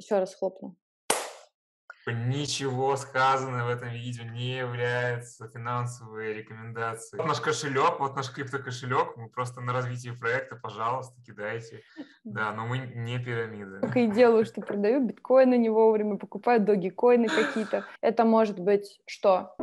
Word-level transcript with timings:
Еще 0.00 0.18
раз 0.18 0.34
хлопну. 0.34 0.76
Ничего 2.06 2.96
сказанного 2.96 3.66
в 3.66 3.70
этом 3.70 3.90
видео 3.90 4.24
не 4.24 4.56
является 4.56 5.46
финансовой 5.48 6.32
рекомендацией. 6.32 7.20
Вот 7.20 7.28
наш 7.28 7.40
кошелек, 7.42 8.00
вот 8.00 8.16
наш 8.16 8.32
криптокошелек, 8.32 9.18
мы 9.18 9.28
просто 9.28 9.60
на 9.60 9.74
развитие 9.74 10.14
проекта, 10.14 10.56
пожалуйста, 10.56 11.20
кидайте. 11.22 11.82
Да, 12.24 12.52
но 12.52 12.66
мы 12.66 12.78
не 12.78 13.18
пирамида. 13.18 13.80
Только 13.80 13.98
и 13.98 14.06
делаю, 14.06 14.46
что 14.46 14.62
продаю 14.62 15.06
биткоины 15.06 15.58
не 15.58 15.68
вовремя, 15.68 16.16
покупаю 16.16 16.60
доги-коины 16.60 17.28
какие-то. 17.28 17.84
Это 18.00 18.24
может 18.24 18.58
быть 18.58 19.02
что? 19.06 19.54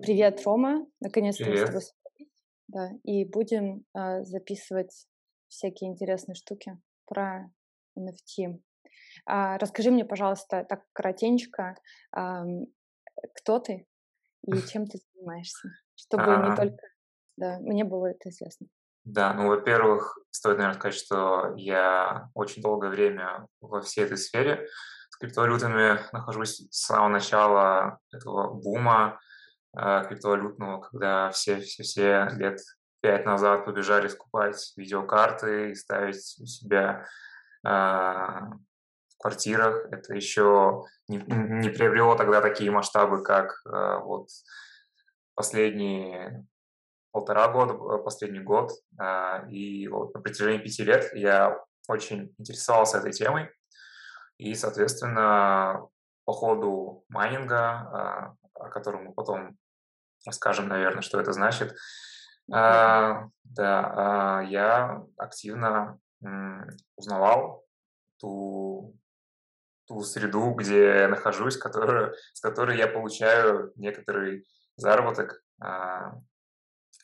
Привет, 0.00 0.40
Рома. 0.46 0.86
Наконец-то 1.00 1.44
мы 1.44 1.56
с 1.58 1.64
тобой 1.66 1.82
да, 2.68 2.90
и 3.02 3.24
будем 3.24 3.84
э, 3.94 4.24
записывать 4.24 5.06
всякие 5.48 5.90
интересные 5.90 6.34
штуки 6.34 6.78
про 7.06 7.50
NFT. 7.98 8.60
А, 9.26 9.58
расскажи 9.58 9.90
мне, 9.90 10.04
пожалуйста, 10.04 10.64
так 10.68 10.84
коротенько, 10.92 11.76
э, 12.16 12.20
кто 13.34 13.58
ты 13.58 13.86
и 14.46 14.52
чем 14.72 14.86
ты 14.86 14.98
занимаешься, 15.14 15.68
чтобы 15.94 16.24
не 16.24 16.56
только, 16.56 16.86
да, 17.36 17.58
мне 17.60 17.84
было 17.84 18.06
это 18.06 18.28
известно. 18.28 18.68
Да, 19.04 19.32
ну, 19.32 19.48
во-первых, 19.48 20.18
стоит, 20.30 20.58
наверное, 20.58 20.78
сказать, 20.78 20.94
что 20.94 21.54
я 21.56 22.30
очень 22.34 22.60
долгое 22.60 22.90
время 22.90 23.46
во 23.60 23.80
всей 23.80 24.04
этой 24.04 24.18
сфере 24.18 24.68
с 25.08 25.16
криптовалютами 25.16 26.00
нахожусь 26.12 26.68
с 26.70 26.86
самого 26.86 27.08
начала 27.08 28.00
этого 28.12 28.52
бума, 28.52 29.18
криптовалютного, 29.78 30.80
когда 30.80 31.30
все, 31.30 31.60
все, 31.60 31.82
все 31.82 32.28
лет 32.32 32.60
пять 33.00 33.24
назад 33.24 33.64
побежали 33.64 34.08
скупать 34.08 34.72
видеокарты 34.76 35.70
и 35.70 35.74
ставить 35.74 36.36
у 36.40 36.46
себя 36.46 37.06
э, 37.64 37.68
в 37.68 39.18
квартирах. 39.18 39.86
Это 39.92 40.14
еще 40.14 40.84
не, 41.06 41.18
не 41.18 41.68
приобрело 41.70 42.16
тогда 42.16 42.40
такие 42.40 42.70
масштабы, 42.70 43.22
как 43.22 43.60
э, 43.66 43.98
вот 44.02 44.28
последние 45.34 46.46
полтора 47.12 47.48
года, 47.48 47.74
э, 47.74 48.02
последний 48.02 48.40
год. 48.40 48.72
Э, 49.00 49.48
и 49.48 49.86
вот 49.88 50.14
на 50.14 50.20
протяжении 50.20 50.58
пяти 50.58 50.84
лет 50.84 51.12
я 51.14 51.58
очень 51.88 52.34
интересовался 52.38 52.98
этой 52.98 53.12
темой. 53.12 53.50
И, 54.38 54.54
соответственно, 54.54 55.86
по 56.24 56.32
ходу 56.32 57.04
майнинга, 57.08 58.34
э, 58.34 58.60
о 58.60 58.68
котором 58.70 59.04
мы 59.04 59.12
потом 59.12 59.56
расскажем, 60.26 60.68
наверное, 60.68 61.02
что 61.02 61.20
это 61.20 61.32
значит, 61.32 61.76
а, 62.50 63.28
да, 63.44 64.40
а, 64.40 64.42
я 64.42 65.04
активно 65.16 65.98
узнавал 66.96 67.64
ту, 68.18 68.96
ту 69.86 70.02
среду, 70.02 70.50
где 70.54 71.00
я 71.02 71.08
нахожусь, 71.08 71.56
которую, 71.56 72.14
с 72.32 72.40
которой 72.40 72.76
я 72.76 72.88
получаю 72.88 73.72
некоторый 73.76 74.46
заработок, 74.76 75.42
а, 75.60 76.14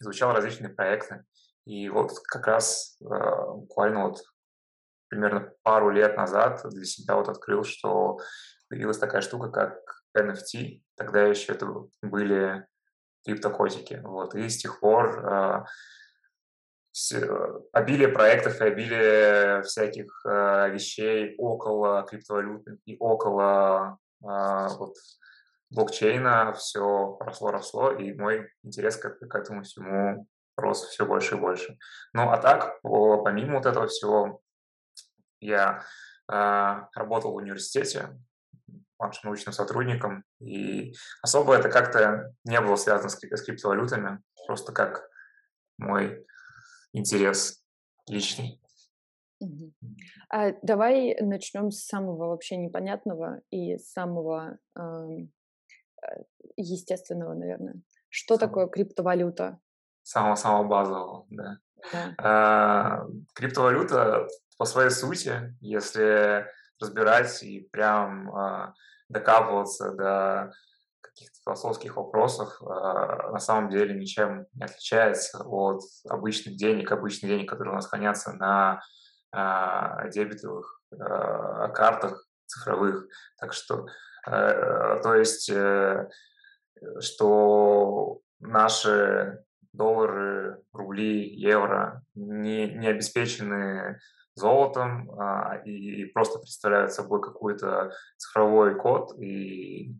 изучал 0.00 0.32
различные 0.32 0.70
проекты. 0.70 1.24
И 1.64 1.88
вот 1.88 2.12
как 2.24 2.46
раз 2.46 2.98
а, 3.02 3.52
буквально 3.52 4.08
вот 4.08 4.22
примерно 5.08 5.52
пару 5.62 5.90
лет 5.90 6.16
назад 6.16 6.62
для 6.70 6.84
себя 6.84 7.16
вот 7.16 7.28
открыл, 7.28 7.64
что 7.64 8.18
появилась 8.68 8.98
такая 8.98 9.22
штука, 9.22 9.48
как 9.50 9.78
NFT. 10.16 10.82
Тогда 10.96 11.22
еще 11.22 11.52
это 11.52 11.66
были 12.02 12.66
криптокотики. 13.24 14.00
Вот. 14.04 14.34
И 14.34 14.48
с 14.48 14.58
тех 14.58 14.80
пор 14.80 15.26
э, 15.26 15.64
все, 16.92 17.62
обилие 17.72 18.08
проектов 18.08 18.60
и 18.60 18.64
обилие 18.64 19.62
всяких 19.62 20.24
э, 20.24 20.70
вещей 20.70 21.34
около 21.38 22.02
криптовалюты 22.02 22.78
и 22.84 22.96
около 22.98 23.98
э, 24.22 24.26
вот, 24.78 24.94
блокчейна 25.70 26.52
все 26.52 27.18
росло-росло, 27.20 27.92
и 27.92 28.14
мой 28.14 28.48
интерес 28.62 28.96
к, 28.96 29.34
этому 29.34 29.62
всему 29.62 30.28
рос 30.56 30.84
все 30.84 31.04
больше 31.04 31.34
и 31.34 31.38
больше. 31.38 31.78
Ну, 32.12 32.30
а 32.30 32.36
так, 32.36 32.80
помимо 32.82 33.56
вот 33.56 33.66
этого 33.66 33.88
всего, 33.88 34.40
я 35.40 35.84
э, 36.30 36.80
работал 36.94 37.32
в 37.32 37.36
университете, 37.36 38.16
нашим 39.08 39.30
научным 39.30 39.52
сотрудникам. 39.52 40.24
И 40.40 40.94
особо 41.22 41.54
это 41.54 41.68
как-то 41.68 42.34
не 42.44 42.60
было 42.60 42.76
связано 42.76 43.08
с, 43.08 43.18
с 43.18 43.42
криптовалютами, 43.42 44.20
просто 44.46 44.72
как 44.72 45.08
мой 45.78 46.26
интерес 46.92 47.62
личный. 48.08 48.60
А 50.30 50.52
давай 50.62 51.16
начнем 51.20 51.70
с 51.70 51.84
самого 51.84 52.28
вообще 52.28 52.56
непонятного 52.56 53.40
и 53.50 53.76
самого 53.78 54.58
э, 54.76 55.26
естественного, 56.56 57.34
наверное. 57.34 57.74
Что 58.08 58.36
Сам... 58.36 58.48
такое 58.48 58.66
криптовалюта? 58.68 59.58
Самого-самого 60.02 60.64
базового, 60.64 61.26
да. 61.30 61.58
да. 61.92 62.14
А, 62.18 63.06
криптовалюта 63.34 64.28
по 64.58 64.64
своей 64.66 64.90
сути, 64.90 65.56
если 65.60 66.46
разбирать 66.80 67.42
и 67.42 67.60
прям 67.72 68.30
а, 68.34 68.74
докапываться 69.08 69.92
до 69.92 70.52
каких-то 71.00 71.38
философских 71.44 71.96
вопросов, 71.96 72.60
а, 72.62 73.30
на 73.30 73.38
самом 73.38 73.70
деле 73.70 73.94
ничем 73.94 74.46
не 74.54 74.64
отличается 74.64 75.44
от 75.44 75.82
обычных 76.08 76.56
денег, 76.56 76.90
обычных 76.90 77.30
денег, 77.30 77.48
которые 77.48 77.72
у 77.72 77.76
нас 77.76 77.86
хранятся 77.86 78.32
на 78.32 78.80
а, 79.32 80.08
дебетовых 80.08 80.80
картах 80.90 82.24
цифровых. 82.46 83.06
Так 83.38 83.52
что, 83.52 83.86
э, 84.26 85.00
то 85.02 85.14
есть, 85.14 85.50
э, 85.50 86.08
что 87.00 88.20
наши 88.40 89.44
доллары, 89.72 90.62
рубли, 90.72 91.28
евро 91.34 92.02
не, 92.14 92.68
не 92.68 92.86
обеспечены 92.86 93.98
золотом 94.34 95.10
а, 95.18 95.56
и 95.64 96.04
просто 96.06 96.38
представляют 96.38 96.92
собой 96.92 97.22
какой-то 97.22 97.92
цифровой 98.16 98.74
код 98.74 99.18
и 99.20 99.94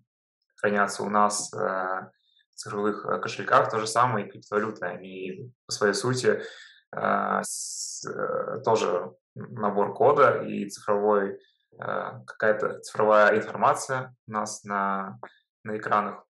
хранятся 0.56 1.02
у 1.02 1.10
нас 1.10 1.52
а, 1.54 2.10
в 2.54 2.56
цифровых 2.56 3.04
э, 3.06 3.20
кошельках. 3.20 3.70
То 3.70 3.78
же 3.78 3.86
самое 3.86 4.26
и 4.26 4.30
криптовалюты. 4.30 4.86
Они 4.86 5.52
по 5.66 5.72
своей 5.72 5.94
сути 5.94 6.42
а, 6.90 7.42
с, 7.42 8.04
а, 8.06 8.60
тоже 8.60 9.12
набор 9.34 9.94
кода 9.94 10.42
и 10.42 10.68
цифровой 10.68 11.38
а, 11.78 12.20
какая-то 12.24 12.80
цифровая 12.80 13.36
информация 13.36 14.14
у 14.26 14.32
нас 14.32 14.64
на, 14.64 15.18
на 15.64 15.76
экранах. 15.76 16.24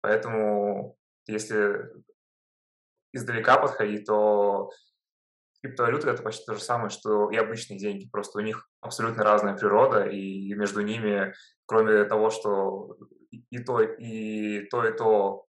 Поэтому 0.00 0.96
если 1.26 1.90
издалека 3.12 3.58
подходить, 3.58 4.06
то 4.06 4.70
криптовалюты 5.62 6.10
это 6.10 6.22
почти 6.22 6.44
то 6.44 6.54
же 6.54 6.60
самое, 6.60 6.90
что 6.90 7.30
и 7.30 7.36
обычные 7.36 7.78
деньги. 7.78 8.08
Просто 8.08 8.38
у 8.38 8.42
них 8.42 8.68
абсолютно 8.80 9.24
разная 9.24 9.56
природа, 9.56 10.04
и 10.04 10.52
между 10.54 10.82
ними, 10.82 11.34
кроме 11.66 12.04
того, 12.04 12.30
что 12.30 12.96
и 13.30 13.58
то, 13.58 13.80
и 13.80 14.66
то, 14.68 14.84
и 14.84 14.96
то, 14.96 15.46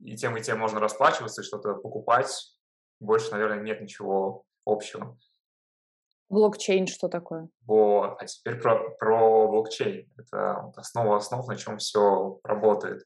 и 0.00 0.16
тем, 0.16 0.36
и 0.36 0.42
тем 0.42 0.58
можно 0.58 0.80
расплачиваться, 0.80 1.42
и 1.42 1.44
что-то 1.44 1.74
покупать, 1.74 2.58
больше, 3.00 3.32
наверное, 3.32 3.60
нет 3.60 3.80
ничего 3.80 4.44
общего. 4.64 5.18
Блокчейн 6.28 6.86
что 6.86 7.08
такое? 7.08 7.48
Вот. 7.66 8.16
А 8.18 8.24
теперь 8.24 8.58
про, 8.58 8.90
про 8.92 9.48
блокчейн. 9.48 10.10
Это 10.16 10.72
основа 10.76 11.16
основ, 11.16 11.46
на 11.46 11.56
чем 11.56 11.76
все 11.76 12.40
работает. 12.42 13.04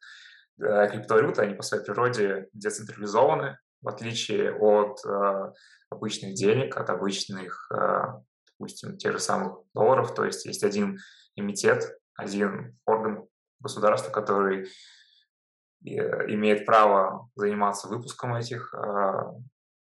Э, 0.61 0.89
криптовалюты, 0.89 1.43
они 1.43 1.55
по 1.55 1.63
своей 1.63 1.83
природе 1.85 2.49
децентрализованы, 2.53 3.59
в 3.87 3.89
отличие 3.89 4.53
от 4.53 4.99
э, 5.07 5.53
обычных 5.91 6.35
денег, 6.35 6.77
от 6.77 6.91
обычных, 6.91 7.71
э, 7.73 8.21
допустим, 8.51 8.99
тех 8.99 9.13
же 9.13 9.21
самых 9.21 9.61
долларов. 9.75 10.13
То 10.13 10.25
есть 10.25 10.45
есть 10.45 10.65
один 10.65 10.99
эмитет, 11.37 11.97
один 12.17 12.77
орган 12.85 13.29
государства, 13.61 14.11
который 14.11 14.65
э, 14.65 15.91
имеет 16.33 16.67
право 16.67 17.31
заниматься 17.37 17.87
выпуском 17.87 18.35
этих 18.35 18.75
э, 18.75 19.33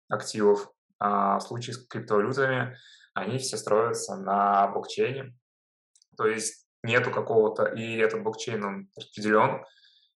активов. 0.09 0.71
А 0.99 1.39
в 1.39 1.41
случае 1.41 1.73
с 1.73 1.87
криптовалютами 1.87 2.77
они 3.15 3.39
все 3.39 3.57
строятся 3.57 4.15
на 4.15 4.67
блокчейне. 4.67 5.35
То 6.17 6.27
есть 6.27 6.67
нету 6.83 7.09
какого-то, 7.09 7.65
и 7.65 7.97
этот 7.97 8.21
блокчейн, 8.21 8.63
он 8.63 8.89
распределен, 8.95 9.65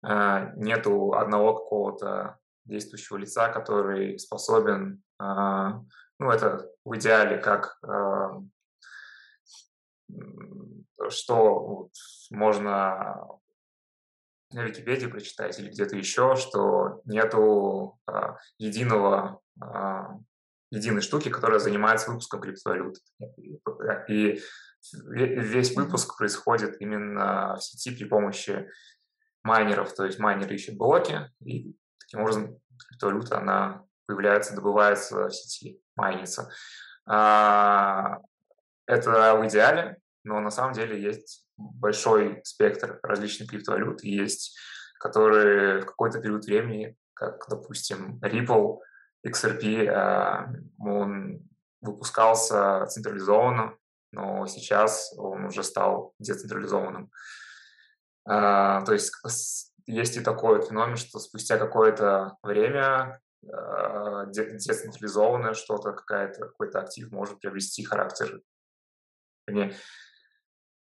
нету 0.02 1.14
одного 1.14 1.54
какого-то 1.54 2.40
действующего 2.70 3.18
лица, 3.18 3.50
который 3.50 4.18
способен, 4.20 5.04
а, 5.18 5.82
ну, 6.20 6.30
это 6.32 6.70
в 6.86 6.96
идеале 6.96 7.38
как 7.38 7.78
а, 7.84 8.42
что 11.10 11.90
можно 12.30 13.40
на 14.52 14.64
Википедии 14.64 15.08
прочитать 15.08 15.60
или 15.60 15.70
где-то 15.70 15.96
еще, 15.96 16.36
что 16.36 17.02
нету 17.06 18.00
а, 18.06 18.38
единого 18.58 19.42
единой 20.72 21.02
штуки, 21.02 21.30
которая 21.30 21.60
занимается 21.60 22.12
выпуском 22.12 22.42
криптовалют. 22.42 22.98
И 24.08 24.40
весь 24.94 25.76
выпуск 25.76 26.18
происходит 26.18 26.80
именно 26.80 27.56
в 27.56 27.64
сети 27.64 27.96
при 27.96 28.06
помощи 28.06 28.70
майнеров, 29.44 29.94
то 29.94 30.06
есть 30.06 30.20
майнеры 30.20 30.56
ищут 30.56 30.78
блоки, 30.78 31.32
и 31.44 31.76
таким 32.10 32.22
образом 32.22 32.60
криптовалюта, 32.88 33.38
она 33.38 33.84
появляется, 34.08 34.56
добывается 34.56 35.28
в 35.28 35.32
сети, 35.32 35.80
майнится. 35.96 36.52
А, 37.06 38.18
это 38.88 39.36
в 39.36 39.48
идеале, 39.48 39.98
но 40.24 40.40
на 40.40 40.50
самом 40.50 40.74
деле 40.74 41.00
есть 41.00 41.46
большой 41.56 42.42
спектр 42.44 43.00
различных 43.04 43.50
криптовалют, 43.50 44.04
есть 44.04 44.58
которые 45.00 45.82
в 45.82 45.86
какой-то 45.86 46.20
период 46.20 46.46
времени, 46.46 46.98
как, 47.14 47.46
допустим, 47.48 48.20
Ripple, 48.22 48.80
XRP, 49.26 49.88
а, 49.88 50.52
он 50.80 51.48
выпускался 51.82 52.86
централизованно, 52.88 53.76
но 54.12 54.48
сейчас 54.48 55.14
он 55.18 55.46
уже 55.46 55.64
стал 55.64 56.16
децентрализованным. 56.20 57.12
А, 58.26 58.82
то 58.82 58.94
есть 58.94 59.12
есть 59.90 60.18
и 60.18 60.22
такой 60.22 60.62
феномен, 60.62 60.98
что 60.98 61.20
спустя 61.20 61.58
какое-то 61.58 62.38
время 62.44 63.20
а, 63.52 64.26
децентрализованное 64.28 65.54
что-то, 65.54 65.94
какая-то, 65.94 66.48
какой-то 66.48 66.80
актив 66.80 67.12
может 67.12 67.40
приобрести 67.40 67.84
характер, 67.84 68.42
не, 69.48 69.74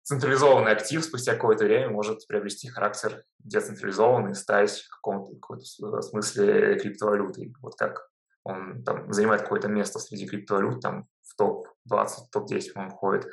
централизованный 0.02 0.72
актив 0.72 1.04
спустя 1.04 1.34
какое-то 1.34 1.64
время 1.64 1.90
может 1.90 2.26
приобрести 2.26 2.68
характер 2.68 3.24
децентрализованный, 3.40 4.34
стать 4.34 4.80
в 4.80 4.88
каком-то 4.88 6.02
смысле 6.02 6.78
криптовалютой. 6.78 7.54
Вот 7.60 7.76
как 7.76 8.08
он 8.44 8.82
там 8.82 9.12
занимает 9.12 9.42
какое-то 9.42 9.68
место 9.68 9.98
среди 9.98 10.26
криптовалют, 10.26 10.80
там 10.80 11.06
в 11.22 11.36
топ-20, 11.36 12.08
топ-10 12.32 12.70
он 12.76 12.90
входит. 12.90 13.28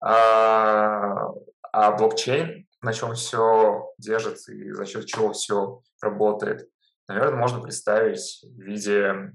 А, 0.00 1.28
а 1.72 1.92
блокчейн, 1.92 2.66
на 2.82 2.92
чем 2.92 3.14
все 3.14 3.92
держится 3.98 4.52
и 4.52 4.70
за 4.72 4.84
счет 4.84 5.06
чего 5.06 5.32
все 5.32 5.82
работает, 6.00 6.68
наверное, 7.08 7.38
можно 7.38 7.60
представить 7.60 8.44
в 8.44 8.60
виде, 8.60 9.32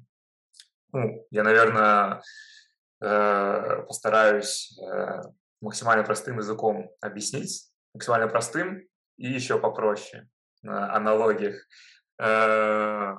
ну, 0.91 1.25
я, 1.31 1.43
наверное, 1.43 2.21
э, 3.01 3.83
постараюсь 3.87 4.77
э, 4.79 5.21
максимально 5.61 6.03
простым 6.03 6.37
языком 6.37 6.89
объяснить, 7.01 7.69
максимально 7.93 8.27
простым 8.27 8.85
и 9.17 9.27
еще 9.27 9.59
попроще 9.59 10.27
на 10.61 10.93
аналогиях. 10.93 11.65
Э, 12.21 13.15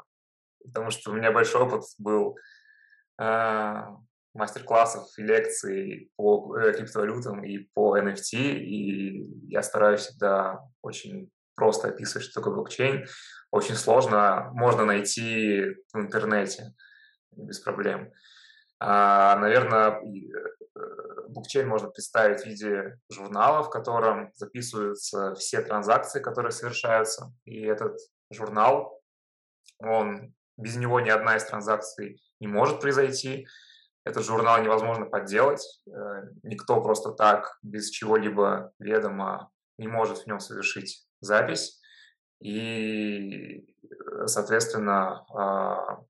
потому 0.64 0.90
что 0.90 1.10
у 1.10 1.14
меня 1.14 1.32
большой 1.32 1.62
опыт 1.62 1.84
был 1.98 2.36
мастер-классов 4.38 5.08
лекций 5.19 6.11
по 6.17 6.56
э, 6.56 6.73
криптовалютам 6.73 7.44
и 7.44 7.58
по 7.75 7.99
NFT, 7.99 8.37
и 8.38 9.49
я 9.49 9.62
стараюсь 9.62 10.02
всегда 10.02 10.61
очень 10.81 11.31
просто 11.55 11.88
описывать, 11.88 12.25
что 12.25 12.40
такое 12.40 12.55
блокчейн. 12.55 13.06
Очень 13.50 13.75
сложно, 13.75 14.50
можно 14.55 14.85
найти 14.85 15.75
в 15.93 15.99
интернете 15.99 16.75
без 17.32 17.58
проблем. 17.58 18.12
А, 18.81 19.37
наверное, 19.37 20.00
э, 20.00 21.29
блокчейн 21.29 21.67
можно 21.67 21.90
представить 21.90 22.43
в 22.43 22.46
виде 22.46 22.99
журнала, 23.11 23.64
в 23.64 23.70
котором 23.70 24.31
записываются 24.37 25.35
все 25.35 25.62
транзакции, 25.62 26.20
которые 26.20 26.52
совершаются. 26.52 27.32
И 27.44 27.62
этот 27.62 27.99
журнал, 28.31 29.02
он 29.79 30.32
без 30.56 30.76
него 30.76 31.00
ни 31.00 31.08
одна 31.08 31.37
из 31.37 31.44
транзакций 31.44 32.23
не 32.40 32.46
может 32.46 32.81
произойти. 32.81 33.49
Этот 34.08 34.25
журнал 34.25 34.62
невозможно 34.62 35.05
подделать. 35.05 35.82
Э, 35.87 36.22
никто 36.43 36.81
просто 36.81 37.12
так, 37.12 37.58
без 37.60 37.90
чего-либо 37.90 38.72
ведома, 38.78 39.50
не 39.76 39.87
может 39.87 40.19
в 40.19 40.26
нем 40.26 40.40
совершить 40.40 41.06
запись. 41.20 41.78
И, 42.40 43.66
э, 43.90 44.26
соответственно, 44.26 45.26
а, 45.34 46.05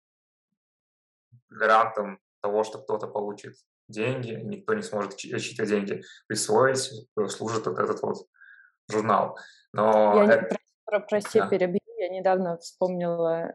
гарантом 1.51 2.21
того, 2.41 2.63
что 2.63 2.79
кто-то 2.79 3.09
получит 3.09 3.57
деньги, 3.89 4.31
никто 4.31 4.75
не 4.75 4.83
сможет 4.83 5.17
чьи-то 5.17 5.67
деньги 5.67 6.03
присвоить, 6.29 6.93
э, 7.17 7.27
служит 7.27 7.67
вот 7.67 7.81
этот 7.81 8.01
вот 8.03 8.29
журнал. 8.89 9.37
Но 9.73 10.23
Я 10.23 10.35
это... 10.35 10.57
не, 10.93 11.01
прости, 11.01 11.41
да. 11.41 11.49
перебью. 11.49 11.81
Я 11.97 12.11
недавно 12.11 12.59
вспомнила, 12.59 13.53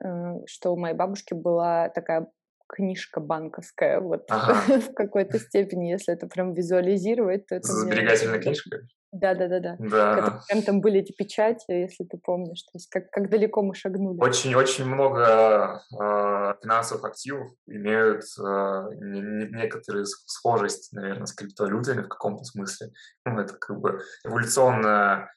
что 0.47 0.73
у 0.73 0.77
моей 0.77 0.95
бабушки 0.95 1.33
была 1.33 1.87
такая 1.87 2.29
книжка 2.73 3.19
банковская, 3.19 3.99
вот 3.99 4.25
ага. 4.29 4.55
в 4.79 4.93
какой-то 4.93 5.39
степени, 5.39 5.91
если 5.91 6.13
это 6.13 6.27
прям 6.27 6.53
визуализировать, 6.53 7.45
то 7.47 7.55
это... 7.55 7.67
Сберегательная 7.67 8.37
мне... 8.37 8.43
книжка? 8.43 8.79
Да, 9.11 9.35
да, 9.35 9.47
да, 9.47 9.59
да. 9.59 9.75
да. 9.77 10.41
Прям 10.49 10.63
там 10.63 10.81
были 10.81 11.01
эти 11.01 11.11
печати, 11.11 11.65
если 11.69 12.03
ты 12.03 12.17
помнишь, 12.17 12.63
то 12.63 12.71
есть 12.73 12.89
как, 12.89 13.11
как 13.11 13.29
далеко 13.29 13.61
мы 13.61 13.75
шагнули. 13.75 14.19
Очень-очень 14.19 14.85
много 14.85 15.83
э, 15.91 16.55
финансовых 16.63 17.05
активов 17.05 17.51
имеют 17.67 18.23
э, 18.39 18.89
не, 19.01 19.21
не, 19.21 19.55
некоторые 19.55 20.05
схожесть, 20.05 20.93
наверное, 20.93 21.27
с 21.27 21.33
криптовалютами 21.33 22.01
в 22.01 22.07
каком-то 22.07 22.43
смысле. 22.43 22.89
Ну, 23.25 23.39
это 23.39 23.53
как 23.53 23.79
бы 23.79 24.01
эволюционно 24.25 25.29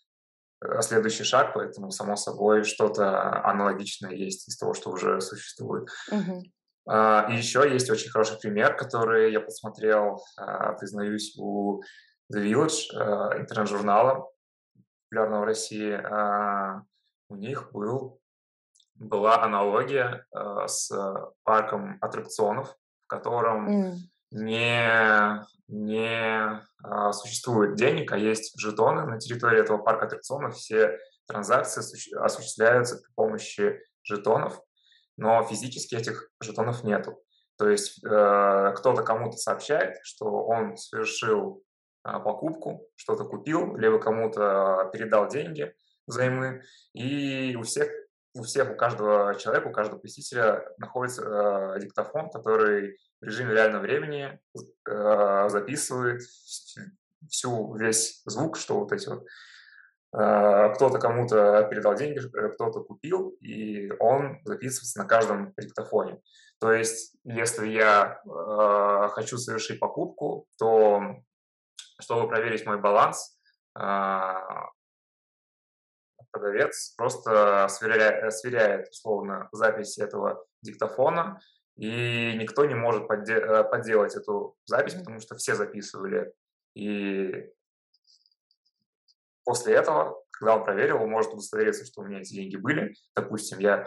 следующий 0.81 1.25
шаг, 1.25 1.53
поэтому, 1.55 1.91
само 1.91 2.17
собой, 2.17 2.65
что-то 2.65 3.45
аналогичное 3.45 4.13
есть 4.13 4.49
из 4.49 4.57
того, 4.57 4.73
что 4.73 4.91
уже 4.91 5.21
существует. 5.21 5.89
Угу. 6.11 6.43
А, 6.89 7.27
и 7.31 7.37
еще 7.37 7.69
есть 7.71 7.91
очень 7.91 8.11
хороший 8.11 8.39
пример, 8.39 8.77
который 8.77 9.33
я 9.33 9.41
посмотрел, 9.41 10.25
а, 10.37 10.73
признаюсь, 10.75 11.37
у 11.37 11.83
The 12.33 12.43
Village, 12.43 12.95
а, 12.95 13.37
интернет-журнала, 13.39 14.31
популярного 15.09 15.43
в 15.43 15.45
России. 15.45 16.01
У 17.29 17.35
них 17.37 17.73
был, 17.73 18.21
была 18.95 19.43
аналогия 19.43 20.27
с 20.67 20.93
парком 21.43 21.99
аттракционов, 22.01 22.77
в 23.05 23.07
котором 23.09 23.69
mm. 23.69 23.95
не, 24.33 25.47
не 25.69 26.63
существует 27.13 27.75
денег, 27.75 28.13
а 28.13 28.19
есть 28.19 28.59
жетоны 28.61 29.07
на 29.07 29.19
территории 29.19 29.61
этого 29.61 29.79
парка 29.79 30.07
аттракционов. 30.07 30.55
Все 30.55 30.99
транзакции 31.27 31.81
осуществляются 32.17 32.97
при 32.97 33.13
помощи 33.15 33.81
жетонов 34.05 34.61
но 35.17 35.43
физически 35.45 35.95
этих 35.95 36.31
жетонов 36.41 36.85
нету. 36.85 37.23
То 37.59 37.69
есть 37.69 38.05
э, 38.05 38.75
кто-то 38.77 39.03
кому-то 39.03 39.37
сообщает, 39.37 39.97
что 40.03 40.27
он 40.27 40.77
совершил 40.77 41.63
э, 42.05 42.13
покупку, 42.21 42.87
что-то 42.97 43.25
купил, 43.25 43.77
либо 43.77 43.99
кому-то 43.99 44.91
передал 44.93 45.29
деньги 45.29 45.75
взаймы, 46.07 46.63
и 46.93 47.57
у 47.57 47.63
всех, 47.63 47.91
у 48.35 48.43
всех, 48.43 48.71
у 48.71 48.77
каждого 48.77 49.35
человека, 49.37 49.69
у 49.69 49.73
каждого 49.73 49.99
посетителя 49.99 50.65
находится 50.79 51.23
э, 51.77 51.81
диктофон, 51.81 52.31
который 52.31 52.99
в 53.21 53.25
режиме 53.25 53.55
реального 53.55 53.83
времени 53.83 54.39
э, 54.89 55.49
записывает 55.49 56.23
всю 57.29 57.75
весь 57.77 58.23
звук, 58.27 58.59
что 58.59 58.81
вот 58.81 58.93
эти 58.93 59.09
вот 59.09 59.25
кто-то 60.11 60.99
кому-то 60.99 61.67
передал 61.69 61.95
деньги, 61.95 62.19
э, 62.19 62.49
кто-то 62.51 62.81
купил, 62.81 63.31
и 63.41 63.91
он 63.99 64.41
записывается 64.45 64.99
на 64.99 65.05
каждом 65.05 65.53
диктофоне. 65.59 66.21
То 66.59 66.73
есть, 66.73 67.17
если 67.25 67.69
я 67.69 68.21
э, 68.25 69.09
хочу 69.11 69.37
совершить 69.37 69.79
покупку, 69.79 70.47
то 70.59 71.17
чтобы 72.01 72.29
проверить 72.29 72.65
мой 72.65 72.81
баланс, 72.81 73.39
э, 73.79 74.33
продавец 76.31 76.95
просто 76.97 77.67
сверяет, 77.69 78.33
сверяет 78.33 78.89
условно 78.89 79.49
запись 79.53 79.99
этого 79.99 80.47
диктофона, 80.63 81.41
и 81.77 82.35
никто 82.39 82.65
не 82.65 82.75
может 82.75 83.07
подде 83.07 83.35
э, 83.35 83.65
подделать 83.65 84.15
эту 84.17 84.57
запись, 84.65 84.95
потому 84.95 85.21
что 85.21 85.37
все 85.37 85.55
записывали. 85.55 86.33
И 86.75 87.51
После 89.47 89.75
этого, 89.75 90.21
когда 90.33 90.57
он 90.57 90.65
проверил, 90.65 91.01
он 91.01 91.09
может 91.09 91.33
удостовериться, 91.33 91.87
что 91.87 92.01
у 92.01 92.05
меня 92.05 92.21
эти 92.21 92.35
деньги 92.35 92.57
были. 92.57 92.95
Допустим, 93.15 93.61
я, 93.61 93.87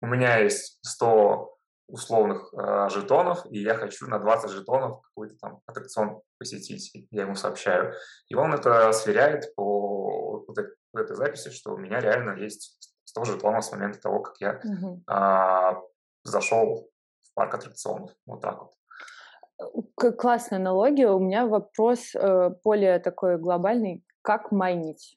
у 0.00 0.06
меня 0.06 0.38
есть 0.38 0.78
100 0.82 1.52
условных 1.88 2.54
э, 2.54 2.88
жетонов, 2.90 3.44
и 3.50 3.60
я 3.60 3.74
хочу 3.74 4.06
на 4.06 4.20
20 4.20 4.50
жетонов 4.52 5.02
какой-то 5.02 5.34
там 5.40 5.60
аттракцион 5.66 6.22
посетить. 6.38 6.92
Я 7.10 7.22
ему 7.22 7.34
сообщаю. 7.34 7.92
И 8.28 8.36
он 8.36 8.54
это 8.54 8.92
сверяет 8.92 9.52
по 9.56 10.44
вот 10.46 10.56
этой, 10.56 11.16
записи, 11.16 11.50
что 11.50 11.74
у 11.74 11.76
меня 11.76 11.98
реально 11.98 12.36
есть 12.40 12.78
100 13.06 13.24
жетонов 13.24 13.64
с 13.64 13.72
момента 13.72 14.00
того, 14.00 14.20
как 14.20 14.36
я 14.38 14.60
угу. 14.62 15.02
э, 15.10 15.82
зашел 16.22 16.88
в 17.22 17.34
парк 17.34 17.52
аттракционов. 17.54 18.12
Вот 18.26 18.42
так 18.42 18.60
вот. 18.60 20.16
Классная 20.16 20.60
аналогия. 20.60 21.08
У 21.10 21.18
меня 21.18 21.48
вопрос 21.48 22.14
э, 22.14 22.50
более 22.62 23.00
такой 23.00 23.38
глобальный 23.38 24.04
как 24.22 24.52
майнить? 24.52 25.16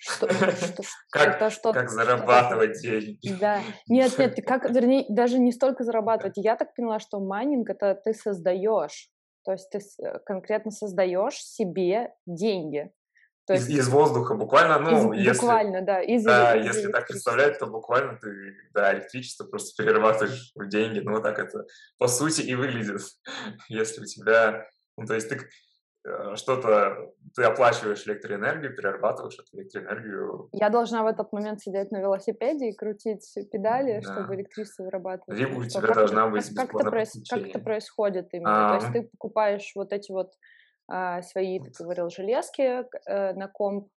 Что, 0.02 0.32
что, 0.32 0.82
как, 1.10 1.36
это 1.36 1.50
что, 1.50 1.74
как 1.74 1.90
зарабатывать 1.90 2.80
деньги. 2.80 3.18
Да. 3.38 3.60
Нет, 3.86 4.16
нет, 4.16 4.34
как, 4.46 4.70
вернее, 4.70 5.04
даже 5.10 5.38
не 5.38 5.52
столько 5.52 5.84
зарабатывать. 5.84 6.38
Я 6.38 6.56
так 6.56 6.74
поняла, 6.74 7.00
что 7.00 7.20
майнинг 7.20 7.68
это 7.68 7.94
ты 8.02 8.14
создаешь. 8.14 9.10
То 9.44 9.52
есть 9.52 9.68
ты 9.68 9.78
э, 10.02 10.18
конкретно 10.24 10.70
создаешь 10.70 11.36
себе 11.44 12.14
деньги. 12.24 12.90
То 13.46 13.54
есть, 13.54 13.68
из, 13.68 13.80
из 13.80 13.88
воздуха 13.88 14.34
буквально, 14.36 14.78
ну, 14.78 15.12
из, 15.12 15.26
если, 15.26 15.40
буквально, 15.40 15.82
да, 15.82 16.00
из, 16.00 16.22
да, 16.22 16.56
из, 16.56 16.66
если 16.66 16.92
так 16.92 17.08
представлять, 17.08 17.58
то 17.58 17.66
буквально 17.66 18.16
ты, 18.16 18.54
да, 18.72 18.94
электричество 18.94 19.44
просто 19.44 19.82
перерабатываешь 19.82 20.52
в 20.54 20.68
деньги, 20.68 21.00
ну, 21.00 21.12
вот 21.12 21.24
так 21.24 21.38
это 21.38 21.66
по 21.98 22.06
сути 22.06 22.42
и 22.42 22.54
выглядит, 22.54 23.00
если 23.68 24.02
у 24.02 24.04
тебя, 24.04 24.66
ну, 24.96 25.04
то 25.04 25.14
есть 25.14 25.28
ты 25.28 25.40
что-то, 26.34 27.12
ты 27.34 27.44
оплачиваешь 27.44 28.06
электроэнергию, 28.06 28.74
перерабатываешь 28.74 29.38
эту 29.38 29.58
электроэнергию. 29.58 30.48
Я 30.52 30.70
должна 30.70 31.02
в 31.02 31.06
этот 31.06 31.32
момент 31.32 31.60
сидеть 31.60 31.90
на 31.90 31.98
велосипеде 31.98 32.70
и 32.70 32.76
крутить 32.76 33.26
педали, 33.52 34.00
да. 34.00 34.12
чтобы 34.12 34.34
электричество 34.34 34.84
вырабатывать. 34.84 35.38
Либо 35.38 35.58
у 35.58 35.64
тебя 35.64 35.88
как 35.88 35.96
должна 35.96 36.28
быть 36.28 36.54
как, 36.54 36.70
как, 36.70 36.80
это 36.80 36.90
проис, 36.90 37.12
как 37.28 37.40
это 37.40 37.58
происходит 37.58 38.28
именно? 38.32 38.76
А, 38.76 38.78
То 38.78 38.84
есть 38.84 38.92
ты 38.94 39.10
покупаешь 39.10 39.72
вот 39.74 39.92
эти 39.92 40.10
вот 40.10 40.32
а, 40.88 41.22
свои, 41.22 41.60
ты 41.60 41.84
говорил, 41.84 42.10
железки 42.10 42.62
а, 43.06 43.34
на 43.34 43.48
комп. 43.48 43.88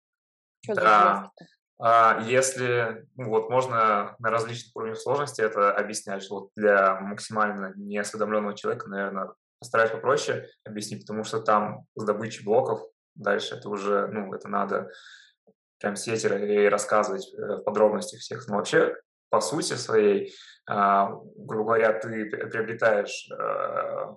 Что 0.65 0.75
да. 0.75 0.83
за 0.83 1.15
железки-то? 1.15 1.45
А, 1.85 2.21
если, 2.27 3.09
ну, 3.17 3.31
вот 3.31 3.51
можно 3.51 4.15
на 4.21 4.31
различных 4.31 4.77
уровнях 4.77 4.99
сложности 4.99 5.41
это 5.41 5.73
объяснять, 5.73 6.23
что 6.23 6.41
вот 6.41 6.51
для 6.55 7.01
максимально 7.01 7.73
неосведомленного 7.75 8.55
человека, 8.57 8.89
наверное, 8.89 9.33
постараюсь 9.63 9.93
попроще 9.93 10.49
объяснить, 10.65 11.03
потому 11.03 11.25
что 11.25 11.41
там 11.41 11.87
с 11.95 12.05
добычей 12.05 12.45
блоков 12.45 12.81
дальше 13.15 13.55
это 13.55 13.69
уже, 13.69 14.09
ну, 14.09 14.35
это 14.35 14.49
надо 14.49 14.91
прям 15.79 15.97
сидеть 15.97 16.25
и 16.25 16.69
рассказывать 16.69 17.33
э, 17.35 17.57
в 17.57 17.63
подробностях 17.63 18.21
всех. 18.21 18.47
Но 18.49 18.57
вообще, 18.57 18.95
по 19.31 19.41
сути 19.41 19.75
своей, 19.75 20.35
а, 20.69 21.11
грубо 21.37 21.75
говоря, 21.75 21.93
ты 21.95 22.27
приобретаешь 22.27 23.29
э, 23.31 24.17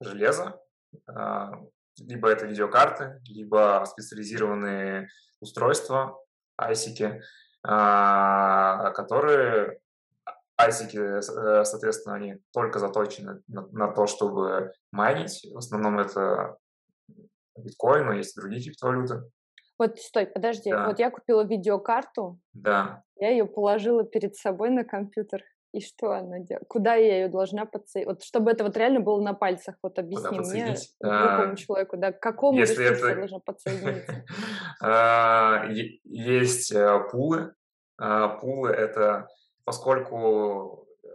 железо, 0.00 0.60
а, 1.08 1.52
либо 1.98 2.28
это 2.28 2.46
видеокарты, 2.46 3.20
либо 3.26 3.84
специализированные 3.86 5.08
устройства, 5.40 6.18
айсики, 6.58 7.22
а, 7.62 8.90
которые 8.90 9.80
Айсики, 10.58 10.96
э, 10.96 11.64
соответственно, 11.64 12.16
они 12.16 12.36
только 12.52 12.78
заточены 12.78 13.42
на, 13.46 13.66
на 13.72 13.88
то, 13.88 14.06
чтобы 14.06 14.72
майнить. 14.90 15.46
В 15.52 15.58
основном 15.58 15.98
это 15.98 16.56
биткоин, 17.56 18.06
но 18.06 18.12
есть 18.14 18.36
и 18.36 18.40
другие 18.40 18.62
криптовалюты. 18.62 19.22
Вот, 19.78 19.98
стой, 19.98 20.26
подожди. 20.26 20.70
Да. 20.70 20.86
Вот 20.86 20.98
я 20.98 21.10
купила 21.10 21.44
видеокарту. 21.44 22.38
Да. 22.54 23.02
Я 23.16 23.30
ее 23.30 23.46
положила 23.46 24.04
перед 24.04 24.34
собой 24.36 24.70
на 24.70 24.84
компьютер. 24.84 25.42
И 25.72 25.80
что 25.80 26.12
она 26.12 26.38
делает? 26.38 26.64
Куда 26.68 26.94
я 26.94 27.24
ее 27.24 27.28
должна 27.28 27.66
подсоединить? 27.66 28.06
Вот 28.06 28.22
чтобы 28.24 28.50
это 28.50 28.64
вот 28.64 28.76
реально 28.78 29.00
было 29.00 29.20
на 29.20 29.34
пальцах, 29.34 29.74
вот 29.82 29.98
объясни 29.98 30.38
мне, 30.38 30.74
другому 31.00 31.52
а, 31.52 31.56
человеку, 31.56 31.96
да, 31.98 32.12
к 32.12 32.20
какому 32.20 32.58
Если 32.58 32.82
ресурсу 32.82 33.04
это... 33.04 33.08
я 33.08 33.16
должна 33.16 33.38
подсоединиться? 33.40 34.24
А, 34.82 35.66
есть 36.04 36.72
э, 36.72 37.00
пулы. 37.10 37.52
А, 37.98 38.28
пулы— 38.28 38.70
это 38.70 39.28
поскольку 39.66 40.86
э, 41.02 41.08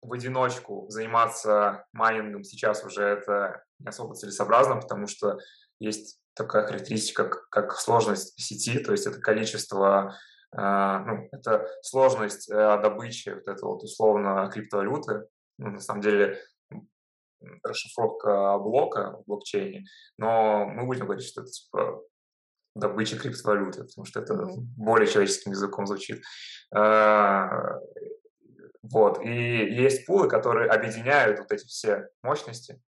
в 0.00 0.12
одиночку 0.12 0.86
заниматься 0.88 1.84
майнингом 1.92 2.44
сейчас 2.44 2.84
уже 2.84 3.02
это 3.02 3.64
не 3.80 3.88
особо 3.88 4.14
целесообразно, 4.14 4.76
потому 4.76 5.08
что 5.08 5.38
есть 5.80 6.20
такая 6.34 6.66
характеристика, 6.66 7.28
как 7.50 7.72
сложность 7.76 8.40
сети, 8.40 8.78
то 8.78 8.92
есть 8.92 9.06
это 9.06 9.20
количество, 9.20 10.16
э, 10.56 10.98
ну, 11.04 11.28
это 11.32 11.68
сложность 11.82 12.48
э, 12.48 12.80
добычи 12.80 13.30
вот 13.30 13.48
этого 13.48 13.72
вот 13.72 13.82
условно 13.82 14.48
криптовалюты, 14.52 15.26
ну, 15.58 15.70
на 15.70 15.80
самом 15.80 16.00
деле 16.00 16.40
расшифровка 17.64 18.56
блока 18.58 19.18
в 19.18 19.24
блокчейне, 19.26 19.84
но 20.16 20.64
мы 20.64 20.86
будем 20.86 21.06
говорить, 21.06 21.26
что 21.26 21.42
это 21.42 21.50
типа 21.50 22.02
добыча 22.74 23.18
криптовалюты, 23.18 23.84
потому 23.84 24.04
что 24.04 24.20
это 24.20 24.34
mm-hmm. 24.34 24.56
более 24.76 25.08
человеческим 25.08 25.52
языком 25.52 25.86
звучит. 25.86 26.22
А, 26.74 27.78
вот. 28.82 29.24
И 29.24 29.30
есть 29.30 30.06
пулы, 30.06 30.28
которые 30.28 30.70
объединяют 30.70 31.38
вот 31.38 31.52
эти 31.52 31.64
все 31.66 32.08
мощности 32.22 32.80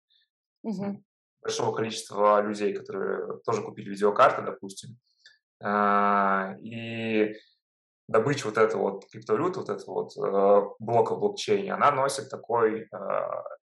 mm-hmm. 0.66 1.02
большого 1.42 1.76
количества 1.76 2.42
людей, 2.42 2.74
которые 2.74 3.40
тоже 3.46 3.62
купили 3.62 3.90
видеокарты, 3.90 4.42
допустим. 4.42 4.98
А, 5.64 6.56
и 6.62 7.36
добыча 8.08 8.46
вот 8.46 8.58
этого 8.58 8.82
вот 8.82 9.10
криптовалюты, 9.10 9.60
вот 9.60 9.70
этого 9.70 9.94
вот 10.04 10.16
э, 10.16 10.76
блока 10.78 11.16
в 11.16 11.20
блокчейне, 11.20 11.74
она 11.74 11.92
носит 11.92 12.30
такой 12.30 12.82
э, 12.82 12.88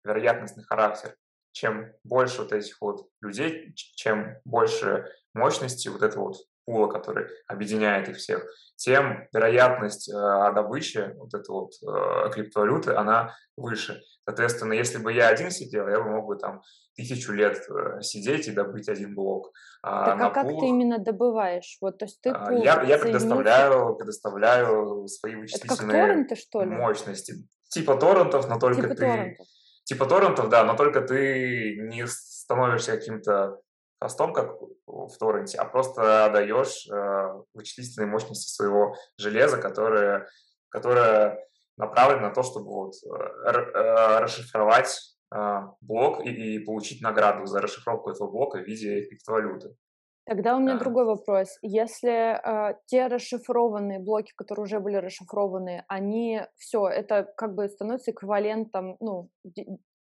вероятностный 0.04 0.62
характер 0.64 1.16
чем 1.56 1.90
больше 2.04 2.42
вот 2.42 2.52
этих 2.52 2.78
вот 2.82 3.08
людей, 3.22 3.72
чем 3.74 4.36
больше 4.44 5.10
мощности 5.36 5.88
вот 5.88 6.02
этого 6.02 6.28
вот 6.28 6.36
пула, 6.64 6.88
который 6.88 7.26
объединяет 7.46 8.08
их 8.08 8.16
всех, 8.16 8.44
тем 8.74 9.28
вероятность 9.32 10.08
э, 10.08 10.12
добычи 10.54 11.12
вот 11.16 11.32
этой 11.32 11.50
вот 11.50 11.70
э, 11.82 12.30
криптовалюты, 12.32 12.92
она 12.92 13.34
выше. 13.56 14.02
Соответственно, 14.24 14.72
если 14.72 14.98
бы 14.98 15.12
я 15.12 15.28
один 15.28 15.50
сидел, 15.50 15.88
я 15.88 16.00
бы 16.00 16.10
мог 16.10 16.26
бы 16.26 16.36
там 16.36 16.62
тысячу 16.96 17.32
лет 17.32 17.58
э, 17.70 18.02
сидеть 18.02 18.48
и 18.48 18.52
добыть 18.52 18.88
один 18.88 19.14
блок. 19.14 19.52
А 19.82 20.06
так 20.06 20.20
а 20.20 20.30
как 20.30 20.46
пулах, 20.46 20.60
ты 20.60 20.66
именно 20.66 20.98
добываешь? 20.98 21.78
Вот, 21.80 21.98
то 21.98 22.06
есть 22.06 22.20
ты 22.20 22.32
пул 22.32 22.62
я, 22.62 22.82
я 22.82 22.98
предоставляю, 22.98 23.94
предоставляю 23.94 25.06
свои 25.06 25.36
вычислительные 25.36 26.02
торренты, 26.02 26.36
что 26.36 26.62
ли? 26.62 26.70
мощности. 26.70 27.34
Типа 27.68 27.96
торрентов, 27.96 28.48
но 28.48 28.58
только 28.58 28.82
типа 28.82 28.94
ты... 28.94 29.00
Торрентов 29.00 29.46
типа 29.86 30.06
торрентов, 30.06 30.48
да, 30.48 30.64
но 30.64 30.76
только 30.76 31.00
ты 31.00 31.76
не 31.78 32.06
становишься 32.06 32.96
каким-то 32.96 33.60
хостом, 34.06 34.32
как 34.32 34.56
в 34.86 35.16
торренте, 35.18 35.58
а 35.58 35.64
просто 35.64 36.30
даешь 36.32 36.88
э, 36.88 37.42
вычислительные 37.54 38.08
мощности 38.08 38.48
своего 38.48 38.94
железа, 39.18 39.58
которое, 39.58 40.28
которое 40.68 41.44
направлено 41.76 42.28
на 42.28 42.34
то, 42.34 42.42
чтобы 42.42 42.70
вот, 42.70 42.94
э, 43.04 43.48
э, 43.48 44.18
расшифровать 44.20 44.96
э, 45.34 45.60
блок 45.80 46.24
и, 46.24 46.30
и 46.30 46.58
получить 46.64 47.02
награду 47.02 47.46
за 47.46 47.60
расшифровку 47.60 48.10
этого 48.10 48.30
блока 48.30 48.58
в 48.58 48.62
виде 48.62 49.06
криптовалюты. 49.06 49.76
Тогда 50.24 50.56
у 50.56 50.60
меня 50.60 50.74
да. 50.74 50.80
другой 50.80 51.04
вопрос. 51.04 51.58
Если 51.62 52.10
э, 52.10 52.74
те 52.86 53.08
расшифрованные 53.08 53.98
блоки, 53.98 54.32
которые 54.36 54.64
уже 54.64 54.80
были 54.80 54.96
расшифрованы, 54.96 55.84
они 55.88 56.42
все, 56.56 56.88
это 56.88 57.24
как 57.36 57.54
бы 57.54 57.68
становится 57.68 58.12
эквивалентом, 58.12 58.96
ну, 59.00 59.30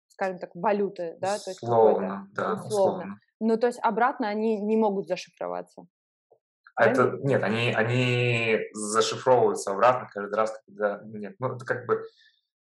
скажем 0.10 0.39
так, 0.39 0.51
валюты, 0.55 1.17
да? 1.20 1.38
То 1.38 1.51
есть 1.51 1.63
условно, 1.63 2.27
да, 2.34 2.53
условно. 2.53 2.67
условно. 2.67 3.20
Ну, 3.41 3.57
то 3.57 3.67
есть 3.67 3.79
обратно 3.81 4.29
они 4.29 4.60
не 4.62 4.77
могут 4.77 5.07
зашифроваться. 5.07 5.86
А 6.75 6.86
это, 6.86 7.17
нет, 7.24 7.43
они, 7.43 7.74
они 7.74 8.60
зашифровываются 8.74 9.71
обратно 9.71 10.07
каждый 10.12 10.36
раз, 10.36 10.57
когда, 10.65 11.01
нет, 11.03 11.36
ну, 11.39 11.55
это 11.55 11.65
как 11.65 11.86
бы 11.86 12.03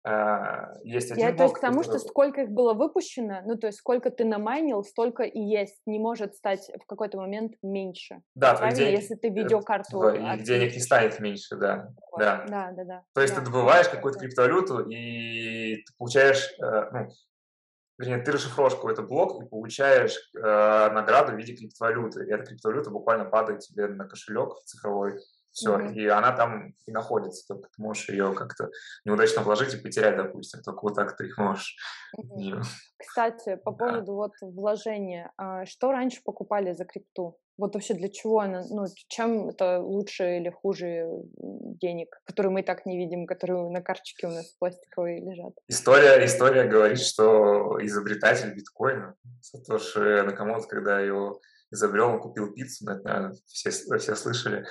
Uh, 0.07 0.77
есть 0.83 1.11
один 1.11 1.25
Я, 1.25 1.33
блок, 1.33 1.37
то 1.37 1.43
есть 1.43 1.55
к 1.55 1.59
тому, 1.59 1.81
который... 1.81 1.99
что 1.99 2.07
сколько 2.07 2.41
их 2.43 2.49
было 2.51 2.73
выпущено, 2.73 3.41
ну, 3.45 3.57
то 3.57 3.67
есть 3.67 3.79
сколько 3.79 4.09
ты 4.09 4.23
намайнил, 4.23 4.81
столько 4.85 5.23
и 5.23 5.41
есть. 5.41 5.81
Не 5.85 5.99
может 5.99 6.35
стать 6.35 6.71
в 6.81 6.85
какой-то 6.85 7.17
момент 7.17 7.55
меньше. 7.61 8.21
Да, 8.33 8.53
Правильно, 8.53 8.77
денег, 8.77 8.99
если 8.99 9.15
ты 9.15 9.27
видеокарту... 9.27 9.99
Да, 9.99 10.35
и 10.35 10.39
денег 10.41 10.73
не 10.73 10.79
станет 10.79 11.19
меньше, 11.19 11.57
да. 11.57 11.89
Вот. 12.11 12.19
Да. 12.21 12.45
да, 12.47 12.71
да, 12.71 12.83
да. 12.85 13.03
То 13.13 13.19
есть 13.19 13.35
да. 13.35 13.41
ты 13.41 13.45
добываешь 13.47 13.89
какую-то 13.89 14.19
криптовалюту, 14.19 14.89
и 14.89 15.83
ты 15.83 15.93
получаешь, 15.97 16.49
э, 16.63 16.89
ну, 16.93 17.09
вернее, 17.99 18.23
ты 18.23 18.31
расшифровываешь 18.31 18.75
какой-то 18.75 19.03
блок 19.03 19.43
и 19.43 19.47
получаешь 19.47 20.17
э, 20.33 20.39
награду 20.41 21.33
в 21.33 21.35
виде 21.35 21.55
криптовалюты. 21.55 22.25
И 22.25 22.31
эта 22.31 22.45
криптовалюта 22.45 22.89
буквально 22.89 23.25
падает 23.25 23.59
тебе 23.59 23.87
на 23.87 24.07
кошелек 24.07 24.57
цифровой, 24.63 25.19
все, 25.51 25.77
mm-hmm. 25.77 25.93
и 25.93 26.07
она 26.07 26.31
там 26.31 26.73
и 26.85 26.91
находится, 26.91 27.45
только 27.47 27.69
ты 27.69 27.81
можешь 27.81 28.07
ее 28.09 28.33
как-то 28.33 28.69
неудачно 29.03 29.41
вложить 29.41 29.73
и 29.73 29.81
потерять, 29.81 30.15
допустим, 30.15 30.61
только 30.61 30.79
вот 30.83 30.95
так 30.95 31.17
ты 31.17 31.27
их 31.27 31.37
можешь. 31.37 31.75
Mm-hmm. 32.17 32.61
Кстати, 32.97 33.55
по 33.57 33.71
поводу 33.71 34.05
да. 34.05 34.13
вот 34.13 34.31
вложения, 34.41 35.31
а, 35.37 35.65
что 35.65 35.91
раньше 35.91 36.21
покупали 36.23 36.73
за 36.73 36.85
крипту? 36.85 37.37
Вот 37.59 37.73
вообще 37.73 37.93
для 37.93 38.07
чего 38.07 38.39
она, 38.39 38.63
ну, 38.69 38.85
чем 39.09 39.49
это 39.49 39.79
лучше 39.79 40.37
или 40.37 40.49
хуже 40.49 41.05
денег, 41.35 42.07
которые 42.23 42.53
мы 42.53 42.61
и 42.61 42.63
так 42.63 42.85
не 42.85 42.97
видим, 42.97 43.27
которые 43.27 43.69
на 43.69 43.81
карточке 43.81 44.27
у 44.27 44.29
нас 44.29 44.45
пластиковые 44.59 45.19
лежат? 45.19 45.53
История, 45.67 46.25
история 46.25 46.63
говорит, 46.63 47.01
что 47.01 47.77
изобретатель 47.81 48.55
биткоина, 48.55 49.15
Сатоши 49.41 50.23
Накамото, 50.23 50.67
когда 50.67 51.01
его 51.01 51.41
изобрел, 51.69 52.11
он 52.11 52.21
купил 52.21 52.53
пиццу, 52.53 52.85
наверное, 52.85 53.35
все, 53.45 53.71
все 53.71 54.15
слышали. 54.15 54.65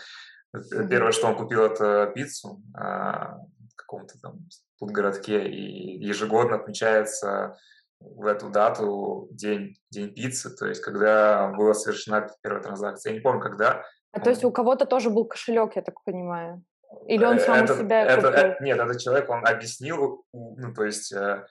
Первое, 0.88 1.12
что 1.12 1.26
он 1.26 1.37
купил, 1.37 1.64
это 1.64 2.11
пиццу 2.14 2.62
а, 2.75 3.37
в 3.71 3.76
каком-то 3.76 4.18
там 4.18 4.38
тут 4.78 4.90
городке, 4.92 5.47
и 5.47 6.02
ежегодно 6.02 6.57
отмечается 6.57 7.59
в 8.00 8.26
эту 8.26 8.48
дату 8.48 9.28
день, 9.30 9.76
день 9.90 10.14
пиццы, 10.14 10.54
то 10.54 10.66
есть 10.66 10.82
когда 10.82 11.48
была 11.48 11.74
совершена 11.74 12.28
первая 12.42 12.62
транзакция. 12.62 13.12
Я 13.12 13.18
не 13.18 13.22
помню, 13.22 13.40
когда, 13.40 13.84
А 14.12 14.20
то 14.20 14.30
есть 14.30 14.44
у 14.44 14.52
кого-то 14.52 14.86
тоже 14.86 15.10
был 15.10 15.24
кошелек, 15.24 15.76
я 15.76 15.82
так 15.82 16.02
понимаю? 16.04 16.62
Или 17.06 17.24
он 17.24 17.38
сам 17.38 17.64
это, 17.64 17.74
у 17.74 17.76
себя 17.76 18.04
это, 18.04 18.28
купил? 18.28 18.30
Это, 18.30 18.64
нет, 18.64 18.78
этот 18.78 19.00
человек, 19.00 19.28
он 19.28 19.46
объяснил, 19.46 20.24
ну, 20.32 20.72
то 20.74 20.84
есть 20.84 21.12
э, 21.12 21.46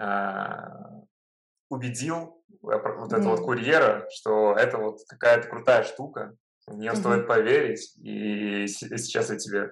э, 0.00 0.56
убедил 1.68 2.42
вот 2.60 3.12
этого 3.12 3.34
mm. 3.34 3.36
вот 3.36 3.40
курьера, 3.40 4.06
что 4.10 4.54
это 4.54 4.78
вот 4.78 5.00
какая-то 5.08 5.48
крутая 5.48 5.84
штука, 5.84 6.34
в 6.66 6.76
нее 6.76 6.92
mm-hmm. 6.92 6.96
стоит 6.96 7.26
поверить, 7.26 7.96
и 7.98 8.66
сейчас 8.68 9.30
я 9.30 9.36
тебе 9.36 9.70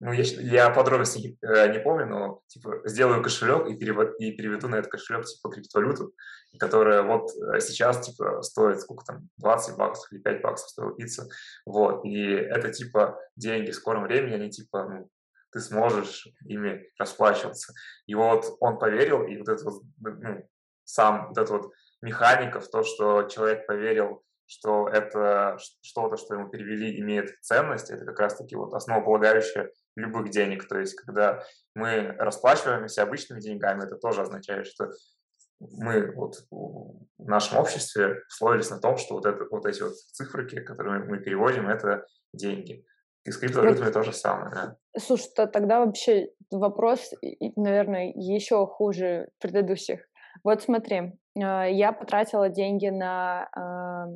ну, 0.00 0.12
я, 0.12 0.22
я 0.22 0.70
подробности 0.70 1.38
э, 1.42 1.72
не 1.72 1.80
помню, 1.80 2.06
но, 2.06 2.42
типа, 2.46 2.82
сделаю 2.84 3.22
кошелек 3.22 3.68
и, 3.68 3.76
перевод, 3.76 4.14
и 4.18 4.32
переведу 4.32 4.68
на 4.68 4.76
этот 4.76 4.90
кошелек, 4.90 5.24
типа, 5.24 5.50
криптовалюту, 5.50 6.12
которая 6.58 7.02
вот 7.02 7.30
э, 7.30 7.60
сейчас, 7.60 8.06
типа, 8.06 8.42
стоит, 8.42 8.80
сколько 8.80 9.04
там, 9.04 9.28
20 9.38 9.76
баксов 9.76 10.12
или 10.12 10.20
5 10.20 10.42
баксов 10.42 10.68
стоила 10.70 10.94
пицца, 10.94 11.28
вот, 11.66 12.04
и 12.04 12.22
это, 12.24 12.72
типа, 12.72 13.18
деньги 13.36 13.70
в 13.70 13.74
скором 13.74 14.04
времени, 14.04 14.34
они, 14.34 14.50
типа, 14.50 14.84
ну, 14.84 15.10
ты 15.50 15.60
сможешь 15.60 16.28
ими 16.44 16.90
расплачиваться. 16.98 17.72
И 18.06 18.14
вот 18.14 18.56
он 18.60 18.78
поверил, 18.78 19.26
и 19.26 19.36
вот 19.38 19.48
это 19.48 19.64
вот, 19.64 19.82
ну, 19.98 20.48
сам 20.84 21.28
вот 21.28 21.38
этот 21.38 21.50
вот 21.50 21.72
механика 22.02 22.60
в 22.60 22.68
то, 22.70 22.82
что 22.82 23.24
человек 23.24 23.66
поверил 23.66 24.24
что 24.48 24.88
это 24.88 25.58
что-то, 25.82 26.16
что 26.16 26.34
ему 26.34 26.48
перевели, 26.48 26.98
имеет 27.00 27.38
ценность, 27.42 27.90
это 27.90 28.04
как 28.06 28.18
раз-таки 28.18 28.56
вот 28.56 28.72
основополагающее 28.72 29.70
любых 29.94 30.30
денег. 30.30 30.66
То 30.66 30.78
есть, 30.78 30.94
когда 30.94 31.44
мы 31.74 32.14
расплачиваемся 32.18 33.02
обычными 33.02 33.40
деньгами, 33.40 33.84
это 33.84 33.96
тоже 33.96 34.22
означает, 34.22 34.66
что 34.66 34.90
мы 35.60 36.12
вот 36.12 36.36
в 36.50 37.28
нашем 37.28 37.58
обществе 37.58 38.22
условились 38.28 38.70
на 38.70 38.80
том, 38.80 38.96
что 38.96 39.14
вот, 39.14 39.26
это, 39.26 39.44
вот 39.50 39.66
эти 39.66 39.82
вот 39.82 39.94
цифры, 39.94 40.48
которые 40.64 41.04
мы 41.04 41.18
переводим, 41.18 41.68
это 41.68 42.06
деньги. 42.32 42.86
И 43.24 43.30
с 43.30 43.36
криптовалютами 43.36 43.90
то 43.90 44.02
же 44.02 44.12
самое, 44.12 44.50
да. 44.50 44.76
Слушай, 44.98 45.30
то 45.36 45.46
тогда 45.46 45.84
вообще 45.84 46.30
вопрос, 46.50 47.12
наверное, 47.56 48.12
еще 48.14 48.66
хуже 48.66 49.28
предыдущих. 49.38 50.00
Вот 50.44 50.62
смотри, 50.62 51.18
я 51.40 51.92
потратила 51.92 52.48
деньги 52.48 52.88
на 52.88 53.48
а, 53.54 54.06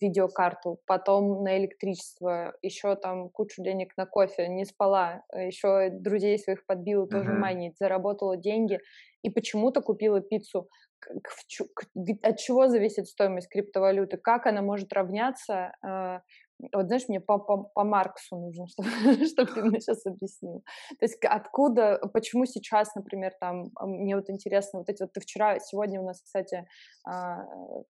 видеокарту, 0.00 0.80
потом 0.86 1.42
на 1.42 1.58
электричество, 1.58 2.54
еще 2.62 2.94
там 2.96 3.30
кучу 3.30 3.62
денег 3.62 3.96
на 3.96 4.06
кофе, 4.06 4.48
не 4.48 4.64
спала, 4.64 5.22
еще 5.32 5.90
друзей 5.90 6.38
своих 6.38 6.66
подбила 6.66 7.08
тоже 7.08 7.30
uh-huh. 7.30 7.38
майнить, 7.38 7.78
заработала 7.78 8.36
деньги 8.36 8.80
и 9.22 9.30
почему-то 9.30 9.80
купила 9.80 10.20
пиццу. 10.20 10.68
От 12.22 12.38
чего 12.38 12.68
зависит 12.68 13.06
стоимость 13.06 13.48
криптовалюты? 13.48 14.16
Как 14.16 14.46
она 14.46 14.62
может 14.62 14.92
равняться 14.92 15.72
а, 15.82 16.20
вот 16.72 16.86
знаешь, 16.86 17.08
мне 17.08 17.20
по, 17.20 17.38
по, 17.38 17.64
по 17.64 17.84
Марксу 17.84 18.36
нужно, 18.36 18.66
чтобы, 18.68 19.26
чтобы 19.26 19.52
ты 19.52 19.62
мне 19.62 19.80
сейчас 19.80 20.04
объяснил. 20.06 20.64
То 20.98 21.04
есть 21.04 21.18
откуда, 21.24 22.00
почему 22.12 22.46
сейчас, 22.46 22.94
например, 22.94 23.32
там, 23.40 23.70
мне 23.80 24.16
вот 24.16 24.28
интересно, 24.30 24.80
вот 24.80 24.88
эти 24.88 25.02
вот 25.02 25.12
ты 25.12 25.20
вчера, 25.20 25.58
сегодня 25.60 26.00
у 26.00 26.04
нас, 26.04 26.20
кстати, 26.20 26.66
а, 27.06 27.44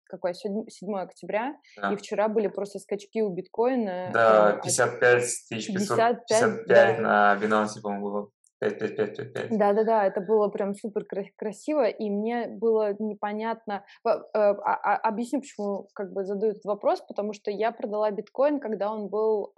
какое, 0.05 0.33
7 0.33 0.97
октября, 0.97 1.55
да. 1.77 1.93
и 1.93 1.95
вчера 1.95 2.27
были 2.27 2.47
просто 2.47 2.79
скачки 2.79 3.21
у 3.21 3.29
биткоина. 3.29 4.09
Да, 4.13 4.59
55 4.63 5.21
тысяч 5.49 5.67
500, 5.67 5.97
55, 5.97 6.27
55 6.27 6.67
да. 6.67 7.01
на 7.01 7.39
Binance, 7.41 7.81
по-моему, 7.81 8.05
было. 8.05 8.29
5-5-5-5-5. 8.65 9.47
Да-да-да, 9.51 10.05
это 10.05 10.21
было 10.21 10.49
прям 10.49 10.75
супер 10.75 11.05
красиво, 11.37 11.87
и 11.87 12.09
мне 12.09 12.47
было 12.47 12.95
непонятно. 12.99 13.85
Э, 14.05 14.09
а, 14.33 14.53
а, 14.53 14.95
объясню, 14.97 15.41
почему 15.41 15.87
как 15.93 16.13
бы 16.13 16.23
задают 16.23 16.57
этот 16.57 16.65
вопрос, 16.65 17.01
потому 17.01 17.33
что 17.33 17.51
я 17.51 17.71
продала 17.71 18.11
биткоин, 18.11 18.59
когда 18.59 18.91
он 18.91 19.07
был 19.07 19.53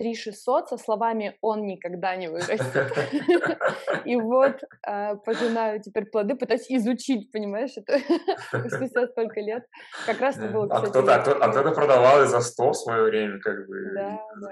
3600 0.00 0.68
со 0.70 0.78
словами 0.78 1.36
«он 1.42 1.66
никогда 1.66 2.16
не 2.16 2.28
вырастет». 2.28 2.90
И 4.06 4.16
вот 4.16 4.64
а, 4.82 5.16
пожинаю 5.16 5.80
теперь 5.82 6.06
плоды, 6.06 6.34
пытаюсь 6.34 6.70
изучить, 6.70 7.30
понимаешь, 7.30 7.72
это 7.76 7.98
спустя 8.68 9.06
столько 9.08 9.40
лет. 9.40 9.66
Как 10.06 10.20
раз 10.20 10.38
это 10.38 10.48
было, 10.48 10.66
А 10.70 10.80
кто-то 10.80 11.72
продавал 11.72 12.22
и 12.22 12.26
за 12.26 12.40
100 12.40 12.70
в 12.70 12.74
свое 12.74 13.02
время, 13.04 13.40
как 13.40 13.68
бы, 13.68 13.76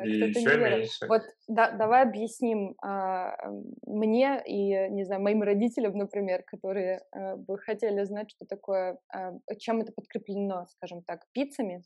и 0.04 0.10
еще 0.10 0.58
меньше. 0.58 1.06
Вот 1.08 1.22
давай 1.48 2.02
объясним 2.02 2.74
а, 2.82 3.34
мне 3.86 4.42
и, 4.44 4.90
не 4.90 5.04
знаю, 5.04 5.22
моим 5.22 5.42
родителям, 5.42 5.96
например, 5.96 6.42
которые 6.46 7.00
а, 7.10 7.36
бы 7.36 7.58
хотели 7.58 8.04
знать, 8.04 8.30
что 8.30 8.44
такое, 8.44 8.98
чем 9.58 9.80
это 9.80 9.92
подкреплено, 9.92 10.66
скажем 10.68 11.02
так, 11.02 11.22
пиццами, 11.32 11.82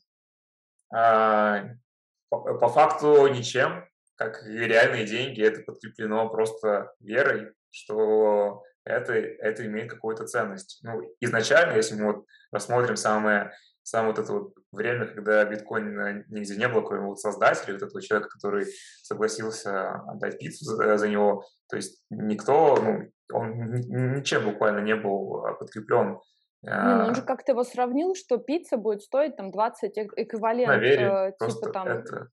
по, 2.39 2.53
по 2.55 2.67
факту 2.69 3.27
ничем, 3.27 3.85
как 4.15 4.45
и 4.47 4.51
реальные 4.51 5.05
деньги, 5.05 5.43
это 5.43 5.61
подкреплено 5.61 6.29
просто 6.29 6.93
верой, 6.99 7.53
что 7.71 8.63
это, 8.85 9.13
это 9.13 9.65
имеет 9.65 9.89
какую-то 9.89 10.25
ценность. 10.25 10.79
Ну, 10.83 11.01
изначально, 11.19 11.75
если 11.75 11.95
мы 11.95 12.13
вот 12.13 12.25
рассмотрим 12.51 12.95
самое, 12.95 13.51
самое 13.81 14.13
вот 14.13 14.23
это 14.23 14.33
вот 14.33 14.53
время, 14.71 15.07
когда 15.07 15.43
биткоин 15.45 16.25
нигде 16.29 16.55
не 16.55 16.67
было, 16.67 16.81
кроме 16.81 17.07
вот 17.07 17.19
создателя, 17.19 17.73
вот 17.73 17.83
этого 17.83 18.01
человека, 18.01 18.29
который 18.29 18.67
согласился 19.01 19.91
отдать 20.07 20.39
пиццу 20.39 20.65
за, 20.65 20.97
за 20.97 21.07
него, 21.07 21.45
то 21.69 21.75
есть 21.75 22.03
никто, 22.09 22.77
ну, 22.81 23.09
он 23.31 23.71
ничем 24.15 24.45
буквально 24.45 24.79
не 24.79 24.95
был 24.95 25.43
подкреплен 25.59 26.19
не, 26.63 26.95
ну 26.95 27.05
он 27.07 27.15
же 27.15 27.21
а. 27.21 27.25
как-то 27.25 27.51
его 27.51 27.63
сравнил, 27.63 28.15
что 28.15 28.37
пицца 28.37 28.77
будет 28.77 29.01
стоить 29.01 29.35
там 29.35 29.51
20 29.51 29.97
эквивалент, 29.97 30.69
Наверие, 30.69 31.35
э, 31.39 31.47
типа 31.47 31.71
там, 31.71 31.87
это... 31.87 32.29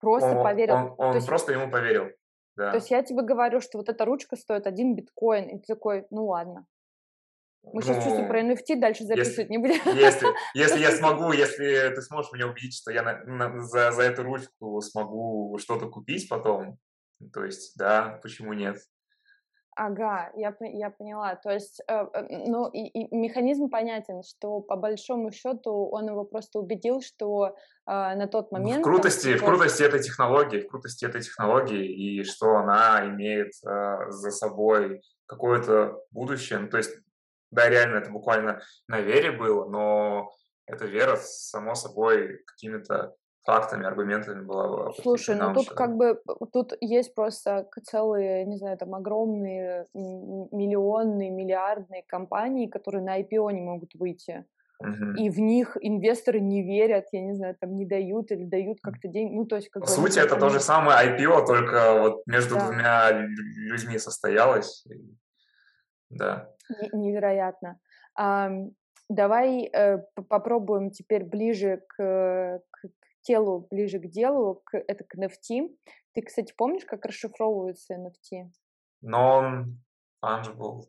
просто 0.00 0.36
он, 0.36 0.44
поверил. 0.44 0.74
Он, 0.74 0.94
он 0.98 1.14
есть, 1.16 1.26
просто 1.26 1.52
ему 1.52 1.70
поверил, 1.70 2.10
да. 2.56 2.70
То 2.70 2.76
есть 2.76 2.90
я 2.90 3.02
тебе 3.02 3.22
говорю, 3.22 3.60
что 3.60 3.78
вот 3.78 3.88
эта 3.88 4.04
ручка 4.04 4.36
стоит 4.36 4.66
один 4.66 4.94
биткоин, 4.94 5.48
и 5.48 5.58
ты 5.58 5.64
такой, 5.66 6.06
ну 6.10 6.26
ладно. 6.26 6.66
Мы 7.64 7.72
ну, 7.76 7.80
сейчас 7.80 8.04
чувствую 8.04 8.28
про 8.28 8.42
NFT 8.42 8.78
дальше 8.78 9.04
записывать 9.04 9.38
если, 9.38 9.50
не 9.50 9.58
будем. 9.58 9.96
Если, 9.96 10.28
если 10.54 10.80
я 10.80 10.90
смогу, 10.92 11.32
если 11.32 11.92
ты 11.94 12.02
сможешь 12.02 12.30
меня 12.32 12.46
убедить, 12.46 12.76
что 12.76 12.92
я 12.92 13.02
на, 13.02 13.24
на, 13.24 13.60
за, 13.62 13.90
за 13.90 14.02
эту 14.02 14.22
ручку 14.22 14.80
смогу 14.82 15.58
что-то 15.58 15.88
купить 15.88 16.28
потом, 16.28 16.78
то 17.32 17.44
есть, 17.44 17.76
да, 17.76 18.20
почему 18.22 18.52
нет? 18.52 18.76
Ага, 19.76 20.30
я, 20.36 20.54
я 20.60 20.90
поняла. 20.90 21.34
То 21.36 21.50
есть, 21.50 21.80
э, 21.88 22.06
э, 22.12 22.46
ну, 22.46 22.68
и, 22.68 22.86
и 22.86 23.16
механизм 23.16 23.68
понятен, 23.68 24.22
что 24.22 24.60
по 24.60 24.76
большому 24.76 25.32
счету 25.32 25.88
он 25.90 26.08
его 26.08 26.24
просто 26.24 26.60
убедил, 26.60 27.00
что 27.00 27.48
э, 27.48 27.52
на 27.86 28.28
тот 28.28 28.52
момент... 28.52 28.80
В 28.80 28.88
крутости, 28.88 29.36
там, 29.36 29.38
в 29.38 29.44
крутости 29.44 29.82
этой 29.82 30.00
технологии, 30.00 30.60
в 30.60 30.68
крутости 30.68 31.04
этой 31.04 31.22
технологии, 31.22 31.86
и 31.86 32.24
что 32.24 32.56
она 32.56 33.04
имеет 33.06 33.52
э, 33.66 34.10
за 34.10 34.30
собой 34.30 35.02
какое-то 35.26 36.00
будущее. 36.12 36.60
Ну, 36.60 36.68
то 36.68 36.76
есть, 36.76 36.96
да, 37.50 37.68
реально, 37.68 37.98
это 37.98 38.10
буквально 38.10 38.62
на 38.86 39.00
вере 39.00 39.32
было, 39.32 39.68
но 39.68 40.30
эта 40.66 40.86
вера, 40.86 41.16
само 41.16 41.74
собой, 41.74 42.42
какими-то 42.46 43.14
фактами, 43.44 43.86
аргументами 43.86 44.42
была 44.42 44.92
Слушай, 45.02 45.36
ну 45.36 45.52
тут 45.52 45.70
как 45.70 45.96
бы, 45.96 46.20
тут 46.52 46.72
есть 46.80 47.14
просто 47.14 47.68
целые, 47.84 48.44
не 48.44 48.56
знаю, 48.56 48.78
там 48.78 48.94
огромные 48.94 49.86
миллионные, 49.94 51.30
миллиардные 51.30 52.02
компании, 52.06 52.66
которые 52.66 53.02
на 53.02 53.20
IPO 53.20 53.52
не 53.52 53.62
могут 53.62 53.94
выйти. 53.94 54.44
Угу. 54.80 55.12
И 55.18 55.30
в 55.30 55.38
них 55.38 55.76
инвесторы 55.80 56.40
не 56.40 56.62
верят, 56.62 57.06
я 57.12 57.20
не 57.20 57.34
знаю, 57.34 57.56
там 57.60 57.76
не 57.76 57.86
дают 57.86 58.32
или 58.32 58.44
дают 58.44 58.78
как-то 58.82 59.08
деньги. 59.08 59.34
Ну, 59.34 59.46
то 59.46 59.56
есть, 59.56 59.70
как 59.70 59.82
По 59.82 59.88
сути, 59.88 60.18
это 60.18 60.36
то 60.36 60.48
же 60.48 60.60
самое 60.60 61.16
IPO, 61.16 61.46
только 61.46 61.98
вот 62.00 62.22
между 62.26 62.56
да. 62.56 62.66
двумя 62.66 63.10
людьми 63.12 63.98
состоялось. 63.98 64.84
Да. 66.10 66.50
Невероятно. 66.92 67.78
А, 68.16 68.50
давай 69.08 69.64
э, 69.64 69.98
попробуем 70.28 70.90
теперь 70.90 71.24
ближе 71.24 71.82
к, 71.88 72.60
к, 72.70 72.88
телу, 73.24 73.66
ближе 73.70 73.98
к 73.98 74.06
делу, 74.06 74.62
к, 74.64 74.76
это 74.76 75.04
к 75.04 75.16
NFT. 75.16 75.68
Ты, 76.12 76.22
кстати, 76.22 76.54
помнишь, 76.56 76.84
как 76.84 77.04
расшифровывается 77.04 77.94
NFT? 77.94 78.50
Non-fungible 79.04 80.84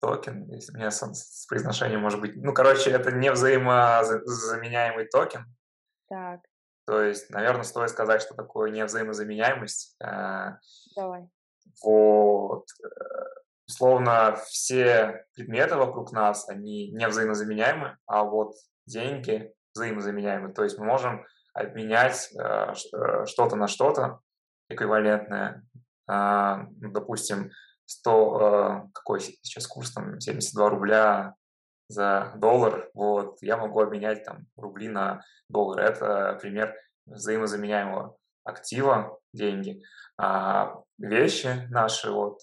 токен, 0.00 0.48
если 0.52 0.72
у 0.72 0.76
меня 0.76 0.90
с, 0.90 1.46
произношением 1.48 2.00
может 2.00 2.20
быть. 2.20 2.36
Ну, 2.36 2.52
короче, 2.52 2.90
это 2.90 3.10
не 3.10 3.32
взаимозаменяемый 3.32 5.06
токен. 5.06 5.44
Так. 6.08 6.40
То 6.86 7.02
есть, 7.02 7.30
наверное, 7.30 7.64
стоит 7.64 7.90
сказать, 7.90 8.22
что 8.22 8.34
такое 8.34 8.70
невзаимозаменяемость. 8.70 9.96
Э, 10.02 10.52
Давай. 10.96 11.28
Вот. 11.84 12.66
Условно, 13.66 14.36
все 14.46 15.26
предметы 15.34 15.76
вокруг 15.76 16.12
нас, 16.12 16.48
они 16.48 16.90
не 16.92 17.06
взаимозаменяемы, 17.06 17.98
а 18.06 18.24
вот 18.24 18.54
деньги 18.86 19.52
взаимозаменяемы. 19.74 20.54
То 20.54 20.64
есть 20.64 20.78
мы 20.78 20.86
можем 20.86 21.26
обменять 21.58 22.30
э, 22.38 22.72
э, 22.94 23.26
что-то 23.26 23.56
на 23.56 23.68
что-то 23.68 24.20
эквивалентное. 24.68 25.64
А, 26.06 26.66
ну, 26.80 26.92
допустим, 26.92 27.50
100, 27.86 28.84
э, 28.86 28.88
какой 28.92 29.20
сейчас 29.20 29.66
курс, 29.66 29.92
там, 29.92 30.20
72 30.20 30.68
рубля 30.68 31.34
за 31.88 32.32
доллар, 32.36 32.90
вот, 32.94 33.38
я 33.40 33.56
могу 33.56 33.80
обменять 33.80 34.24
там 34.24 34.46
рубли 34.56 34.88
на 34.88 35.22
доллар. 35.48 35.80
Это 35.80 36.38
пример 36.40 36.74
взаимозаменяемого 37.06 38.16
актива, 38.44 39.18
деньги, 39.32 39.82
а 40.18 40.82
вещи 40.98 41.66
наши, 41.70 42.10
вот 42.10 42.42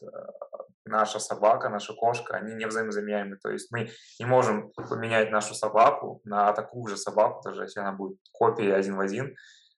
наша 0.85 1.19
собака, 1.19 1.69
наша 1.69 1.93
кошка, 1.93 2.35
они 2.35 2.53
не 2.53 2.65
взаимозаменяемы. 2.65 3.37
То 3.37 3.49
есть 3.49 3.71
мы 3.71 3.89
не 4.19 4.25
можем 4.25 4.71
поменять 4.71 5.31
нашу 5.31 5.53
собаку 5.53 6.21
на 6.23 6.53
такую 6.53 6.87
же 6.87 6.97
собаку, 6.97 7.41
даже 7.43 7.63
если 7.63 7.79
она 7.79 7.91
будет 7.91 8.19
копией 8.31 8.75
один 8.75 8.95
в 8.95 8.99
один. 8.99 9.35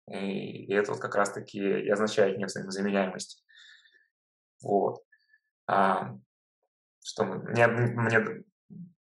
И, 0.09 0.71
это 0.73 0.91
вот 0.91 1.01
как 1.01 1.15
раз-таки 1.15 1.59
и 1.59 1.89
означает 1.89 2.37
невзаимозаменяемость. 2.37 3.43
Вот. 4.61 5.03
А, 5.67 6.15
что 7.03 7.23
мне, 7.25 7.67
мне 7.67 8.43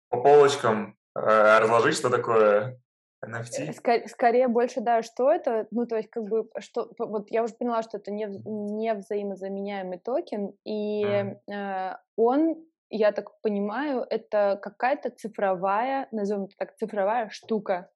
по 0.10 0.21
полочкам 0.21 0.97
э, 1.15 1.60
разложить, 1.60 1.97
что 1.97 2.10
такое 2.10 2.80
NFT? 3.25 3.73
Скорее, 3.73 4.08
скорее 4.08 4.47
больше, 4.47 4.82
да, 4.82 5.01
что 5.01 5.32
это, 5.32 5.67
ну, 5.71 5.86
то 5.86 5.95
есть, 5.97 6.10
как 6.10 6.23
бы, 6.23 6.47
что, 6.60 6.91
вот 6.99 7.32
я 7.32 7.43
уже 7.43 7.53
поняла, 7.56 7.82
что 7.82 7.97
это 7.97 8.12
не, 8.12 8.25
не 8.25 8.93
взаимозаменяемый 8.93 9.99
токен, 9.99 10.53
и 10.63 11.03
mm. 11.03 11.38
э, 11.51 11.97
он, 12.15 12.56
я 12.89 13.12
так 13.12 13.39
понимаю, 13.41 14.06
это 14.10 14.60
какая-то 14.62 15.10
цифровая, 15.10 16.08
назовем 16.12 16.45
это 16.45 16.56
так, 16.58 16.75
цифровая 16.75 17.30
штука. 17.30 17.89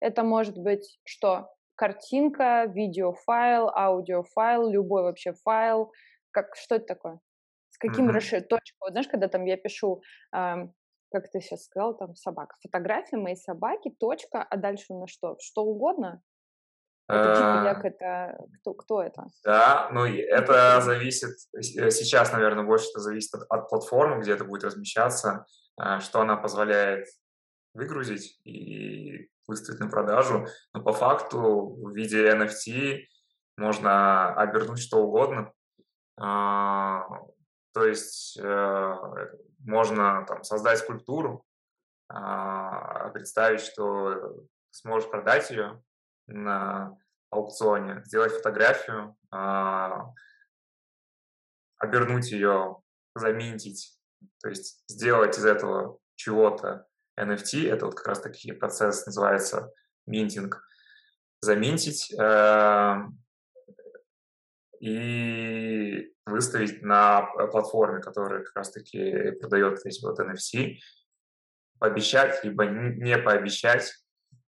Это 0.00 0.24
может 0.24 0.58
быть 0.58 0.98
что? 1.04 1.48
Картинка, 1.76 2.64
видеофайл, 2.66 3.68
аудиофайл, 3.68 4.68
любой 4.68 5.02
вообще 5.02 5.32
файл. 5.44 5.92
Как, 6.32 6.56
что 6.56 6.76
это 6.76 6.86
такое? 6.86 7.20
С 7.70 7.78
каким 7.78 8.08
mm-hmm. 8.08 8.12
расширением? 8.12 8.48
Вот 8.80 8.90
знаешь, 8.92 9.08
когда 9.08 9.28
там 9.28 9.44
я 9.44 9.56
пишу 9.56 10.02
э, 10.34 10.68
как 11.10 11.30
ты 11.30 11.40
сейчас 11.40 11.64
сказал, 11.64 11.96
там 11.96 12.14
собака. 12.14 12.56
Фотография 12.62 13.16
моей 13.16 13.36
собаки, 13.36 13.94
точка, 13.98 14.42
а 14.42 14.56
дальше 14.56 14.94
на 14.94 15.06
что? 15.06 15.36
Что 15.40 15.62
угодно? 15.62 16.22
Это 17.08 17.36
человек, 17.38 17.84
а. 17.84 17.88
это 17.88 18.38
кто, 18.60 18.74
кто 18.74 19.02
это? 19.02 19.26
Да, 19.44 19.88
ну 19.92 20.04
это 20.04 20.80
зависит, 20.80 21.36
э, 21.56 21.90
сейчас, 21.90 22.32
наверное, 22.32 22.64
больше 22.64 22.88
это 22.90 23.00
зависит 23.00 23.32
от, 23.34 23.46
от 23.48 23.68
платформы, 23.68 24.20
где 24.20 24.32
это 24.32 24.44
будет 24.44 24.64
размещаться, 24.64 25.46
а, 25.76 26.00
что 26.00 26.20
она 26.20 26.36
позволяет 26.36 27.06
выгрузить 27.74 28.40
и 28.44 29.30
выставить 29.46 29.78
на 29.78 29.88
продажу. 29.88 30.46
Но 30.74 30.82
по 30.82 30.92
факту 30.92 31.76
в 31.80 31.94
виде 31.94 32.28
NFT 32.28 33.02
можно 33.56 34.34
обернуть 34.34 34.80
что 34.80 34.98
угодно. 34.98 35.52
То 37.76 37.84
есть 37.84 38.38
э, 38.42 38.96
можно 39.58 40.24
там, 40.26 40.42
создать 40.44 40.78
скульптуру, 40.78 41.44
а, 42.08 43.10
представить, 43.10 43.60
что 43.60 44.46
сможешь 44.70 45.10
продать 45.10 45.50
ее 45.50 45.84
на 46.26 46.96
аукционе, 47.28 48.00
сделать 48.06 48.32
фотографию, 48.32 49.14
а, 49.30 50.10
обернуть 51.76 52.32
ее, 52.32 52.78
заминтить, 53.14 54.00
то 54.40 54.48
есть 54.48 54.82
сделать 54.88 55.36
из 55.36 55.44
этого 55.44 55.98
чего-то 56.14 56.86
NFT, 57.20 57.70
это 57.70 57.84
вот 57.84 57.94
как 57.94 58.06
раз 58.06 58.22
таки 58.22 58.52
процесс 58.52 59.04
называется 59.04 59.70
минтинг, 60.06 60.66
заминтить, 61.42 62.10
э, 62.18 62.96
и 64.80 66.12
выставить 66.24 66.82
на 66.82 67.22
платформе, 67.22 68.00
которая 68.00 68.42
как 68.42 68.56
раз-таки 68.56 69.32
продает 69.40 69.84
эти 69.84 70.04
вот 70.04 70.18
NFC, 70.18 70.76
пообещать, 71.78 72.42
либо 72.44 72.66
не 72.66 73.18
пообещать, 73.18 73.92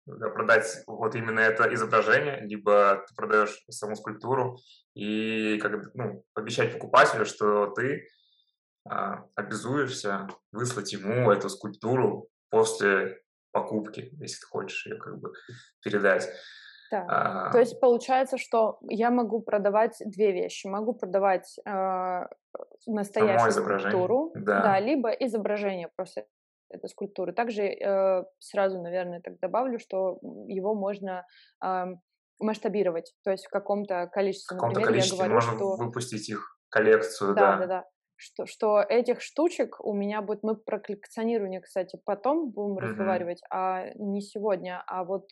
продать 0.07 0.83
вот 0.87 1.14
именно 1.14 1.41
это 1.41 1.73
изображение, 1.75 2.41
либо 2.41 3.05
ты 3.07 3.14
продаешь 3.14 3.62
саму 3.69 3.97
скульптуру 3.97 4.59
и 4.95 5.59
как 5.59 5.95
ну, 5.95 6.25
обещать 6.35 6.73
покупателю, 6.73 7.27
что 7.27 7.67
ты 7.69 8.09
а, 8.88 9.25
обязуешься 9.35 10.29
выслать 10.51 10.93
ему 10.93 11.31
эту 11.31 11.49
скульптуру 11.51 12.29
после 12.51 13.23
покупки, 13.53 14.11
если 14.19 14.41
ты 14.41 14.47
хочешь 14.47 14.87
ее 14.87 14.97
как 14.97 15.19
бы 15.19 15.33
передать. 15.83 16.29
Да. 16.90 17.07
А... 17.09 17.51
То 17.53 17.59
есть 17.59 17.81
получается, 17.81 18.38
что 18.38 18.79
я 18.88 19.11
могу 19.11 19.40
продавать 19.40 19.96
две 20.05 20.33
вещи. 20.33 20.66
Могу 20.66 20.94
продавать 20.94 21.59
э, 21.64 22.27
настоящую 22.87 23.53
скульптуру, 23.53 24.33
да. 24.35 24.62
да, 24.62 24.81
либо 24.81 25.11
изображение 25.11 25.88
просто 25.94 26.24
этой 26.70 26.88
скульптуры. 26.88 27.33
Также 27.33 27.64
э, 27.64 28.24
сразу, 28.38 28.83
наверное, 28.83 29.20
так 29.20 29.38
добавлю, 29.40 29.79
что 29.79 30.18
его 30.46 30.74
можно 30.74 31.27
э, 31.64 31.85
масштабировать, 32.40 33.14
то 33.24 33.31
есть 33.31 33.46
в 33.46 33.51
каком-то 33.51 34.07
количестве. 34.12 34.57
В 34.57 34.59
каком-то 34.59 34.81
Например, 34.81 35.01
количестве 35.01 35.18
я 35.18 35.24
говорю, 35.24 35.35
можно 35.35 35.57
что... 35.57 35.77
выпустить 35.77 36.29
их 36.29 36.59
коллекцию, 36.68 37.35
да. 37.35 37.57
Да, 37.57 37.59
да, 37.59 37.66
да 37.66 37.85
что, 38.18 38.46
что 38.46 38.81
этих 38.81 39.20
штучек 39.20 39.76
у 39.81 39.94
меня 39.94 40.22
будет, 40.22 40.42
мы 40.42 40.57
про 40.57 40.81
коллекционирование, 40.81 41.61
кстати, 41.61 41.98
потом 42.04 42.50
будем 42.50 42.76
mm-hmm. 42.76 42.81
разговаривать, 42.81 43.40
а 43.48 43.90
не 43.94 44.20
сегодня, 44.20 44.83
а 44.88 45.04
вот 45.04 45.31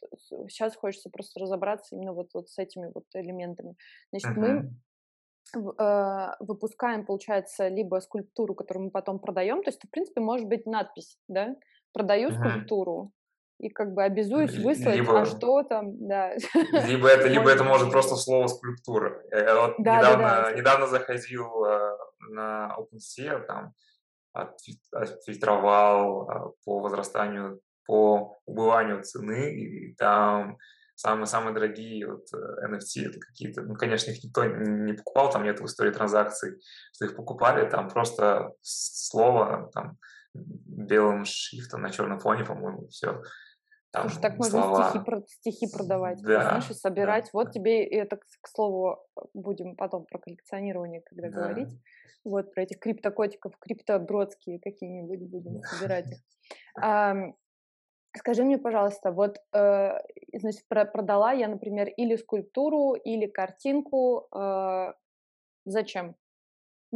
сейчас 0.49 0.77
хочется 0.77 1.11
просто 1.11 1.41
разобраться 1.41 1.97
именно 1.97 2.13
вот, 2.13 2.29
вот 2.33 2.49
с 2.49 2.59
этими 2.59 2.93
вот 2.95 3.05
элементами. 3.15 3.75
Значит, 4.13 4.39
mm-hmm. 4.39 4.71
мы 5.55 5.85
э, 5.85 6.37
выпускаем, 6.39 7.05
получается, 7.05 7.67
либо 7.67 7.99
скульптуру, 7.99 8.55
которую 8.55 8.85
мы 8.85 8.91
потом 8.93 9.19
продаем, 9.19 9.65
то 9.65 9.71
есть, 9.71 9.85
в 9.85 9.91
принципе, 9.91 10.21
может 10.21 10.47
быть 10.47 10.65
надпись, 10.65 11.19
да, 11.27 11.57
продаю 11.93 12.31
mm-hmm. 12.31 12.51
скульптуру, 12.51 13.13
и 13.59 13.71
как 13.71 13.95
бы 13.95 14.03
обязуюсь 14.03 14.57
выслать, 14.59 14.97
либо, 14.97 15.21
а 15.21 15.25
что 15.25 15.63
там, 15.63 16.07
да. 16.07 16.35
Либо 16.87 17.09
это, 17.09 17.29
либо 17.29 17.51
это 17.51 17.65
может 17.65 17.91
просто 17.91 18.17
слово 18.17 18.47
скульптура. 18.49 19.23
Я 19.31 19.61
вот 19.61 19.75
да, 19.79 19.99
недавно, 19.99 20.23
да, 20.23 20.43
да. 20.43 20.53
недавно 20.53 20.87
заходил 20.87 21.65
э, 21.65 21.97
на 22.29 22.77
OpenSea, 22.79 23.45
там 23.47 23.73
отфильтровал 24.33 26.31
э, 26.31 26.53
по 26.65 26.81
возрастанию, 26.81 27.61
по 27.87 28.37
убыванию 28.45 29.03
цены, 29.03 29.55
и 29.55 29.95
там 29.95 30.59
самые-самые 30.97 31.55
дорогие 31.55 32.11
вот 32.11 32.27
NFT 32.35 33.03
э, 33.03 33.09
это 33.09 33.21
какие-то, 33.21 33.63
ну, 33.63 33.75
конечно, 33.75 34.11
их 34.11 34.23
никто 34.23 34.45
не 34.45 34.93
покупал, 34.93 35.31
там 35.31 35.45
нет 35.45 35.61
в 35.61 35.65
истории 35.65 35.93
транзакций, 35.93 36.61
что 36.93 37.07
их 37.07 37.17
покупали, 37.17 37.69
там 37.69 37.89
просто 37.89 38.53
слово, 38.61 39.71
там 39.73 39.99
белым 40.35 41.25
шрифтом 41.25 41.83
на 41.83 41.91
черном 41.91 42.19
фоне, 42.19 42.45
по-моему, 42.45 42.89
все. 42.89 43.23
Там 43.93 44.09
Слушай, 44.09 44.23
так 44.23 44.37
можно 44.37 44.63
слова. 44.63 44.91
стихи, 44.91 45.05
про, 45.05 45.23
стихи 45.27 45.67
продавать, 45.73 46.21
да, 46.23 46.43
знаешь, 46.43 46.71
и 46.71 46.75
собирать. 46.75 47.25
Да, 47.27 47.31
вот 47.33 47.47
да. 47.47 47.53
тебе, 47.53 47.85
это, 47.85 48.17
к 48.17 48.49
слову, 48.49 48.99
будем 49.33 49.77
потом 49.77 50.05
про 50.05 50.19
коллекционирование, 50.19 51.03
когда 51.03 51.31
да. 51.31 51.35
говорить. 51.35 51.69
Вот 52.25 52.53
про 52.53 52.63
этих 52.65 52.81
криптокотиков, 52.81 53.57
криптобродские 53.59 54.61
какие-нибудь 54.61 55.23
будем 55.31 55.63
собирать 55.63 56.07
их. 56.11 56.19
А, 56.81 57.15
скажи 58.17 58.45
мне, 58.45 58.59
пожалуйста, 58.59 59.13
вот, 59.13 59.39
э, 59.53 59.99
значит, 60.35 60.67
продала 60.69 61.33
я, 61.33 61.49
например, 61.49 61.89
или 61.89 62.17
скульптуру, 62.17 62.95
или 62.95 63.27
картинку. 63.27 64.29
Э, 64.35 64.93
зачем? 65.65 66.17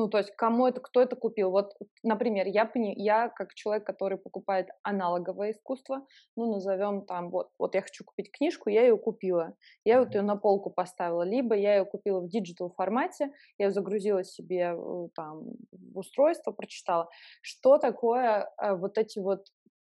Ну, 0.00 0.08
то 0.08 0.16
есть 0.16 0.30
кому 0.30 0.66
это, 0.66 0.80
кто 0.80 1.02
это 1.02 1.14
купил? 1.14 1.50
Вот, 1.50 1.74
например, 2.02 2.46
я, 2.46 2.70
я 2.74 3.28
как 3.28 3.52
человек, 3.52 3.84
который 3.84 4.16
покупает 4.16 4.70
аналоговое 4.82 5.50
искусство, 5.50 6.06
ну, 6.36 6.50
назовем 6.50 7.04
там, 7.04 7.28
вот, 7.28 7.50
вот 7.58 7.74
я 7.74 7.82
хочу 7.82 8.02
купить 8.02 8.30
книжку, 8.32 8.70
я 8.70 8.80
ее 8.80 8.96
купила, 8.96 9.54
я 9.84 10.00
вот 10.00 10.14
ее 10.14 10.22
на 10.22 10.36
полку 10.36 10.70
поставила, 10.70 11.22
либо 11.22 11.54
я 11.54 11.76
ее 11.76 11.84
купила 11.84 12.20
в 12.20 12.28
digital 12.28 12.70
формате, 12.70 13.30
я 13.58 13.66
ее 13.66 13.72
загрузила 13.72 14.24
себе 14.24 14.74
э, 14.74 15.08
там 15.14 15.42
в 15.70 15.98
устройство, 15.98 16.52
прочитала. 16.52 17.10
Что 17.42 17.76
такое 17.76 18.50
э, 18.56 18.74
вот 18.74 18.96
эти 18.96 19.18
вот 19.18 19.48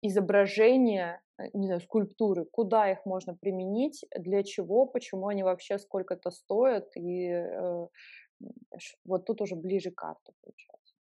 изображения, 0.03 1.19
э, 1.39 1.45
не 1.55 1.65
знаю, 1.65 1.81
скульптуры, 1.81 2.45
куда 2.45 2.91
их 2.91 2.99
можно 3.07 3.33
применить, 3.33 4.05
для 4.15 4.43
чего, 4.43 4.85
почему 4.85 5.29
они 5.29 5.41
вообще 5.41 5.79
сколько-то 5.79 6.29
стоят? 6.29 6.95
И 6.95 7.43
вот 9.05 9.25
тут 9.25 9.41
уже 9.41 9.55
ближе 9.55 9.91
к 9.91 9.95
карту 9.95 10.33
получается. 10.41 10.95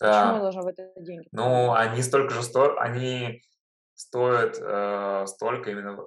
Да. 0.00 0.22
Почему 0.22 0.36
я 0.36 0.42
должна 0.42 0.62
в 0.62 0.66
это 0.66 0.92
деньги? 0.96 1.28
Ну, 1.32 1.72
они 1.72 2.02
столько 2.02 2.34
же 2.34 2.42
стоят, 2.42 2.76
они 2.78 3.42
стоят 3.94 4.58
э, 4.60 5.26
столько 5.26 5.70
именно 5.70 5.98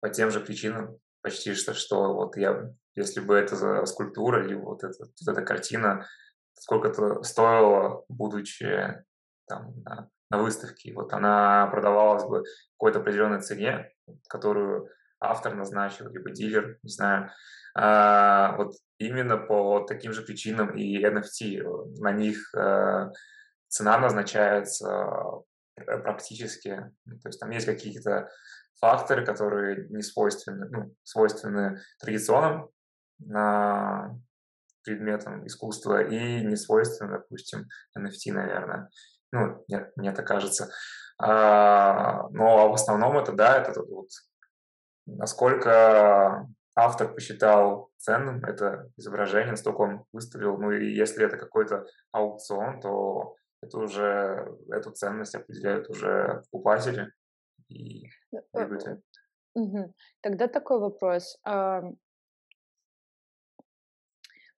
по 0.00 0.10
тем 0.10 0.30
же 0.30 0.40
причинам 0.40 0.98
почти 1.22 1.54
что, 1.54 1.72
что 1.72 2.14
вот 2.14 2.36
я, 2.36 2.70
если 2.94 3.20
бы 3.20 3.34
это 3.34 3.56
за 3.56 3.84
скульптура 3.86 4.44
или 4.44 4.54
вот, 4.54 4.84
это, 4.84 4.94
вот 5.00 5.28
эта 5.28 5.42
картина, 5.42 6.06
сколько 6.52 6.88
это 6.88 7.22
стоило, 7.22 8.04
будучи 8.08 9.02
там 9.48 9.80
на, 9.82 10.10
на 10.30 10.38
выставке, 10.38 10.92
вот 10.94 11.12
она 11.12 11.66
продавалась 11.68 12.24
бы 12.24 12.44
какой-то 12.72 13.00
определенной 13.00 13.40
цене, 13.40 13.90
которую 14.28 14.88
автор 15.30 15.54
назначил, 15.54 16.08
либо 16.08 16.30
дилер, 16.30 16.78
не 16.82 16.90
знаю, 16.90 17.30
а, 17.76 18.56
вот 18.56 18.74
именно 18.98 19.36
по 19.36 19.80
таким 19.80 20.12
же 20.12 20.22
причинам 20.22 20.76
и 20.76 21.02
NFT. 21.04 22.00
На 22.00 22.12
них 22.12 22.54
э, 22.54 23.10
цена 23.68 23.98
назначается 23.98 25.42
практически. 25.74 26.92
Ну, 27.04 27.18
то 27.18 27.28
есть 27.28 27.40
там 27.40 27.50
есть 27.50 27.66
какие-то 27.66 28.30
факторы, 28.80 29.24
которые 29.24 29.88
не 29.88 30.02
свойственны, 30.02 30.68
ну, 30.70 30.94
свойственны 31.02 31.80
традиционным 31.98 32.70
на 33.18 34.16
предметам 34.84 35.46
искусства 35.46 36.02
и 36.02 36.44
не 36.44 36.56
свойственны, 36.56 37.12
допустим, 37.18 37.66
NFT, 37.98 38.32
наверное. 38.32 38.90
Ну, 39.32 39.64
нет, 39.66 39.90
мне 39.96 40.12
так 40.12 40.26
кажется. 40.26 40.70
А, 41.18 42.28
но 42.30 42.70
в 42.70 42.74
основном 42.74 43.18
это, 43.18 43.32
да, 43.32 43.58
это 43.58 43.82
вот 43.82 44.08
насколько 45.06 46.48
автор 46.74 47.14
посчитал 47.14 47.90
ценным 47.98 48.44
это 48.44 48.90
изображение, 48.96 49.52
настолько 49.52 49.80
он 49.82 50.04
выставил. 50.12 50.58
Ну 50.58 50.72
и 50.72 50.92
если 50.92 51.24
это 51.24 51.36
какой-то 51.36 51.86
аукцион, 52.12 52.80
то 52.80 53.36
это 53.62 53.78
уже, 53.78 54.56
эту 54.70 54.90
ценность 54.90 55.34
определяют 55.34 55.88
уже 55.88 56.42
покупатели 56.50 57.12
и 57.68 58.08
прибыли. 58.52 59.00
Угу. 59.54 59.94
Тогда 60.20 60.48
такой 60.48 60.80
вопрос. 60.80 61.40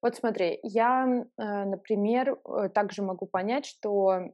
Вот 0.02 0.14
смотри, 0.14 0.61
я, 0.62 1.24
э, 1.37 1.64
например, 1.64 2.38
э, 2.44 2.68
также 2.68 3.02
могу 3.02 3.26
понять, 3.26 3.64
что 3.66 4.30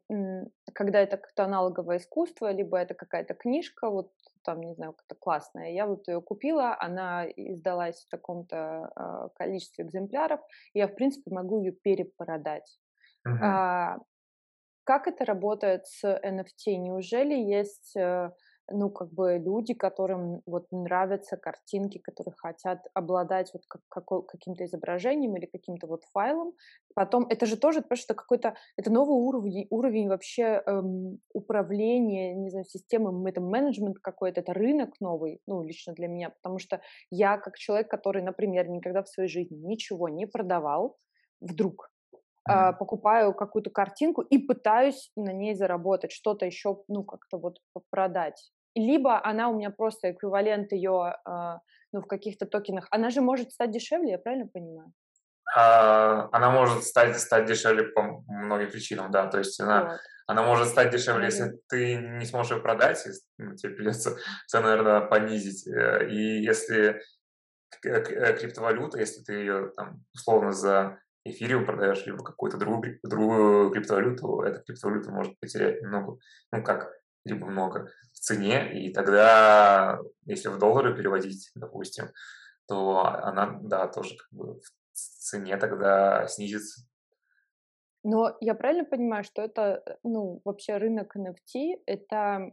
когда 0.75 1.01
это 1.01 1.17
как-то 1.17 1.45
аналоговое 1.45 1.97
искусство, 1.99 2.53
либо 2.53 2.77
это 2.77 2.95
какая-то 2.95 3.35
книжка, 3.35 3.89
вот 3.89 4.13
там, 4.43 4.61
не 4.61 4.75
знаю, 4.75 4.93
как-то 4.93 5.15
классная, 5.15 5.73
я 5.73 5.87
вот 5.87 6.09
ее 6.09 6.21
купила, 6.21 6.77
она 6.79 7.27
издалась 7.27 8.05
в 8.05 8.09
таком-то 8.09 8.91
а, 8.95 9.29
количестве 9.31 9.85
экземпляров, 9.85 10.41
и 10.75 10.79
я, 10.79 10.89
в 10.89 10.95
принципе, 10.95 11.31
могу 11.31 11.61
ее 11.61 11.73
перепродать. 11.73 12.79
Uh-huh. 13.27 13.39
А, 13.41 13.99
как 14.85 15.07
это 15.07 15.25
работает 15.25 15.87
с 15.87 16.05
NFT? 16.05 16.77
Неужели 16.77 17.35
есть 17.35 17.97
э, 17.97 18.33
ну, 18.71 18.91
как 18.91 19.13
бы 19.13 19.39
люди, 19.39 19.75
которым 19.75 20.43
вот 20.47 20.67
нравятся 20.73 21.37
картинки, 21.37 21.99
которые 21.99 22.35
хотят 22.37 22.87
обладать 22.95 23.51
вот 23.53 23.63
как, 23.69 23.83
какой, 23.89 24.25
каким-то 24.27 24.65
изображением 24.65 25.37
или 25.37 25.47
каким-то 25.47 25.87
вот 25.87 26.05
файлом. 26.13 26.55
Потом, 26.95 27.27
это 27.29 27.47
же 27.47 27.57
тоже, 27.57 27.83
потому 27.83 27.97
что 27.99 28.15
какой-то, 28.15 28.55
это 28.77 28.91
новый 28.93 29.15
уровень, 29.17 29.67
уровень 29.71 30.09
вообще 30.09 30.63
эм, 30.67 31.19
управления, 31.35 32.35
не 32.35 32.51
знаю, 32.51 32.65
системы, 32.65 33.29
это 33.29 33.41
менеджмент 33.41 33.99
какой-то, 33.99 34.41
это 34.41 34.53
рынок 34.55 34.95
новый, 35.01 35.41
ну, 35.47 35.63
лично 35.63 35.93
для 35.95 36.09
меня, 36.09 36.31
потому 36.31 36.59
что 36.59 36.81
я 37.11 37.39
как 37.39 37.59
человек, 37.59 37.91
который, 37.91 38.23
например, 38.23 38.69
никогда 38.69 39.03
в 39.03 39.09
своей 39.09 39.29
жизни 39.29 39.57
ничего 39.57 40.09
не 40.09 40.27
продавал, 40.27 40.99
вдруг 41.41 41.92
Uh, 42.51 42.77
покупаю 42.77 43.35
какую-то 43.35 43.71
картинку 43.71 44.23
и 44.23 44.37
пытаюсь 44.37 45.13
на 45.15 45.33
ней 45.33 45.55
заработать, 45.55 46.11
что-то 46.11 46.45
еще, 46.45 46.83
ну, 46.89 47.05
как-то 47.05 47.39
вот 47.39 47.61
продать 47.91 48.51
либо 48.75 49.25
она 49.25 49.49
у 49.49 49.57
меня 49.57 49.71
просто 49.71 50.13
эквивалент 50.13 50.73
ее, 50.73 51.17
а, 51.25 51.61
ну, 51.93 52.01
в 52.01 52.07
каких-то 52.07 52.47
токенах. 52.47 52.89
Она 52.91 53.11
же 53.11 53.21
может 53.21 53.53
стать 53.53 53.71
дешевле, 53.71 54.13
я 54.13 54.19
правильно 54.19 54.47
понимаю? 54.47 54.93
А, 55.55 56.29
она 56.33 56.51
может 56.51 56.85
стать, 56.85 57.19
стать 57.19 57.47
дешевле 57.47 57.85
по 57.85 58.03
многим 58.27 58.71
причинам, 58.71 59.11
да. 59.11 59.27
То 59.27 59.39
есть 59.39 59.61
она, 59.61 59.85
вот. 59.85 60.01
она 60.27 60.43
может 60.43 60.69
стать 60.69 60.91
дешевле, 60.91 61.27
если 61.27 61.59
ты 61.69 61.97
не 61.97 62.25
сможешь 62.25 62.53
ее 62.53 62.63
продать, 62.63 63.07
ну, 63.39 63.55
тебе 63.57 63.75
придется 63.75 64.17
цену, 64.47 64.69
наверное, 64.69 65.03
понизить. 65.03 65.67
Э, 65.67 66.09
и 66.09 66.43
если 66.43 67.03
э, 67.85 68.37
криптовалюта, 68.39 68.99
если 68.99 69.23
ты 69.23 69.35
ее 69.35 69.73
там 69.77 70.03
условно 70.15 70.53
за 70.53 70.99
эфириум 71.25 71.67
продаешь, 71.67 72.05
либо 72.07 72.25
какую-то 72.25 72.59
другую, 72.59 72.99
другую 73.03 73.71
криптовалюту, 73.71 74.43
эта 74.43 74.61
криптовалюта 74.61 75.11
может 75.11 75.39
потерять 75.39 75.83
много, 75.83 76.19
ну 76.53 76.63
как, 76.63 76.93
либо 77.25 77.47
много 77.47 77.89
в 78.13 78.19
цене, 78.19 78.85
и 78.85 78.93
тогда, 78.93 80.01
если 80.25 80.49
в 80.49 80.59
доллары 80.59 80.97
переводить, 80.97 81.51
допустим, 81.55 82.11
то 82.67 83.05
она, 83.05 83.59
да, 83.63 83.89
тоже 83.89 84.17
как 84.17 84.29
бы 84.31 84.61
в 84.61 84.65
цене 84.93 85.57
тогда 85.57 86.27
снизится. 86.27 86.83
Но 88.05 88.37
я 88.41 88.55
правильно 88.55 88.85
понимаю, 88.85 89.23
что 89.23 89.43
это, 89.43 89.83
э, 89.87 89.97
ну, 90.03 90.41
вообще 90.45 90.77
рынок 90.77 91.17
NFT, 91.17 91.83
это 91.87 92.53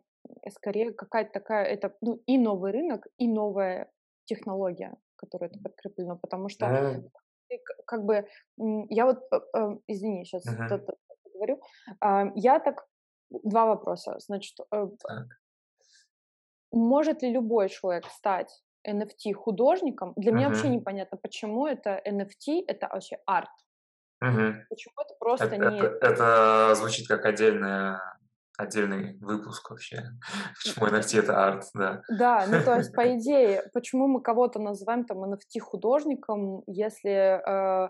скорее 0.51 0.93
какая-то 0.93 1.31
такая, 1.31 1.65
это, 1.65 1.95
ну, 2.01 2.21
и 2.27 2.37
новый 2.37 2.71
рынок, 2.71 3.07
и 3.17 3.27
новая 3.27 3.91
технология, 4.25 4.95
которая 5.15 5.49
это 5.49 5.59
подкреплено, 5.59 6.17
потому 6.17 6.49
что 6.49 6.65
mm. 6.65 7.09
Как 7.85 8.05
бы, 8.05 8.27
я 8.89 9.05
вот, 9.05 9.19
э, 9.31 9.39
э, 9.55 9.77
извини, 9.87 10.25
сейчас 10.25 10.45
uh-huh. 10.47 10.81
говорю, 11.33 11.61
я 12.35 12.59
так 12.59 12.85
Два 13.29 13.65
вопроса. 13.65 14.15
Значит, 14.19 14.57
э, 14.71 14.87
может 16.71 17.21
ли 17.21 17.31
любой 17.31 17.69
человек 17.69 18.05
стать 18.07 18.63
NFT 18.87 19.33
художником? 19.33 20.13
Для 20.15 20.31
uh-huh. 20.31 20.35
меня 20.35 20.49
вообще 20.49 20.69
непонятно, 20.69 21.17
почему 21.17 21.67
это 21.67 22.01
NFT, 22.05 22.63
это 22.67 22.89
вообще 22.91 23.17
арт. 23.25 23.49
Uh-huh. 24.23 24.53
Почему 24.69 24.95
это 24.97 25.13
просто 25.19 25.45
это, 25.45 25.57
не... 25.57 25.77
Это, 25.77 26.07
это 26.07 26.75
звучит 26.75 27.07
как 27.07 27.25
отдельная 27.25 28.01
отдельный 28.59 29.17
выпуск 29.19 29.69
вообще. 29.69 30.11
Почему 30.63 30.87
NFT 30.87 31.19
это 31.19 31.47
арт, 31.47 31.65
да. 31.73 32.01
Да, 32.09 32.45
ну 32.47 32.61
то 32.63 32.75
есть, 32.75 32.93
по 32.93 33.01
идее, 33.17 33.63
почему 33.73 34.07
мы 34.07 34.21
кого-то 34.21 34.59
называем 34.59 35.05
там 35.05 35.23
NFT 35.23 35.59
художником, 35.61 36.63
если, 36.67 37.39
э, 37.39 37.89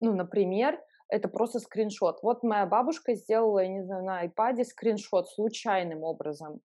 ну, 0.00 0.14
например, 0.14 0.78
это 1.08 1.28
просто 1.28 1.58
скриншот. 1.58 2.22
Вот 2.22 2.42
моя 2.42 2.66
бабушка 2.66 3.14
сделала, 3.14 3.60
я 3.60 3.68
не 3.68 3.82
знаю, 3.82 4.04
на 4.04 4.26
iPad 4.26 4.64
скриншот 4.64 5.30
случайным 5.30 6.04
образом. 6.04 6.60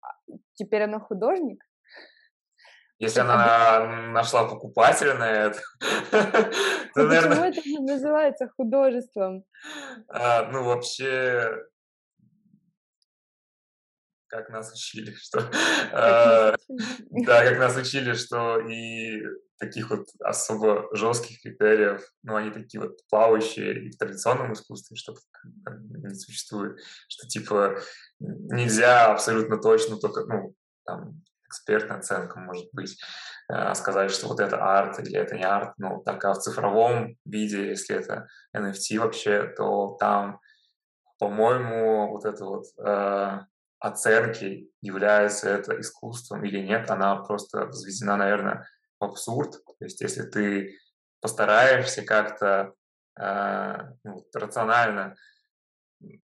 А, 0.00 0.08
теперь 0.54 0.82
она 0.82 0.98
художник? 0.98 1.62
Если 2.98 3.20
она 3.20 4.10
нашла 4.12 4.48
покупателя 4.48 5.14
на 5.14 5.30
это, 5.30 5.60
то, 6.10 6.26
ну, 6.96 7.02
наверное... 7.04 7.28
Почему 7.28 7.44
это 7.44 7.68
не 7.68 7.78
называется 7.78 8.50
художеством? 8.56 9.44
А, 10.08 10.48
ну, 10.50 10.64
вообще, 10.64 11.64
как 14.34 14.50
нас 14.50 14.72
учили, 14.72 15.12
что... 15.20 15.38
Э, 15.92 16.54
да, 17.10 17.44
как 17.44 17.58
нас 17.58 17.76
учили, 17.76 18.14
что 18.14 18.58
и 18.58 19.22
таких 19.58 19.90
вот 19.90 20.06
особо 20.20 20.88
жестких 20.96 21.40
критериев, 21.40 22.02
ну, 22.22 22.34
они 22.36 22.50
такие 22.50 22.80
вот 22.82 22.98
плавающие 23.08 23.86
и 23.86 23.90
в 23.90 23.96
традиционном 23.96 24.52
искусстве, 24.52 24.96
что 24.96 25.14
не 25.70 26.14
существует, 26.14 26.80
что 27.08 27.28
типа 27.28 27.78
нельзя 28.18 29.12
абсолютно 29.12 29.58
точно 29.58 29.96
только, 29.98 30.24
ну, 30.24 30.54
там, 30.84 31.22
экспертная 31.46 31.98
оценка 31.98 32.40
может 32.40 32.68
быть, 32.72 33.00
э, 33.48 33.74
сказать, 33.74 34.10
что 34.10 34.26
вот 34.26 34.40
это 34.40 34.56
арт 34.56 34.98
или 34.98 35.16
это 35.16 35.36
не 35.36 35.44
арт, 35.44 35.74
ну, 35.78 36.02
так 36.04 36.24
а 36.24 36.34
в 36.34 36.40
цифровом 36.40 37.16
виде, 37.24 37.68
если 37.68 37.96
это 37.96 38.26
NFT 38.56 38.98
вообще, 38.98 39.54
то 39.56 39.96
там, 40.00 40.40
по-моему, 41.18 42.10
вот 42.10 42.24
это 42.24 42.44
вот 42.44 42.64
э, 42.84 43.40
оценки, 43.78 44.70
является 44.80 45.50
это 45.50 45.78
искусством 45.80 46.44
или 46.44 46.60
нет, 46.60 46.90
она 46.90 47.16
просто 47.16 47.66
взведена, 47.66 48.16
наверное, 48.16 48.68
в 48.98 49.04
абсурд. 49.04 49.52
То 49.52 49.84
есть 49.84 50.00
если 50.00 50.22
ты 50.22 50.78
постараешься 51.20 52.02
как-то 52.02 52.74
э, 53.18 53.76
ну, 54.04 54.26
рационально 54.34 55.16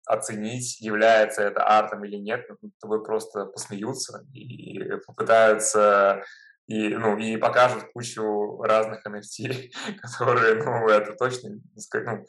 оценить, 0.06 0.80
является 0.80 1.42
это 1.42 1.64
артом 1.66 2.04
или 2.04 2.16
нет, 2.16 2.46
ну, 2.48 2.70
тобой 2.80 3.04
просто 3.04 3.46
посмеются 3.46 4.24
и 4.32 4.96
попытаются 5.06 6.22
и, 6.66 6.88
ну, 6.88 7.16
и 7.16 7.36
покажут 7.36 7.84
кучу 7.92 8.60
разных 8.62 9.06
NFT, 9.06 9.70
которые, 10.02 10.62
ну, 10.62 10.88
это 10.88 11.14
точно, 11.14 11.50
ну, 11.50 12.26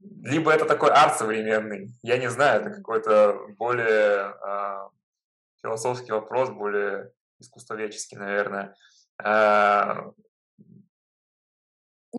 либо 0.00 0.52
это 0.52 0.64
такой 0.64 0.90
арт 0.90 1.16
современный, 1.16 1.88
я 2.02 2.18
не 2.18 2.30
знаю, 2.30 2.62
это 2.62 2.70
какой-то 2.70 3.38
более 3.58 4.34
э, 4.42 4.88
философский 5.62 6.12
вопрос, 6.12 6.50
более 6.50 7.12
искусствоведческий, 7.38 8.16
наверное. 8.16 8.74
Э, 9.22 10.10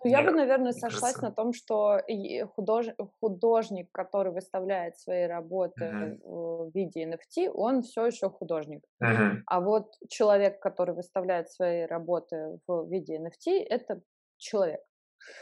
ну, 0.03 0.09
я 0.09 0.23
бы, 0.23 0.31
наверное, 0.31 0.71
сошлась 0.71 1.13
кажется... 1.13 1.25
на 1.25 1.31
том, 1.31 1.53
что 1.53 2.01
худож... 2.55 2.87
художник, 3.19 3.91
который 3.91 4.31
выставляет 4.31 4.97
свои 4.97 5.25
работы 5.25 5.83
uh-huh. 5.83 6.19
в 6.23 6.71
виде 6.73 7.03
NFT, 7.03 7.49
он 7.49 7.81
все 7.81 8.05
еще 8.05 8.29
художник. 8.29 8.83
Uh-huh. 9.03 9.41
А 9.45 9.59
вот 9.59 9.93
человек, 10.07 10.61
который 10.61 10.95
выставляет 10.95 11.51
свои 11.51 11.83
работы 11.83 12.57
в 12.67 12.89
виде 12.89 13.17
NFT, 13.17 13.65
это 13.69 14.01
человек. 14.37 14.79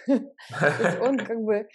Он 0.07 1.17
как 1.25 1.39
бы 1.39 1.67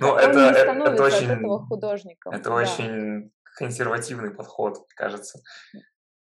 ну, 0.00 0.16
не 0.16 0.50
э, 0.50 0.54
становится 0.54 1.04
от 1.04 1.22
этого 1.22 1.66
художником. 1.66 2.32
Это 2.32 2.52
очень 2.52 3.32
консервативный 3.56 4.30
подход, 4.30 4.78
кажется. 4.96 5.40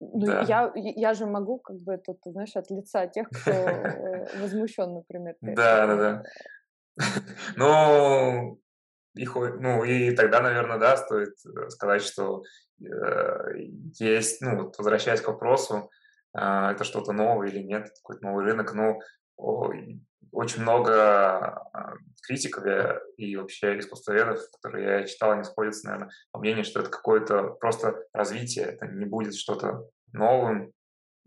Ну, 0.01 0.27
да. 0.27 0.43
я, 0.43 0.73
я 0.75 1.15
же 1.15 1.27
могу, 1.27 1.59
как 1.59 1.77
бы, 1.77 1.97
тут, 1.97 2.19
знаешь, 2.25 2.55
от 2.57 2.71
лица 2.71 3.07
тех, 3.07 3.29
кто 3.31 3.51
э, 3.51 4.27
возмущен, 4.41 4.93
например. 4.93 5.37
Да, 5.41 5.87
да, 5.87 5.97
да. 5.97 6.23
Ну, 7.57 8.61
их, 9.15 9.35
ну, 9.35 9.85
и 9.85 10.15
тогда, 10.15 10.41
наверное, 10.41 10.79
да, 10.79 10.97
стоит 10.97 11.35
э, 11.47 11.71
сказать, 11.71 12.03
что 12.03 12.43
э, 12.81 13.57
есть, 13.99 14.41
ну, 14.41 14.73
возвращаясь 14.77 15.21
к 15.21 15.29
вопросу, 15.29 15.91
э, 16.37 16.41
это 16.41 16.85
что-то 16.85 17.13
новое 17.13 17.49
или 17.49 17.63
нет, 17.63 17.91
какой-то 18.03 18.27
новый 18.27 18.45
рынок, 18.45 18.75
ну, 18.75 19.01
очень 20.35 20.63
много 20.63 20.93
а, 21.73 21.95
критиков 22.27 22.65
и 23.17 23.37
вообще 23.37 23.79
искусствоведов, 23.79 24.41
которые 24.53 25.01
я 25.01 25.07
читал, 25.07 25.33
они 25.33 25.45
сходятся, 25.45 25.87
наверное, 25.87 26.11
по 26.33 26.39
мнению, 26.39 26.65
что 26.65 26.81
это 26.81 26.91
какое-то 26.91 27.51
просто 27.61 28.05
развитие, 28.13 28.67
это 28.67 28.87
не 28.87 29.05
будет 29.05 29.35
что-то 29.35 29.89
новым. 30.13 30.73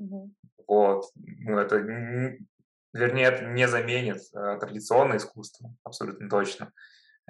Mm-hmm. 0.01 0.31
Вот. 0.67 1.05
Ну, 1.15 1.57
это, 1.57 1.77
вернее, 1.77 3.25
это 3.25 3.45
не 3.45 3.67
заменит 3.67 4.21
а, 4.33 4.57
традиционное 4.57 5.17
искусство, 5.17 5.73
абсолютно 5.83 6.29
точно. 6.29 6.71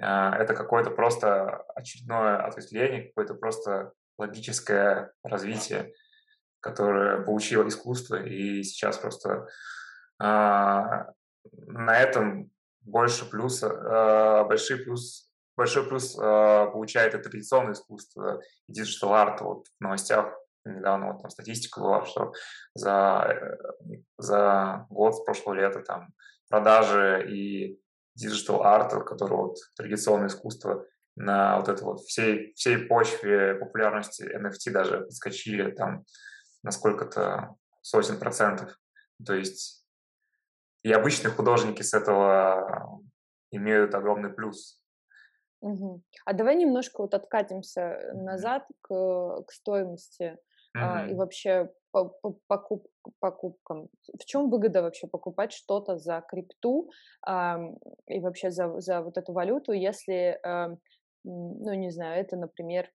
А, 0.00 0.36
это 0.36 0.54
какое-то 0.54 0.90
просто 0.90 1.62
очередное 1.74 2.44
ответвление, 2.44 3.08
какое-то 3.08 3.34
просто 3.34 3.92
логическое 4.18 5.12
развитие, 5.22 5.92
которое 6.60 7.22
получило 7.22 7.66
искусство, 7.68 8.16
и 8.16 8.64
сейчас 8.64 8.98
просто 8.98 9.46
на 11.52 11.98
этом 11.98 12.50
больше 12.80 13.28
плюса, 13.28 13.68
э, 13.68 14.44
большой 14.48 14.78
плюс, 14.78 15.30
большой 15.56 15.86
плюс 15.86 16.16
э, 16.16 16.20
получает 16.20 17.14
это 17.14 17.28
традиционное 17.28 17.74
искусство 17.74 18.40
и 18.66 18.72
digital 18.72 19.14
art. 19.14 19.40
Вот 19.40 19.66
в 19.66 19.80
новостях 19.80 20.32
недавно 20.64 21.12
вот 21.12 21.22
там 21.22 21.30
статистика 21.30 21.80
была, 21.80 22.04
что 22.04 22.32
за, 22.74 23.58
э, 23.90 23.96
за 24.18 24.86
год 24.90 25.16
с 25.16 25.24
прошлого 25.24 25.54
лета 25.54 25.80
там 25.80 26.08
продажи 26.48 27.26
и 27.30 27.80
digital 28.14 28.62
art 28.62 28.85
а, 28.85 29.00
который 29.00 29.36
вот 29.36 29.56
традиционное 29.76 30.28
искусство, 30.28 30.84
на 31.18 31.58
вот 31.58 31.68
это 31.68 31.84
вот 31.84 32.00
всей, 32.02 32.52
всей 32.54 32.78
почве 32.78 33.56
популярности 33.56 34.22
NFT 34.22 34.70
даже 34.70 35.00
подскочили 35.00 35.72
там 35.72 36.04
на 36.62 36.70
сколько-то 36.70 37.56
сотен 37.82 38.18
процентов. 38.18 38.78
То 39.24 39.34
есть 39.34 39.84
и 40.82 40.92
обычные 40.92 41.32
художники 41.32 41.82
с 41.82 41.94
этого 41.94 43.00
имеют 43.50 43.94
огромный 43.94 44.30
плюс. 44.30 44.80
Угу. 45.60 46.02
А 46.24 46.32
давай 46.32 46.56
немножко 46.56 47.02
вот 47.02 47.14
откатимся 47.14 48.12
назад 48.14 48.66
к, 48.80 49.42
к 49.42 49.52
стоимости 49.52 50.38
угу. 50.74 50.84
а, 50.84 51.06
и 51.06 51.14
вообще 51.14 51.70
по, 51.90 52.04
по 52.04 52.38
покуп, 52.46 52.86
покупкам. 53.18 53.88
В 54.18 54.24
чем 54.24 54.50
выгода 54.50 54.82
вообще 54.82 55.08
покупать 55.08 55.52
что-то 55.52 55.96
за 55.98 56.22
крипту 56.28 56.90
а, 57.26 57.58
и 58.06 58.20
вообще 58.20 58.50
за, 58.50 58.80
за 58.80 59.02
вот 59.02 59.18
эту 59.18 59.32
валюту, 59.32 59.72
если, 59.72 60.38
а, 60.44 60.76
ну 61.24 61.74
не 61.74 61.90
знаю, 61.90 62.20
это, 62.20 62.36
например, 62.36 62.90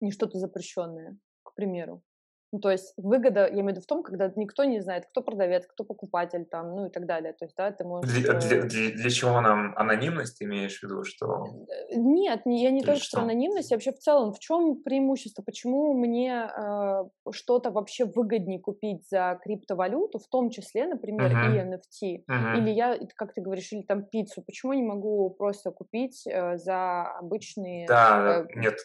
не 0.00 0.10
что-то 0.10 0.38
запрещенное, 0.38 1.16
к 1.44 1.54
примеру. 1.54 2.02
Ну, 2.52 2.60
то 2.60 2.70
есть 2.70 2.92
выгода, 2.98 3.46
я 3.46 3.52
имею 3.52 3.66
в 3.66 3.70
виду 3.70 3.80
в 3.80 3.86
том, 3.86 4.02
когда 4.02 4.30
никто 4.36 4.64
не 4.64 4.80
знает, 4.80 5.06
кто 5.06 5.22
продавец, 5.22 5.66
кто 5.66 5.84
покупатель, 5.84 6.44
там, 6.44 6.76
ну 6.76 6.86
и 6.86 6.90
так 6.90 7.06
далее. 7.06 7.32
То 7.32 7.46
есть, 7.46 7.56
да, 7.56 7.70
ты 7.70 7.82
можешь... 7.82 8.12
Для, 8.12 8.34
для, 8.34 8.58
э 8.58 8.62
для, 8.68 9.10
чего 9.10 9.40
нам 9.40 9.72
анонимность, 9.74 10.38
ты 10.38 10.44
имеешь 10.44 10.78
в 10.78 10.82
виду, 10.82 11.02
что... 11.02 11.46
Э, 11.68 11.94
нет, 11.96 12.42
я 12.44 12.70
не 12.70 12.82
только 12.82 13.00
что? 13.00 13.20
анонимность, 13.20 13.70
я 13.70 13.76
вообще 13.76 13.92
в 13.92 13.98
целом, 13.98 14.34
в 14.34 14.38
чем 14.38 14.82
преимущество, 14.82 15.42
почему 15.42 15.94
мне 15.94 16.46
э, 16.54 17.04
что-то 17.30 17.70
вообще 17.70 18.04
выгоднее 18.04 18.60
купить 18.60 19.08
за 19.08 19.40
криптовалюту, 19.42 20.18
в 20.18 20.28
том 20.28 20.50
числе, 20.50 20.86
например, 20.86 21.32
uh-huh. 21.32 21.54
и 21.54 21.58
NFT, 21.58 22.24
uh-huh. 22.28 22.58
или 22.58 22.70
я, 22.70 22.98
как 23.16 23.32
ты 23.32 23.40
говоришь, 23.40 23.72
или 23.72 23.82
там 23.82 24.04
пиццу, 24.04 24.42
почему 24.42 24.74
не 24.74 24.82
могу 24.82 25.30
просто 25.30 25.70
купить 25.70 26.26
э, 26.26 26.58
за 26.58 27.04
обычные... 27.18 27.86
Да, 27.86 28.40
э, 28.40 28.46
нет, 28.56 28.76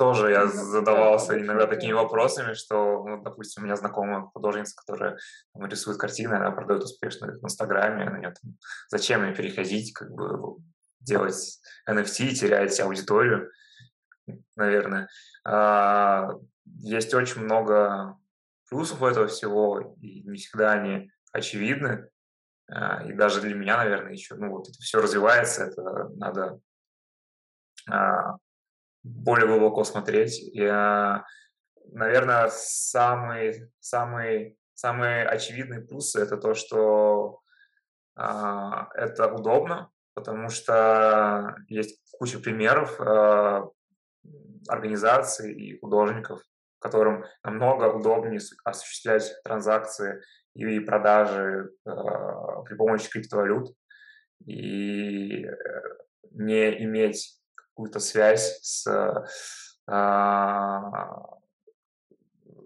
тоже 0.00 0.30
я 0.30 0.46
задавался 0.46 1.38
иногда 1.38 1.66
такими 1.66 1.92
вопросами, 1.92 2.54
что, 2.54 3.04
ну, 3.06 3.22
допустим, 3.22 3.62
у 3.62 3.66
меня 3.66 3.76
знакомая 3.76 4.22
художница, 4.22 4.74
которая 4.74 5.18
там, 5.52 5.66
рисует 5.66 5.98
картины, 5.98 6.32
она 6.36 6.52
продает 6.52 6.84
успешно 6.84 7.26
в 7.26 7.44
Инстаграме, 7.44 8.04
она 8.04 8.18
нет, 8.18 8.38
зачем 8.88 9.20
мне 9.20 9.34
переходить, 9.34 9.92
как 9.92 10.10
бы 10.10 10.56
делать 11.00 11.60
NFT, 11.86 12.30
терять 12.30 12.80
аудиторию, 12.80 13.50
наверное. 14.56 15.10
А, 15.44 16.30
есть 16.64 17.12
очень 17.12 17.42
много 17.42 18.16
плюсов 18.70 19.02
этого 19.02 19.26
всего, 19.26 19.94
и 20.00 20.22
не 20.22 20.38
всегда 20.38 20.72
они 20.72 21.10
очевидны. 21.30 22.08
А, 22.72 23.04
и 23.04 23.12
даже 23.12 23.42
для 23.42 23.54
меня, 23.54 23.76
наверное, 23.76 24.12
еще, 24.12 24.34
ну, 24.36 24.48
вот 24.48 24.66
это 24.66 24.78
все 24.78 25.02
развивается, 25.02 25.64
это 25.64 26.08
надо 26.16 26.58
а, 27.86 28.38
более 29.02 29.46
глубоко 29.46 29.84
смотреть. 29.84 30.38
Я, 30.54 31.24
наверное, 31.92 32.48
самый, 32.50 33.70
самый, 33.80 34.58
самые 34.74 35.26
очевидные 35.26 35.80
плюсы 35.80 36.20
это 36.20 36.36
то, 36.36 36.54
что 36.54 37.40
а, 38.16 38.88
это 38.94 39.32
удобно, 39.32 39.90
потому 40.14 40.48
что 40.48 41.56
есть 41.68 42.00
куча 42.18 42.38
примеров 42.38 43.00
а, 43.00 43.68
организаций 44.68 45.52
и 45.52 45.78
художников, 45.80 46.42
которым 46.78 47.24
намного 47.42 47.84
удобнее 47.92 48.40
осуществлять 48.64 49.32
транзакции 49.44 50.22
и 50.54 50.80
продажи 50.80 51.70
э, 51.86 51.90
при 52.64 52.74
помощи 52.74 53.08
криптовалют 53.08 53.72
и 54.46 55.44
э, 55.44 55.54
не 56.32 56.84
иметь 56.84 57.39
какую-то 57.80 58.00
связь 58.00 58.58
с, 58.60 58.86
а, 59.86 61.24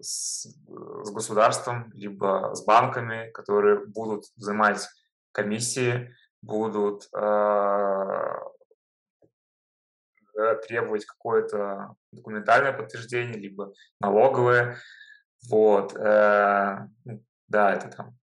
с, 0.01 0.45
с 0.45 1.11
государством, 1.11 1.89
либо 1.93 2.51
с 2.53 2.65
банками, 2.65 3.31
которые 3.31 3.85
будут 3.85 4.25
взимать 4.35 4.89
комиссии, 5.31 6.13
будут 6.41 7.07
э, 7.15 8.33
требовать 10.67 11.05
какое-то 11.05 11.95
документальное 12.11 12.73
подтверждение, 12.73 13.37
либо 13.37 13.73
налоговое. 14.01 14.77
Вот. 15.49 15.95
Э, 15.95 16.89
ну, 17.05 17.23
да, 17.47 17.73
это 17.73 17.87
там 17.87 18.17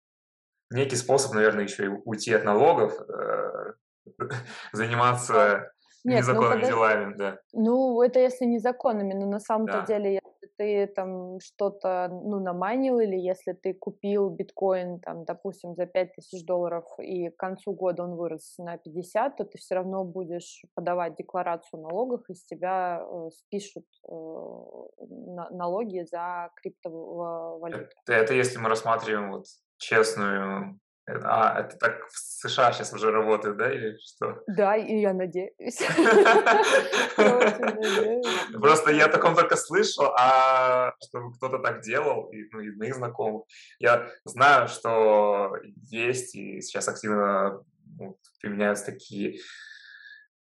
некий 0.71 0.97
способ, 0.97 1.33
наверное, 1.33 1.65
еще 1.65 1.87
и 1.87 1.89
уйти 2.05 2.35
от 2.35 2.45
налогов, 2.45 2.93
э, 3.01 3.73
заниматься 4.73 5.72
нет, 6.05 6.21
незаконными 6.21 6.61
ну, 6.63 6.67
делами, 6.67 7.15
да. 7.15 7.39
Ну, 7.53 8.03
это 8.03 8.19
если 8.19 8.45
незаконными, 8.45 9.15
но 9.15 9.27
на 9.27 9.39
самом-то 9.39 9.81
да. 9.81 9.87
деле, 9.87 10.15
если 10.15 10.53
ты 10.57 10.87
там 10.93 11.39
что-то, 11.41 12.09
ну, 12.11 12.41
наманил, 12.41 12.99
или 12.99 13.17
если 13.17 13.53
ты 13.53 13.73
купил 13.75 14.31
биткоин, 14.31 15.01
там, 15.01 15.25
допустим, 15.25 15.75
за 15.75 15.87
5000 15.87 16.45
долларов, 16.45 16.85
и 16.99 17.31
к 17.31 17.37
концу 17.37 17.73
года 17.73 18.03
он 18.03 18.17
вырос 18.17 18.55
на 18.59 18.79
50, 18.79 19.37
то 19.37 19.45
ты 19.45 19.59
все 19.59 19.77
равно 19.77 20.05
будешь 20.05 20.63
подавать 20.75 21.15
декларацию 21.17 21.81
о 21.81 21.89
налогах, 21.89 22.29
и 22.29 22.35
с 22.35 22.45
тебя 22.45 23.03
э, 23.03 23.31
спишут 23.31 23.87
э, 24.09 24.13
на, 24.13 25.51
налоги 25.51 26.05
за 26.11 26.51
криптовалюту. 26.57 27.89
Это, 28.07 28.13
это 28.13 28.35
если 28.35 28.59
мы 28.59 28.69
рассматриваем 28.69 29.31
вот 29.31 29.45
честную 29.79 30.81
а, 31.07 31.61
это 31.61 31.77
так 31.79 32.07
в 32.09 32.17
США 32.17 32.73
сейчас 32.73 32.93
уже 32.93 33.11
работает, 33.11 33.57
да, 33.57 33.73
или 33.73 33.99
что? 33.99 34.41
Да, 34.47 34.77
и 34.77 35.01
я 35.01 35.13
надеюсь. 35.13 35.79
Просто 38.61 38.93
я 38.93 39.07
о 39.07 39.09
таком 39.09 39.35
только 39.35 39.57
слышал, 39.57 40.13
а 40.17 40.95
чтобы 41.03 41.33
кто-то 41.35 41.59
так 41.59 41.83
делал, 41.83 42.31
ну, 42.53 42.61
из 42.61 42.77
моих 42.77 42.95
знакомых. 42.95 43.47
Я 43.81 44.09
знаю, 44.25 44.69
что 44.69 45.57
есть, 45.91 46.37
и 46.37 46.61
сейчас 46.61 46.87
активно 46.87 47.65
ну, 47.99 48.17
применяются 48.41 48.87
такие 48.87 49.41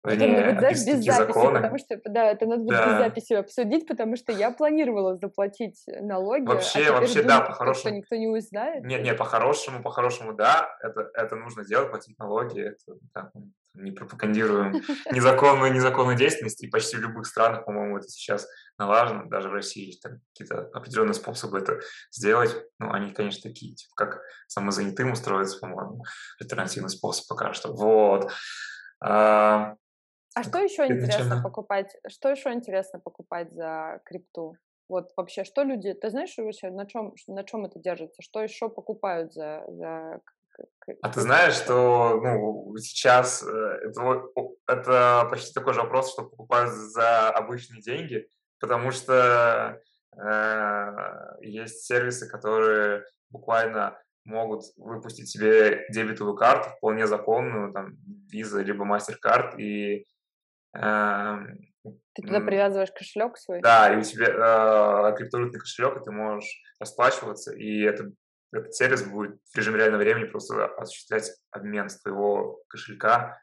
это 0.04 0.26
надо 0.26 0.68
без 0.68 0.84
записи, 0.84 1.10
законы. 1.10 1.54
потому 1.60 1.78
что, 1.78 2.00
да, 2.04 2.30
это 2.30 2.46
надо 2.46 2.62
будет 2.62 2.76
да. 2.76 2.86
без 2.86 2.98
записи 2.98 3.32
обсудить, 3.32 3.86
потому 3.88 4.16
что 4.16 4.32
я 4.32 4.50
планировала 4.50 5.16
заплатить 5.16 5.82
налоги, 5.86 6.44
а 6.44 6.54
вообще, 6.54 6.86
а 6.88 6.92
вообще, 6.92 7.22
да, 7.22 7.40
по-хорошему. 7.40 7.80
Что 7.80 7.90
никто 7.90 8.16
не 8.16 8.28
узнает. 8.28 8.84
Нет, 8.84 9.02
нет, 9.02 9.16
по-хорошему, 9.16 9.82
по-хорошему, 9.82 10.34
да, 10.34 10.68
это, 10.82 11.10
это 11.14 11.36
нужно 11.36 11.64
делать, 11.64 11.90
платить 11.90 12.18
налоги, 12.18 12.60
это, 12.60 12.98
да, 13.14 13.30
не 13.74 13.92
пропагандируем 13.92 14.82
незаконную, 15.10 15.72
незаконную 15.72 16.16
деятельность, 16.16 16.62
и 16.62 16.68
почти 16.68 16.96
в 16.96 17.00
любых 17.00 17.26
странах, 17.26 17.64
по-моему, 17.64 17.96
это 17.98 18.08
сейчас 18.08 18.46
налажено, 18.78 19.24
даже 19.24 19.48
в 19.48 19.52
России 19.52 19.86
есть 19.86 20.02
какие-то 20.02 20.68
определенные 20.74 21.14
способы 21.14 21.58
это 21.58 21.80
сделать, 22.12 22.54
ну, 22.78 22.92
они, 22.92 23.12
конечно, 23.12 23.48
такие, 23.48 23.74
типа, 23.74 23.92
как 23.96 24.22
самозанятым 24.48 25.12
устроиться, 25.12 25.58
по-моему, 25.58 26.04
альтернативный 26.40 26.90
способ 26.90 27.26
пока 27.26 27.54
что, 27.54 27.72
вот. 27.72 28.30
А, 29.00 29.74
а 30.34 30.42
что 30.42 30.58
еще 30.58 30.86
интересно 30.86 31.40
покупать? 31.42 31.96
Что 32.08 32.28
еще 32.28 32.52
интересно 32.52 32.98
покупать 32.98 33.52
за 33.52 34.00
крипту? 34.04 34.56
Вот 34.88 35.12
вообще, 35.16 35.44
что 35.44 35.62
люди, 35.62 35.94
ты 35.94 36.10
знаешь 36.10 36.34
вообще, 36.36 36.70
на 36.70 36.86
чем, 36.86 37.14
на 37.26 37.44
чем 37.44 37.64
это 37.64 37.78
держится? 37.78 38.20
Что 38.20 38.42
еще 38.42 38.68
покупают 38.68 39.32
за, 39.32 39.64
за 39.68 40.20
А 41.00 41.08
ты 41.08 41.20
знаешь, 41.20 41.54
что 41.54 42.20
ну, 42.22 42.76
сейчас 42.76 43.42
э, 43.42 43.78
это, 43.82 44.22
это 44.66 45.26
почти 45.30 45.54
такой 45.54 45.72
же 45.72 45.80
вопрос, 45.80 46.12
что 46.12 46.24
покупают 46.24 46.70
за 46.70 47.30
обычные 47.30 47.80
деньги, 47.80 48.28
потому 48.60 48.90
что 48.90 49.80
э, 50.16 51.36
есть 51.40 51.86
сервисы, 51.86 52.28
которые 52.28 53.04
буквально 53.30 53.98
могут 54.24 54.64
выпустить 54.76 55.30
себе 55.30 55.86
дебетовую 55.90 56.36
карту, 56.36 56.70
вполне 56.76 57.06
законную, 57.06 57.72
там, 57.72 57.96
Visa 58.32 58.62
либо 58.62 58.84
MasterCard, 58.84 59.58
и 59.58 60.06
ты 60.74 62.22
туда 62.22 62.40
привязываешь 62.40 62.92
кошелек 62.92 63.36
свой? 63.36 63.60
Да, 63.60 63.92
и 63.92 63.98
у 63.98 64.02
тебя 64.02 64.26
э, 64.26 65.16
криптовалютный 65.16 65.60
кошелек, 65.60 66.00
и 66.00 66.04
ты 66.04 66.10
можешь 66.10 66.62
расплачиваться, 66.80 67.52
и 67.54 67.82
это, 67.82 68.10
этот 68.52 68.74
сервис 68.74 69.04
будет 69.04 69.38
в 69.52 69.56
режиме 69.56 69.78
реального 69.78 70.00
времени 70.00 70.24
просто 70.24 70.66
осуществлять 70.66 71.30
обмен 71.50 71.88
с 71.88 72.00
твоего 72.00 72.62
кошелька, 72.68 73.38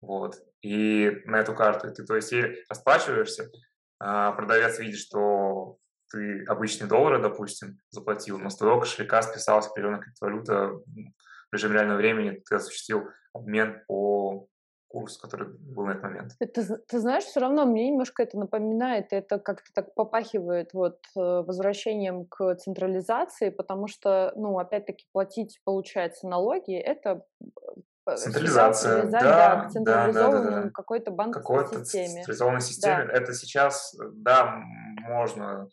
вот, 0.00 0.36
и 0.62 1.22
на 1.24 1.36
эту 1.36 1.54
карту. 1.54 1.92
ты, 1.92 2.04
то 2.04 2.16
есть, 2.16 2.32
расплачиваешься, 2.68 3.44
э, 3.44 4.32
продавец 4.36 4.78
видит, 4.78 4.98
что 4.98 5.78
ты 6.10 6.44
обычные 6.46 6.88
доллары, 6.88 7.22
допустим, 7.22 7.78
заплатил, 7.90 8.38
но 8.38 8.50
с 8.50 8.56
твоего 8.56 8.80
кошелька 8.80 9.22
списалась 9.22 9.68
определенная 9.68 10.00
криптовалюта 10.00 10.72
в 10.72 11.52
режиме 11.52 11.74
реального 11.74 11.98
времени, 11.98 12.42
ты 12.44 12.56
осуществил 12.56 13.08
обмен 13.32 13.82
по 13.86 14.48
курс, 14.90 15.18
который 15.18 15.48
был 15.48 15.86
на 15.86 15.92
этот 15.92 16.02
момент. 16.02 16.32
Ты, 16.38 16.46
ты 16.46 16.98
знаешь, 16.98 17.24
все 17.24 17.40
равно 17.40 17.64
мне 17.64 17.88
немножко 17.88 18.24
это 18.24 18.36
напоминает, 18.36 19.12
это 19.12 19.38
как-то 19.38 19.72
так 19.72 19.94
попахивает 19.94 20.72
вот 20.72 20.98
э, 21.16 21.20
возвращением 21.20 22.26
к 22.26 22.56
централизации, 22.56 23.50
потому 23.50 23.86
что, 23.86 24.32
ну, 24.34 24.58
опять-таки, 24.58 25.06
платить, 25.12 25.60
получается, 25.64 26.26
налоги, 26.26 26.74
это 26.74 27.24
э, 27.40 28.16
Централизация, 28.16 29.04
да, 29.04 29.20
да, 29.20 29.64
к 29.64 29.70
централизованной 29.70 30.44
да, 30.44 30.56
да, 30.56 30.62
да. 30.62 30.70
какой-то 30.70 31.10
банковской 31.12 31.64
какой 31.64 31.84
системе. 31.84 32.08
централизованной 32.08 32.60
системе. 32.60 33.04
Да. 33.06 33.12
Это 33.12 33.32
сейчас, 33.34 33.96
да, 34.12 34.60
можно 35.02 35.68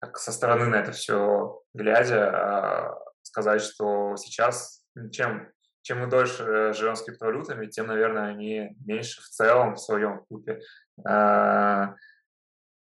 так, 0.00 0.16
со 0.16 0.32
стороны 0.32 0.66
на 0.66 0.76
это 0.76 0.92
все 0.92 1.62
глядя 1.74 2.30
а, 2.30 2.98
сказать, 3.22 3.60
что 3.60 4.16
сейчас 4.16 4.82
чем 5.12 5.50
чем 5.88 6.00
мы 6.00 6.06
дольше 6.06 6.42
э, 6.42 6.72
живем 6.74 6.96
с 6.96 7.02
криптовалютами, 7.02 7.64
тем, 7.64 7.86
наверное, 7.86 8.28
они 8.28 8.76
меньше 8.84 9.22
в 9.22 9.24
целом 9.24 9.74
в 9.74 9.80
своем 9.80 10.22
купе 10.28 10.60
э, 11.02 11.86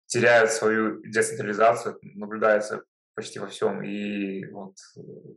теряют 0.07 0.51
свою 0.51 0.99
децентрализацию, 1.03 1.97
наблюдается 2.01 2.83
почти 3.15 3.39
во 3.39 3.47
всем. 3.47 3.81
И 3.81 4.43
вот 4.51 4.75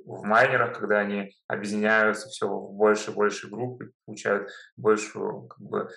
в 0.04 0.24
майнерах, 0.24 0.80
когда 0.80 0.98
они 0.98 1.32
объединяются 1.46 2.28
все 2.28 2.48
в 2.48 2.72
больше 2.72 3.12
и 3.12 3.14
больше 3.14 3.48
группы, 3.48 3.92
получают 4.04 4.50
большую 4.76 5.46
как 5.46 5.60
бы, 5.60 5.90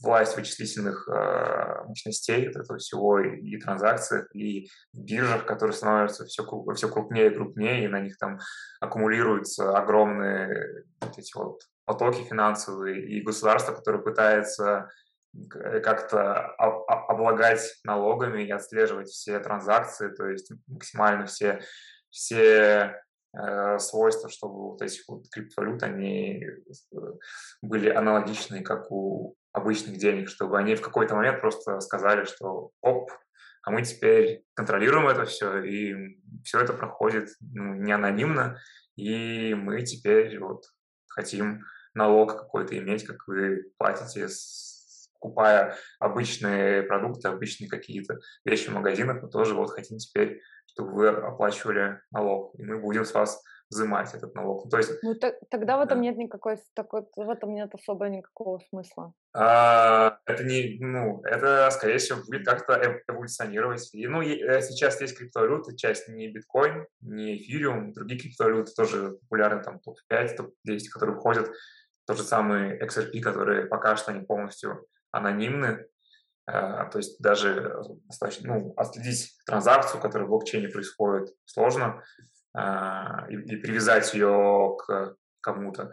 власть 0.00 0.36
вычислительных 0.36 1.08
э, 1.08 1.84
мощностей 1.86 2.48
от 2.48 2.56
этого 2.56 2.78
всего 2.78 3.20
и, 3.20 3.40
и 3.40 3.60
транзакциях, 3.60 4.28
и 4.34 4.68
биржах, 4.92 5.46
которые 5.46 5.74
становятся 5.74 6.24
все, 6.26 6.44
все 6.74 6.88
крупнее 6.88 7.30
и 7.30 7.34
крупнее, 7.34 7.84
и 7.84 7.88
на 7.88 8.00
них 8.00 8.16
там 8.18 8.38
аккумулируются 8.80 9.76
огромные 9.76 10.84
вот 11.00 11.18
эти 11.18 11.36
вот 11.36 11.60
потоки 11.84 12.22
финансовые, 12.22 13.04
и 13.04 13.22
государство, 13.22 13.72
которое 13.72 13.98
пытается 13.98 14.88
как-то 15.52 16.46
облагать 16.56 17.80
налогами 17.84 18.42
и 18.42 18.50
отслеживать 18.50 19.08
все 19.08 19.38
транзакции, 19.38 20.08
то 20.08 20.28
есть 20.28 20.50
максимально 20.66 21.26
все, 21.26 21.60
все 22.10 22.42
э, 22.42 22.94
свойства, 23.78 24.28
чтобы 24.28 24.70
вот 24.70 24.82
эти 24.82 25.00
вот 25.06 25.28
криптовалют, 25.30 25.82
они 25.82 26.44
э, 26.44 26.96
были 27.62 27.88
аналогичны, 27.88 28.62
как 28.62 28.90
у 28.90 29.36
обычных 29.52 29.98
денег, 29.98 30.28
чтобы 30.28 30.58
они 30.58 30.74
в 30.74 30.80
какой-то 30.80 31.14
момент 31.14 31.40
просто 31.40 31.80
сказали, 31.80 32.24
что 32.24 32.70
оп, 32.80 33.10
а 33.62 33.70
мы 33.70 33.82
теперь 33.82 34.44
контролируем 34.54 35.08
это 35.08 35.24
все, 35.24 35.62
и 35.62 36.20
все 36.44 36.60
это 36.60 36.72
проходит 36.72 37.30
ну, 37.40 37.74
не 37.74 37.92
анонимно, 37.92 38.58
и 38.96 39.54
мы 39.54 39.82
теперь 39.82 40.38
вот 40.38 40.64
хотим 41.08 41.64
налог 41.94 42.36
какой-то 42.36 42.76
иметь, 42.78 43.04
как 43.04 43.26
вы 43.26 43.70
платите, 43.78 44.28
скупая 45.20 45.76
обычные 45.98 46.82
продукты, 46.82 47.28
обычные 47.28 47.68
какие-то 47.68 48.18
вещи 48.44 48.68
в 48.68 48.72
магазинах, 48.74 49.22
мы 49.22 49.28
тоже 49.28 49.54
вот 49.54 49.70
хотим 49.70 49.98
теперь, 49.98 50.40
чтобы 50.66 50.92
вы 50.92 51.08
оплачивали 51.08 52.00
налог, 52.10 52.54
и 52.58 52.64
мы 52.64 52.80
будем 52.80 53.04
с 53.04 53.12
вас 53.12 53.42
взимать 53.70 54.12
этот 54.14 54.34
налог. 54.34 54.68
то 54.68 54.78
есть, 54.78 54.90
ну, 55.02 55.14
так, 55.14 55.36
тогда 55.48 55.78
в 55.78 55.82
этом 55.82 55.98
да. 55.98 56.04
нет 56.04 56.16
никакой, 56.16 56.58
такой, 56.74 57.02
в 57.14 57.30
этом 57.30 57.54
нет 57.54 57.72
особо 57.72 58.08
никакого 58.08 58.60
смысла. 58.68 59.12
А, 59.32 60.18
это 60.26 60.42
не, 60.42 60.78
ну, 60.80 61.22
это, 61.22 61.70
скорее 61.70 61.98
всего, 61.98 62.18
будет 62.26 62.44
как-то 62.44 63.02
эволюционировать. 63.06 63.94
И, 63.94 64.08
ну, 64.08 64.22
э, 64.22 64.60
сейчас 64.62 65.00
есть 65.00 65.16
криптовалюты, 65.16 65.76
часть 65.76 66.08
не 66.08 66.28
биткоин, 66.28 66.86
не 67.00 67.36
эфириум, 67.36 67.92
другие 67.92 68.20
криптовалюты 68.20 68.72
тоже 68.72 69.18
популярны, 69.20 69.62
там, 69.62 69.78
топ-5, 69.78 70.36
топ-10, 70.36 70.88
которые 70.92 71.16
входят. 71.16 71.48
Тот 72.06 72.16
же 72.16 72.24
самый 72.24 72.76
XRP, 72.82 73.20
которые 73.20 73.66
пока 73.66 73.94
что 73.94 74.10
они 74.10 74.26
полностью 74.26 74.84
анонимны, 75.10 75.86
а, 76.46 76.86
то 76.86 76.98
есть 76.98 77.20
даже 77.20 77.82
достаточно, 78.06 78.54
ну, 78.54 78.74
отследить 78.76 79.32
транзакцию, 79.46 80.00
которая 80.00 80.26
в 80.26 80.30
блокчейне 80.30 80.68
происходит, 80.68 81.34
сложно. 81.44 82.02
А, 82.52 83.26
и, 83.28 83.34
и 83.34 83.56
привязать 83.56 84.12
ее 84.12 84.76
к 84.78 85.16
кому-то. 85.40 85.92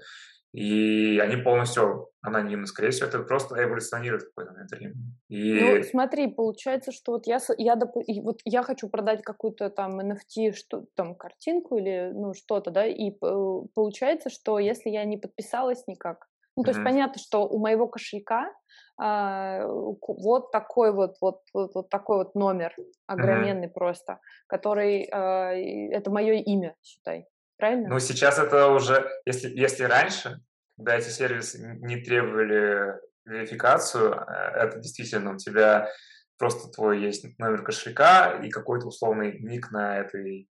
И 0.54 1.20
они 1.20 1.38
полностью 1.38 2.10
анонимны. 2.22 2.66
Скорее 2.66 2.90
всего, 2.90 3.08
это 3.08 3.20
просто 3.20 3.62
эволюционирует 3.64 4.24
в 4.24 4.28
какой-то 4.30 4.54
момент 4.54 4.72
времени. 4.72 5.14
И... 5.28 5.60
Ну, 5.60 5.84
смотри, 5.84 6.28
получается, 6.28 6.92
что 6.92 7.12
вот 7.12 7.28
я, 7.28 7.38
я, 7.58 7.76
доп... 7.76 7.92
вот 8.24 8.40
я 8.44 8.64
хочу 8.64 8.90
продать 8.90 9.22
какую-то 9.22 9.70
там 9.70 10.00
NFT, 10.00 10.54
что, 10.54 10.86
там, 10.96 11.16
картинку 11.16 11.78
или 11.78 12.12
ну, 12.14 12.34
что-то, 12.34 12.72
да, 12.72 12.86
и 12.88 13.12
получается, 13.12 14.30
что 14.30 14.58
если 14.58 14.90
я 14.90 15.06
не 15.06 15.18
подписалась 15.18 15.86
никак, 15.86 16.28
ну, 16.56 16.64
то 16.64 16.72
mm-hmm. 16.72 16.74
есть 16.74 16.84
понятно, 16.84 17.22
что 17.22 17.48
у 17.48 17.60
моего 17.60 17.88
кошелька 17.88 18.52
вот 18.98 20.52
такой 20.52 20.92
вот, 20.92 21.18
вот, 21.22 21.42
вот, 21.54 21.76
вот 21.76 21.90
такой 21.90 22.18
вот 22.18 22.36
номер 22.36 22.74
огроменный 23.06 23.68
mm-hmm. 23.68 23.74
просто, 23.74 24.20
который, 24.48 25.08
а, 25.12 25.52
это 25.52 26.10
мое 26.10 26.34
имя, 26.36 26.76
считай, 26.82 27.28
правильно? 27.58 27.90
Ну, 27.90 28.00
сейчас 28.00 28.40
это 28.40 28.70
уже, 28.70 29.08
если, 29.26 29.50
если 29.50 29.84
раньше, 29.84 30.42
когда 30.78 30.96
эти 30.96 31.10
сервисы 31.10 31.78
не 31.80 31.98
требовали 31.98 33.00
верификацию, 33.26 34.14
э, 34.14 34.26
это 34.56 34.80
действительно 34.80 35.34
у 35.34 35.38
тебя 35.38 35.90
просто 36.38 36.72
твой 36.72 37.00
есть 37.00 37.38
номер 37.38 37.64
кошелька 37.64 38.40
и 38.44 38.50
какой-то 38.50 38.88
условный 38.88 39.40
ник 39.40 39.72
на 39.72 40.00
этой 40.00 40.48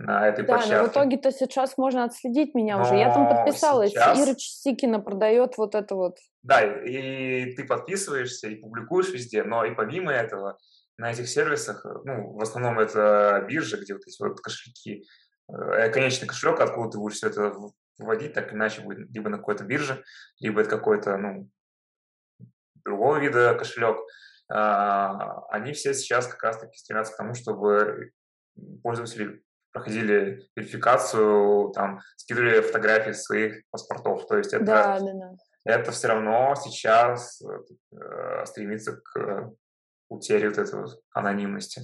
на 0.00 0.26
этой 0.28 0.46
да, 0.46 0.54
площадке. 0.54 0.78
но 0.78 0.88
в 0.88 0.92
итоге-то 0.92 1.30
сейчас 1.30 1.76
можно 1.76 2.04
отследить 2.04 2.54
меня 2.54 2.78
но 2.78 2.84
уже. 2.84 2.94
Я 2.96 3.12
там 3.12 3.28
подписалась. 3.28 3.90
Сейчас... 3.90 4.18
Ира 4.18 4.34
Чистикина 4.34 5.00
продает 5.00 5.58
вот 5.58 5.74
это 5.74 5.94
вот. 5.94 6.16
Да, 6.42 6.62
и 6.62 7.52
ты 7.54 7.64
подписываешься 7.64 8.48
и 8.48 8.56
публикуешь 8.56 9.12
везде, 9.12 9.44
но 9.44 9.64
и 9.64 9.74
помимо 9.74 10.10
этого 10.10 10.58
на 10.96 11.10
этих 11.10 11.28
сервисах, 11.28 11.84
ну, 12.04 12.32
в 12.32 12.42
основном 12.42 12.78
это 12.78 13.44
биржа, 13.48 13.76
где 13.76 13.94
вот 13.94 14.02
эти 14.06 14.22
вот 14.22 14.40
кошельки, 14.40 15.06
э, 15.48 15.90
конечный 15.90 16.28
кошелек, 16.28 16.60
откуда 16.60 16.90
ты 16.90 16.98
будешь 16.98 17.16
все 17.16 17.28
это 17.28 17.52
вводить, 17.98 18.32
так 18.32 18.52
иначе 18.52 18.82
будет 18.82 19.10
либо 19.10 19.28
на 19.28 19.36
какой-то 19.36 19.64
бирже, 19.64 20.02
либо 20.38 20.62
это 20.62 20.70
какой-то, 20.70 21.16
ну, 21.18 21.50
другого 22.84 23.18
вида 23.18 23.54
кошелек. 23.54 23.98
А, 24.52 25.44
они 25.50 25.72
все 25.72 25.94
сейчас 25.94 26.26
как 26.26 26.42
раз-таки 26.42 26.76
стремятся 26.76 27.12
к 27.12 27.16
тому, 27.16 27.34
чтобы 27.34 28.12
пользователи 28.82 29.42
проходили 29.72 30.48
верификацию, 30.56 31.70
там, 31.70 32.00
скидывали 32.16 32.60
фотографии 32.60 33.12
своих 33.12 33.62
паспортов. 33.70 34.26
То 34.26 34.36
есть 34.36 34.52
это, 34.52 34.64
да, 34.64 35.00
да, 35.00 35.12
да. 35.14 35.36
это 35.64 35.92
все 35.92 36.08
равно 36.08 36.54
сейчас 36.56 37.42
э, 37.42 38.44
стремится 38.46 38.96
к 38.96 39.52
утере 40.08 40.48
вот 40.48 40.58
этой 40.58 40.80
вот 40.80 41.00
анонимности. 41.14 41.82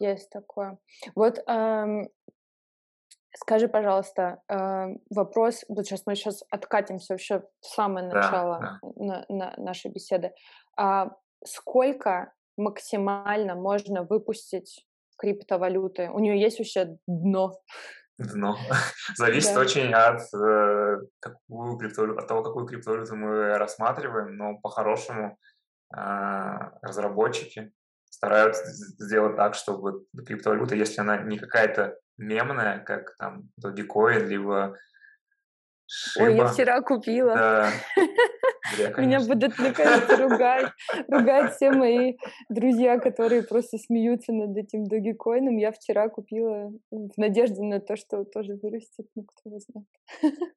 Есть 0.00 0.30
такое. 0.30 0.78
Вот 1.14 1.38
эм, 1.46 2.08
скажи, 3.36 3.68
пожалуйста, 3.68 4.42
э, 4.48 4.96
вопрос, 5.10 5.64
вот 5.68 5.86
сейчас 5.86 6.02
мы 6.06 6.16
сейчас 6.16 6.42
откатимся 6.50 7.14
вообще 7.14 7.40
в 7.60 7.66
самое 7.66 8.06
начало 8.06 8.58
да, 8.60 8.78
да. 8.82 9.04
На, 9.04 9.24
на 9.28 9.54
нашей 9.58 9.90
беседы. 9.90 10.32
А 10.76 11.12
сколько 11.44 12.32
максимально 12.56 13.54
можно 13.54 14.02
выпустить 14.02 14.86
криптовалюты? 15.18 16.10
У 16.10 16.18
нее 16.18 16.40
есть 16.40 16.58
вообще 16.58 16.96
дно? 17.06 17.54
Дно. 18.18 18.56
Зависит 19.16 19.54
да. 19.54 19.60
очень 19.60 19.92
от, 19.92 20.22
э, 20.34 20.98
какую 21.20 21.76
криптовалюту, 21.78 22.18
от 22.20 22.28
того, 22.28 22.42
какую 22.42 22.66
криптовалюту 22.66 23.16
мы 23.16 23.58
рассматриваем, 23.58 24.36
но 24.36 24.58
по-хорошему 24.58 25.38
э, 25.94 25.98
разработчики 26.82 27.72
стараются 28.10 28.64
сделать 28.66 29.36
так, 29.36 29.54
чтобы 29.54 30.04
криптовалюта, 30.26 30.74
если 30.74 31.00
она 31.00 31.18
не 31.18 31.38
какая-то 31.38 31.98
мемная, 32.18 32.80
как 32.80 33.16
там 33.16 33.48
Dogecoin, 33.62 34.26
либо 34.26 34.76
Ой, 36.18 36.36
я 36.36 36.46
вчера 36.46 36.80
купила. 36.80 37.34
Да. 37.34 37.70
Меня 38.96 39.20
будут, 39.20 39.58
мне 39.58 39.72
кажется, 39.72 40.16
ругать, 40.16 40.72
ругать 41.08 41.54
все 41.54 41.70
мои 41.70 42.16
друзья, 42.48 42.98
которые 42.98 43.42
просто 43.42 43.78
смеются 43.78 44.32
над 44.32 44.56
этим 44.56 44.84
догикоином. 44.84 45.56
Я 45.56 45.72
вчера 45.72 46.08
купила 46.08 46.72
в 46.90 47.18
надежде 47.18 47.62
на 47.62 47.80
то, 47.80 47.96
что 47.96 48.24
тоже 48.24 48.54
вырастет, 48.62 49.06
ну 49.14 49.24
кто 49.24 49.50
его 49.50 49.58
знает. 49.58 50.54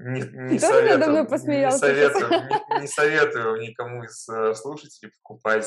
Не, 0.00 0.20
не, 0.52 0.58
советую, 0.60 1.26
не, 1.28 1.70
советую, 1.72 2.30
не, 2.30 2.80
не 2.82 2.86
советую 2.86 3.60
никому 3.60 4.04
из 4.04 4.28
э, 4.28 4.54
слушателей 4.54 5.10
покупать 5.10 5.66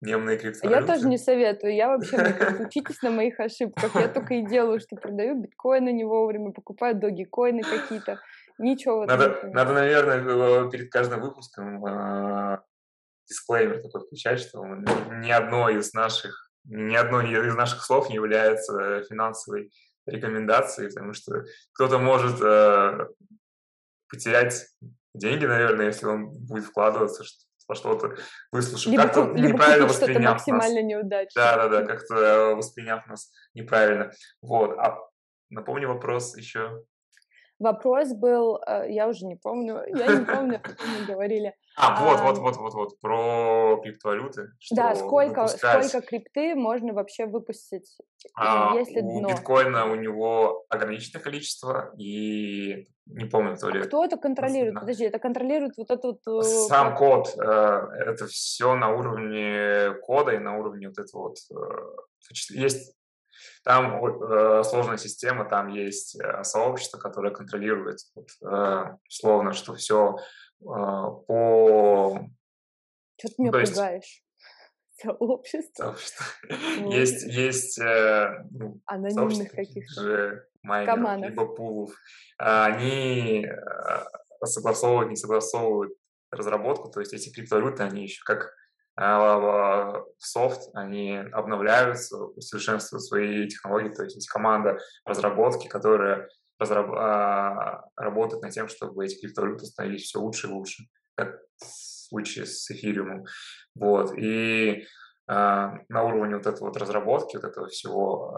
мемные 0.00 0.38
криптовалюты. 0.38 0.80
Я 0.80 0.86
тоже 0.86 1.08
не 1.08 1.18
советую. 1.18 1.74
Я 1.74 1.88
вообще, 1.88 2.16
учитесь 2.66 3.02
на 3.02 3.10
моих 3.10 3.38
ошибках. 3.38 3.94
Я 3.94 4.08
только 4.08 4.34
и 4.34 4.46
делаю, 4.46 4.80
что 4.80 4.96
продаю 4.96 5.40
биткоины 5.40 5.92
не 5.92 6.04
вовремя, 6.04 6.52
покупаю 6.52 6.96
доги-коины 6.96 7.62
какие-то. 7.62 8.20
Ничего. 8.58 9.06
Надо, 9.06 9.40
надо, 9.52 9.72
наверное, 9.72 10.70
перед 10.70 10.90
каждым 10.90 11.20
выпуском 11.20 11.84
э, 11.84 12.58
дисклеймер 13.28 13.80
такой 13.82 14.02
включать, 14.02 14.40
что 14.40 14.64
ни 14.64 15.30
одно 15.30 15.70
из 15.70 15.94
наших, 15.94 16.50
ни 16.64 16.94
одно 16.94 17.22
из 17.22 17.54
наших 17.54 17.82
слов 17.82 18.10
не 18.10 18.16
является 18.16 19.02
финансовой 19.08 19.70
рекомендацией, 20.06 20.88
потому 20.88 21.14
что 21.14 21.44
кто-то 21.72 21.98
может 21.98 22.40
э, 22.42 23.06
потерять 24.08 24.66
деньги, 25.14 25.46
наверное, 25.46 25.86
если 25.86 26.06
он 26.06 26.30
будет 26.30 26.64
вкладываться 26.64 27.24
во 27.70 27.76
что-то, 27.76 28.16
выслушав, 28.50 28.94
как-то 28.96 29.26
неправильно 29.26 29.86
восприняв 29.86 30.32
максимально 30.32 30.82
нас. 30.82 30.90
неудачно. 30.90 31.40
Да, 31.40 31.56
да, 31.56 31.68
да, 31.68 31.86
как-то 31.86 32.54
восприняв 32.56 33.06
нас 33.06 33.32
неправильно. 33.54 34.10
Вот. 34.42 34.76
А 34.78 34.98
напомню 35.50 35.88
вопрос 35.88 36.36
еще. 36.36 36.82
Вопрос 37.60 38.14
был, 38.14 38.58
э, 38.66 38.86
я 38.88 39.06
уже 39.06 39.26
не 39.26 39.36
помню, 39.36 39.82
я 39.86 40.06
не 40.16 40.24
помню, 40.24 40.60
о 40.64 40.68
чем 40.68 41.00
мы 41.00 41.06
говорили. 41.06 41.54
А, 41.76 42.02
вот, 42.02 42.20
вот, 42.20 42.38
вот, 42.38 42.56
вот, 42.56 42.72
вот, 42.72 43.00
про 43.00 43.78
криптовалюты. 43.82 44.48
Да, 44.70 44.94
сколько, 44.94 45.46
сколько 45.46 46.00
крипты 46.00 46.54
можно 46.54 46.94
вообще 46.94 47.26
выпустить, 47.26 47.98
а, 48.34 48.74
если 48.76 49.02
у 49.02 49.20
дно? 49.20 49.28
биткоина 49.28 49.92
у 49.92 49.94
него 49.94 50.64
ограниченное 50.70 51.22
количество, 51.22 51.92
и 51.98 52.88
не 53.04 53.26
помню, 53.26 53.58
то 53.58 53.68
ли... 53.68 53.80
А 53.80 53.84
кто 53.84 54.06
это 54.06 54.16
контролирует? 54.16 54.80
Подожди, 54.80 55.04
это 55.04 55.18
контролирует 55.18 55.76
вот 55.76 55.90
этот... 55.90 56.26
Э, 56.26 56.42
Сам 56.42 56.96
код, 56.96 57.34
э, 57.36 57.42
это 57.42 58.26
все 58.26 58.74
на 58.74 58.88
уровне 58.88 59.92
кода 60.00 60.32
и 60.32 60.38
на 60.38 60.56
уровне 60.56 60.88
вот 60.88 60.98
этого 60.98 61.28
вот... 61.28 61.36
Есть 62.50 62.94
там 63.62 64.04
э, 64.04 64.62
сложная 64.64 64.96
система, 64.96 65.44
там 65.44 65.68
есть 65.68 66.18
э, 66.20 66.42
сообщество, 66.44 66.98
которое 66.98 67.32
контролирует, 67.32 67.98
вот, 68.14 68.28
э, 68.42 68.96
словно, 69.08 69.52
что 69.52 69.74
все 69.74 70.16
э, 70.60 70.64
по... 70.64 72.20
Что 73.18 73.28
ты 73.28 73.34
меня 73.42 73.58
есть... 73.60 73.74
пугаешь? 73.74 74.22
Сообщество? 75.02 75.84
Сообщество. 75.84 76.24
Вот. 76.80 76.94
Есть, 76.94 77.22
есть 77.24 77.78
э, 77.78 78.44
ну, 78.50 78.80
анонимных 78.86 79.50
каких-то 79.52 80.44
майнеров, 80.62 81.18
либо 81.18 81.46
пулов. 81.46 81.90
Они 82.38 83.46
э, 83.46 84.46
согласовывают, 84.46 85.10
не 85.10 85.16
согласовывают 85.16 85.92
разработку, 86.30 86.90
то 86.90 87.00
есть 87.00 87.12
эти 87.12 87.30
криптовалюты, 87.30 87.82
они 87.82 88.04
еще 88.04 88.22
как 88.24 88.40
а, 88.44 88.50
софт, 90.18 90.68
они 90.74 91.16
обновляются, 91.32 92.16
усовершенствуют 92.18 93.04
свои 93.04 93.48
технологии, 93.48 93.94
то 93.94 94.02
есть 94.04 94.16
есть 94.16 94.28
команда 94.28 94.78
разработки, 95.04 95.68
которая 95.68 96.28
разраб, 96.58 96.90
а, 96.92 97.84
работает 97.96 98.42
над 98.42 98.52
тем, 98.52 98.68
чтобы 98.68 99.04
эти 99.04 99.18
криптовалюты 99.20 99.64
становились 99.64 100.04
все 100.04 100.20
лучше 100.20 100.46
и 100.46 100.50
лучше, 100.50 100.84
как 101.16 101.40
в 101.56 101.64
случае 101.64 102.46
с 102.46 102.70
эфириумом. 102.70 103.24
Вот. 103.74 104.12
И 104.16 104.84
а, 105.26 105.78
на 105.88 106.02
уровне 106.02 106.36
вот 106.36 106.46
этой 106.46 106.60
вот 106.60 106.76
разработки, 106.76 107.36
вот 107.36 107.44
этого 107.44 107.68
всего 107.68 108.34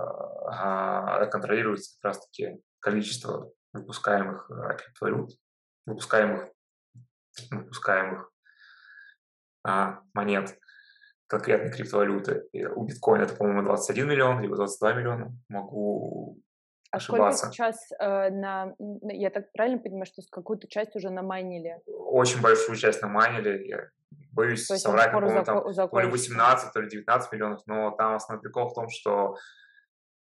а, 0.49 1.27
контролируется 1.27 1.97
как 2.01 2.11
раз-таки 2.11 2.61
количество 2.79 3.51
выпускаемых 3.73 4.51
а, 4.51 4.75
криптовалют, 4.75 5.31
выпускаемых, 5.87 6.49
выпускаемых 7.51 8.23
а, 8.23 8.32
монет 9.65 10.59
конкретной 11.27 11.73
криптовалюты. 11.73 12.47
И 12.53 12.67
у 12.67 12.85
биткоина 12.85 13.23
это, 13.23 13.35
по-моему, 13.35 13.63
21 13.63 14.09
миллион, 14.09 14.41
либо 14.41 14.57
22 14.57 14.93
миллиона. 14.93 15.33
Могу 15.49 16.39
а 16.91 16.99
ошибаться. 16.99 17.47
сколько 17.47 17.55
сейчас 17.55 17.91
э, 17.99 18.31
на... 18.31 18.75
Я 19.03 19.31
так 19.31 19.51
правильно 19.53 19.79
понимаю, 19.79 20.05
что 20.05 20.21
какую-то 20.31 20.69
часть 20.69 20.95
уже 20.95 21.09
намайнили? 21.09 21.81
Очень 21.87 22.43
большую 22.43 22.77
часть 22.77 23.01
намайнили. 23.01 23.67
Я 23.67 23.89
боюсь 24.31 24.67
то 24.67 24.77
соврать, 24.77 25.11
по-моему, 25.11 25.43
там 25.43 25.73
то 25.73 26.01
ли 26.01 26.09
18, 26.09 26.73
то 26.73 26.81
ли 26.81 26.91
19 26.91 27.33
миллионов, 27.33 27.63
но 27.65 27.93
там 27.93 28.15
основной 28.15 28.43
прикол 28.43 28.69
в 28.69 28.75
том, 28.75 28.91
что 28.91 29.37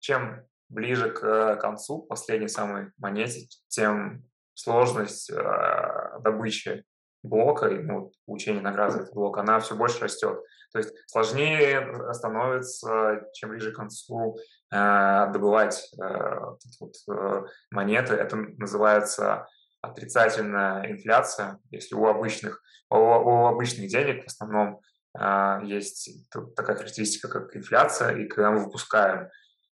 чем 0.00 0.44
ближе 0.68 1.10
к 1.10 1.56
концу 1.56 2.02
последней 2.02 2.48
самой 2.48 2.90
монете, 2.98 3.46
тем 3.68 4.24
сложность 4.52 5.30
э, 5.30 6.20
добычи 6.20 6.84
блока, 7.22 7.68
ну, 7.68 8.12
получение 8.26 8.62
награды 8.62 9.00
этот 9.00 9.14
блок, 9.14 9.38
она 9.38 9.60
все 9.60 9.74
больше 9.74 10.00
растет. 10.00 10.38
То 10.72 10.78
есть 10.78 10.94
сложнее 11.06 12.12
становится, 12.12 13.22
чем 13.32 13.50
ближе 13.50 13.72
к 13.72 13.76
концу, 13.76 14.36
э, 14.70 15.32
добывать 15.32 15.90
э, 16.00 16.38
вот, 16.80 16.94
э, 17.10 17.42
монеты. 17.70 18.14
Это 18.14 18.36
называется 18.36 19.46
отрицательная 19.80 20.90
инфляция. 20.90 21.58
Если 21.70 21.94
у 21.94 22.06
обычных, 22.06 22.62
у, 22.90 22.96
у 22.96 23.46
обычных 23.46 23.88
денег 23.88 24.24
в 24.24 24.26
основном 24.26 24.80
э, 25.18 25.60
есть 25.64 26.28
такая 26.54 26.76
характеристика, 26.76 27.28
как 27.28 27.56
инфляция, 27.56 28.16
и 28.16 28.28
когда 28.28 28.50
мы 28.50 28.64
выпускаем 28.64 29.28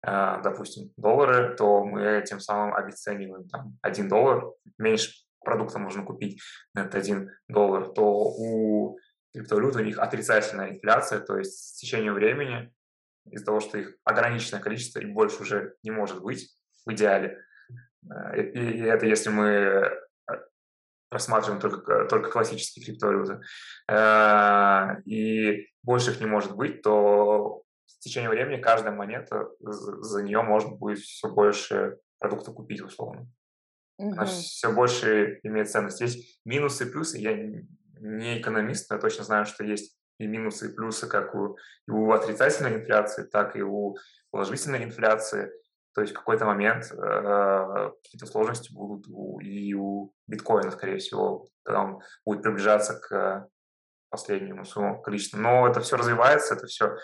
э, 0.05 0.41
допустим, 0.43 0.91
доллары, 0.95 1.55
то 1.55 1.83
мы 1.83 2.23
тем 2.25 2.39
самым 2.39 2.75
обесцениваем 2.75 3.47
там, 3.49 3.77
1 3.81 4.07
доллар, 4.07 4.45
меньше 4.77 5.22
продукта 5.43 5.79
можно 5.79 6.03
купить 6.03 6.41
на 6.73 6.81
этот 6.81 6.95
1 6.95 7.29
доллар, 7.47 7.91
то 7.93 8.03
у 8.03 8.97
криптовалют 9.33 9.75
у 9.75 9.79
них 9.79 9.99
отрицательная 9.99 10.71
инфляция, 10.71 11.19
то 11.19 11.37
есть 11.37 11.53
с 11.53 11.73
течением 11.79 12.13
времени 12.13 12.71
из-за 13.25 13.45
того, 13.45 13.59
что 13.59 13.77
их 13.77 13.95
ограниченное 14.03 14.61
количество 14.61 14.99
и 14.99 15.05
больше 15.05 15.41
уже 15.41 15.75
не 15.83 15.91
может 15.91 16.21
быть 16.21 16.55
в 16.85 16.91
идеале. 16.93 17.43
Э, 18.09 18.41
и, 18.41 18.59
и 18.59 18.81
это 18.81 19.05
если 19.05 19.29
мы 19.29 19.47
э, 19.47 19.89
рассматриваем 21.09 21.61
только, 21.61 22.05
только 22.05 22.29
классические 22.29 22.85
криптовалюты, 22.85 23.41
э, 23.89 25.01
и 25.05 25.69
больше 25.81 26.11
их 26.11 26.19
не 26.19 26.25
может 26.25 26.55
быть, 26.55 26.81
то 26.81 27.63
с 27.85 27.99
течением 27.99 28.31
времени 28.31 28.61
каждая 28.61 28.93
монета, 28.93 29.49
за 29.59 30.23
нее 30.23 30.41
можно 30.41 30.75
будет 30.75 30.99
все 30.99 31.29
больше 31.29 31.97
продукта 32.19 32.51
купить 32.51 32.81
условно. 32.81 33.27
Угу. 34.03 34.13
Она 34.13 34.25
все 34.25 34.71
больше 34.71 35.39
имеет 35.43 35.69
ценность. 35.69 36.01
Есть 36.01 36.41
минусы 36.45 36.85
и 36.85 36.91
плюсы. 36.91 37.17
Я 37.17 37.35
не 37.99 38.41
экономист, 38.41 38.89
но 38.89 38.97
я 38.97 39.01
точно 39.01 39.23
знаю, 39.23 39.45
что 39.45 39.63
есть 39.63 39.97
и 40.19 40.27
минусы, 40.27 40.69
и 40.69 40.75
плюсы 40.75 41.07
как 41.07 41.33
у, 41.35 41.57
и 41.87 41.91
у 41.91 42.11
отрицательной 42.11 42.75
инфляции, 42.75 43.23
так 43.23 43.55
и 43.55 43.61
у 43.61 43.95
положительной 44.31 44.83
инфляции. 44.83 45.51
То 45.95 46.01
есть 46.01 46.13
в 46.13 46.17
какой-то 46.17 46.45
момент 46.45 46.91
э, 46.91 47.91
какие-то 48.03 48.25
сложности 48.25 48.73
будут 48.73 49.05
у, 49.09 49.39
и 49.39 49.73
у 49.73 50.13
биткоина, 50.27 50.71
скорее 50.71 50.97
всего, 50.97 51.49
когда 51.63 51.81
он 51.81 52.01
будет 52.25 52.41
приближаться 52.41 52.99
к 52.99 53.47
последнему 54.09 54.65
своему 54.65 55.01
количеству. 55.01 55.39
Но 55.39 55.67
это 55.67 55.79
все 55.79 55.95
развивается, 55.95 56.55
это 56.55 56.67
все 56.67 56.97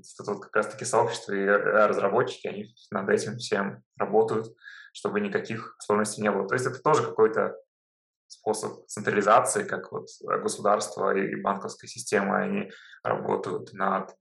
это 0.00 0.32
вот 0.32 0.42
как 0.42 0.56
раз-таки 0.56 0.84
сообщество 0.84 1.32
и 1.32 1.44
разработчики, 1.46 2.46
они 2.46 2.74
над 2.90 3.08
этим 3.08 3.38
всем 3.38 3.82
работают 3.96 4.54
чтобы 4.92 5.20
никаких 5.20 5.74
сложностей 5.80 6.22
не 6.22 6.30
было. 6.30 6.46
То 6.46 6.54
есть 6.54 6.66
это 6.66 6.78
тоже 6.80 7.02
какой-то 7.02 7.56
способ 8.26 8.86
централизации, 8.86 9.64
как 9.64 9.90
вот 9.92 10.06
государство 10.20 11.14
и 11.14 11.34
банковская 11.40 11.88
система, 11.88 12.38
они 12.38 12.70
работают 13.02 13.72
над 13.72 14.14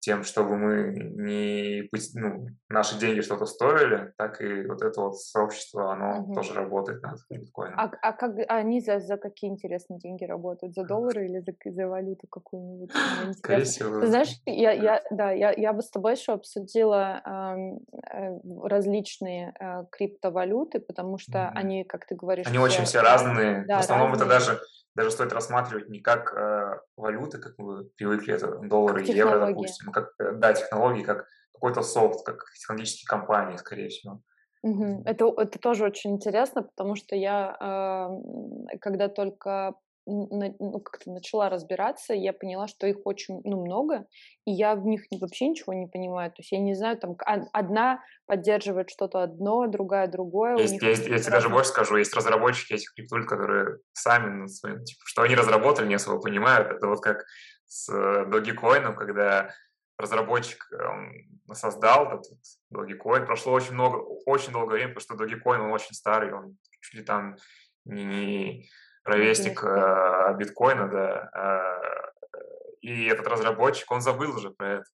тем, 0.00 0.22
чтобы 0.22 0.56
мы 0.56 0.92
не 0.94 1.88
ну, 2.14 2.46
наши 2.68 2.98
деньги 2.98 3.20
что-то 3.20 3.46
стоили, 3.46 4.12
так 4.16 4.40
и 4.40 4.66
вот 4.66 4.82
это 4.82 5.00
вот 5.00 5.18
сообщество, 5.18 5.92
оно 5.92 6.20
угу. 6.22 6.34
тоже 6.34 6.54
работает 6.54 7.02
над 7.02 7.18
биткоином. 7.30 7.78
А, 7.78 7.90
а 8.02 8.12
как 8.12 8.38
а 8.48 8.56
они 8.56 8.80
за, 8.80 9.00
за 9.00 9.16
какие 9.16 9.50
интересные 9.50 9.98
деньги 9.98 10.24
работают? 10.24 10.74
За 10.74 10.84
доллары 10.84 11.26
или 11.26 11.40
за, 11.40 11.52
за 11.64 11.88
валюту 11.88 12.26
какую-нибудь? 12.28 12.90
Скорее 13.38 13.64
всего. 13.64 14.00
Ты 14.00 14.06
знаешь, 14.06 14.40
я, 14.46 14.72
я, 14.72 15.02
да, 15.10 15.32
я, 15.32 15.52
я 15.52 15.72
бы 15.72 15.82
с 15.82 15.90
тобой 15.90 16.12
еще 16.12 16.32
обсудила 16.32 17.20
э, 17.24 18.38
различные 18.64 19.54
э, 19.58 19.84
криптовалюты, 19.90 20.80
потому 20.80 21.18
что 21.18 21.38
mm 21.38 21.58
они, 21.58 21.84
как 21.84 22.06
ты 22.06 22.14
говоришь... 22.14 22.46
Они 22.46 22.56
все, 22.56 22.64
очень 22.64 22.84
все 22.84 23.00
разные. 23.00 23.64
Да, 23.66 23.78
В 23.78 23.80
основном 23.80 24.10
разные. 24.10 24.26
это 24.26 24.38
даже 24.38 24.60
даже 24.98 25.12
стоит 25.12 25.32
рассматривать 25.32 25.88
не 25.88 26.00
как 26.00 26.34
э, 26.36 26.80
валюты, 26.96 27.38
как 27.38 27.54
мы 27.56 27.84
привыкли, 27.84 28.34
это 28.34 28.58
доллары 28.58 29.04
и 29.04 29.12
евро, 29.12 29.46
допустим, 29.46 29.92
как, 29.92 30.12
э, 30.18 30.32
да, 30.32 30.52
технологии, 30.52 31.04
как 31.04 31.28
какой-то 31.52 31.82
софт, 31.82 32.26
как 32.26 32.44
технологические 32.58 33.06
компании, 33.06 33.56
скорее 33.58 33.90
всего. 33.90 34.20
Угу. 34.62 35.02
Это, 35.06 35.32
это 35.36 35.58
тоже 35.60 35.84
очень 35.84 36.14
интересно, 36.14 36.64
потому 36.64 36.96
что 36.96 37.14
я, 37.14 37.56
э, 37.60 38.78
когда 38.78 39.08
только 39.08 39.74
ну, 40.08 40.80
как-то 40.80 41.10
начала 41.10 41.50
разбираться, 41.50 42.14
я 42.14 42.32
поняла, 42.32 42.66
что 42.66 42.86
их 42.86 42.98
очень 43.04 43.40
ну, 43.44 43.64
много, 43.64 44.06
и 44.44 44.52
я 44.52 44.74
в 44.74 44.84
них 44.86 45.02
вообще 45.20 45.48
ничего 45.48 45.74
не 45.74 45.86
понимаю. 45.86 46.30
То 46.30 46.36
есть 46.38 46.52
я 46.52 46.58
не 46.58 46.74
знаю, 46.74 46.98
там 46.98 47.16
одна 47.52 48.02
поддерживает 48.26 48.90
что-то 48.90 49.22
одно, 49.22 49.66
другая 49.66 50.08
другое. 50.08 50.56
Есть, 50.56 50.82
есть, 50.82 51.06
я 51.06 51.18
тебе 51.18 51.30
даже 51.30 51.48
больше 51.48 51.70
скажу, 51.70 51.96
есть 51.96 52.14
разработчики 52.14 52.72
этих 52.72 52.94
криптуль, 52.94 53.26
которые 53.26 53.78
сами, 53.92 54.46
типа, 54.46 55.00
что 55.04 55.22
они 55.22 55.34
разработали, 55.34 55.86
не 55.86 55.94
особо 55.94 56.20
понимают. 56.20 56.68
Это 56.70 56.86
вот 56.86 57.00
как 57.00 57.24
с 57.66 57.90
Dogecoin, 57.90 58.94
когда 58.94 59.50
разработчик 59.98 60.70
он 60.72 61.54
создал 61.54 62.06
этот 62.06 62.38
Dogecoin. 62.72 63.26
Прошло 63.26 63.52
очень 63.52 63.74
много, 63.74 63.96
очень 64.26 64.52
долгое 64.52 64.76
время, 64.76 64.94
потому 64.94 65.16
что 65.16 65.24
Dogecoin, 65.24 65.60
он 65.60 65.72
очень 65.72 65.94
старый, 65.94 66.32
он 66.32 66.56
чуть 66.80 66.94
ли 66.94 67.04
там 67.04 67.36
не 67.84 68.68
ровесник 69.08 69.62
э, 69.64 70.34
биткоина, 70.38 70.88
да. 70.88 71.30
Э, 71.34 72.38
и 72.80 73.06
этот 73.06 73.26
разработчик, 73.26 73.90
он 73.90 74.00
забыл 74.00 74.36
уже 74.36 74.50
про 74.50 74.74
это. 74.74 74.84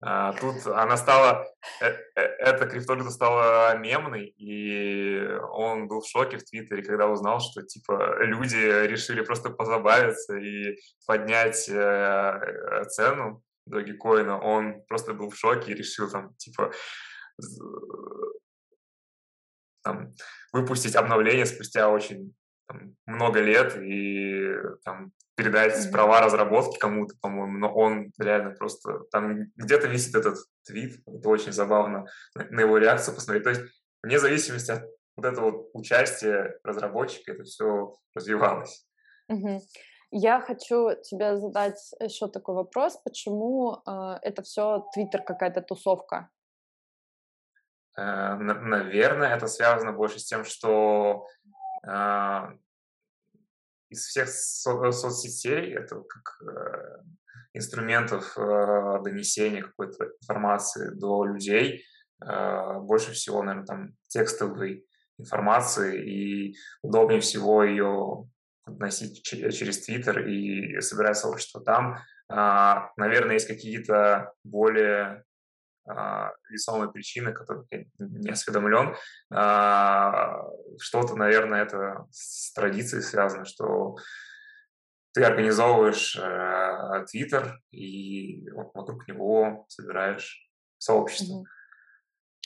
А, 0.00 0.32
тут 0.34 0.64
она 0.66 0.96
стала, 0.96 1.44
э, 1.80 1.86
э, 1.86 2.20
эта 2.20 2.66
криптовалюта 2.66 3.10
стала 3.10 3.76
мемной, 3.78 4.26
и 4.26 5.26
он 5.50 5.88
был 5.88 6.02
в 6.02 6.08
шоке 6.08 6.38
в 6.38 6.44
Твиттере, 6.44 6.84
когда 6.84 7.08
узнал, 7.08 7.40
что 7.40 7.62
типа 7.62 8.18
люди 8.20 8.86
решили 8.86 9.22
просто 9.22 9.50
позабавиться 9.50 10.36
и 10.36 10.78
поднять 11.04 11.68
э, 11.68 12.84
цену 12.90 13.42
Dogecoin, 13.68 14.38
он 14.40 14.82
просто 14.86 15.14
был 15.14 15.30
в 15.30 15.36
шоке 15.36 15.72
и 15.72 15.74
решил 15.74 16.08
там, 16.08 16.32
типа, 16.36 16.72
там, 19.82 20.14
выпустить 20.52 20.94
обновление 20.94 21.44
спустя 21.44 21.90
очень 21.90 22.34
там, 22.68 22.94
много 23.06 23.40
лет 23.40 23.76
и 23.76 24.52
там, 24.84 25.12
передать 25.34 25.90
права 25.90 26.20
разработки 26.20 26.78
кому-то, 26.78 27.14
по-моему, 27.20 27.58
но 27.58 27.72
он 27.72 28.12
реально 28.18 28.50
просто... 28.50 29.00
Там 29.10 29.46
где-то 29.56 29.88
висит 29.88 30.14
этот 30.14 30.38
твит, 30.66 31.00
это 31.06 31.28
очень 31.28 31.52
забавно, 31.52 32.06
на 32.34 32.60
его 32.60 32.78
реакцию 32.78 33.14
посмотреть. 33.14 33.44
То 33.44 33.50
есть 33.50 33.62
вне 34.02 34.18
зависимости 34.18 34.70
от 34.70 34.84
вот 35.16 35.24
этого 35.24 35.50
вот 35.50 35.70
участия 35.72 36.58
разработчика 36.62 37.32
это 37.32 37.44
все 37.44 37.94
развивалось. 38.14 38.86
Mm-hmm. 39.30 39.60
Я 40.10 40.40
хочу 40.40 40.90
тебе 41.02 41.36
задать 41.36 41.94
еще 42.00 42.28
такой 42.28 42.54
вопрос, 42.54 42.96
почему 43.04 43.82
э, 43.86 44.18
это 44.22 44.42
все 44.42 44.86
Твиттер 44.94 45.22
какая-то 45.22 45.60
тусовка? 45.60 46.30
Э, 47.96 48.36
наверное, 48.36 49.34
это 49.34 49.48
связано 49.48 49.92
больше 49.92 50.18
с 50.18 50.24
тем, 50.24 50.44
что 50.44 51.26
из 53.90 54.06
всех 54.06 54.28
со- 54.28 54.90
соцсетей, 54.90 55.74
это 55.74 56.02
как 56.02 56.42
э, 56.42 57.02
инструментов 57.54 58.36
э, 58.36 59.02
донесения 59.02 59.62
какой-то 59.62 60.10
информации 60.20 60.90
до 60.94 61.24
людей, 61.24 61.84
э, 62.22 62.78
больше 62.80 63.12
всего, 63.12 63.42
наверное, 63.42 63.66
там 63.66 63.96
текстовой 64.08 64.86
информации, 65.18 66.04
и 66.04 66.56
удобнее 66.82 67.20
всего 67.20 67.64
ее 67.64 68.28
носить 68.66 69.22
через 69.22 69.84
Твиттер 69.84 70.26
и 70.26 70.80
собирать 70.80 71.16
сообщество 71.16 71.62
там. 71.62 71.98
А, 72.28 72.90
наверное, 72.96 73.34
есть 73.34 73.48
какие-то 73.48 74.32
более 74.44 75.02
а, 75.04 75.22
весомые 76.48 76.90
причины, 76.90 77.32
которых 77.32 77.66
я 77.70 77.84
не 77.98 78.30
осведомлен. 78.30 78.94
А, 79.32 80.42
что-то, 80.80 81.14
наверное, 81.16 81.62
это 81.62 82.06
с 82.10 82.52
традицией 82.52 83.02
связано, 83.02 83.44
что 83.44 83.96
ты 85.12 85.24
организовываешь 85.24 86.16
э, 86.16 87.04
Твиттер 87.10 87.60
и 87.70 88.48
вокруг 88.50 89.08
него 89.08 89.64
собираешь 89.68 90.48
сообщество. 90.78 91.44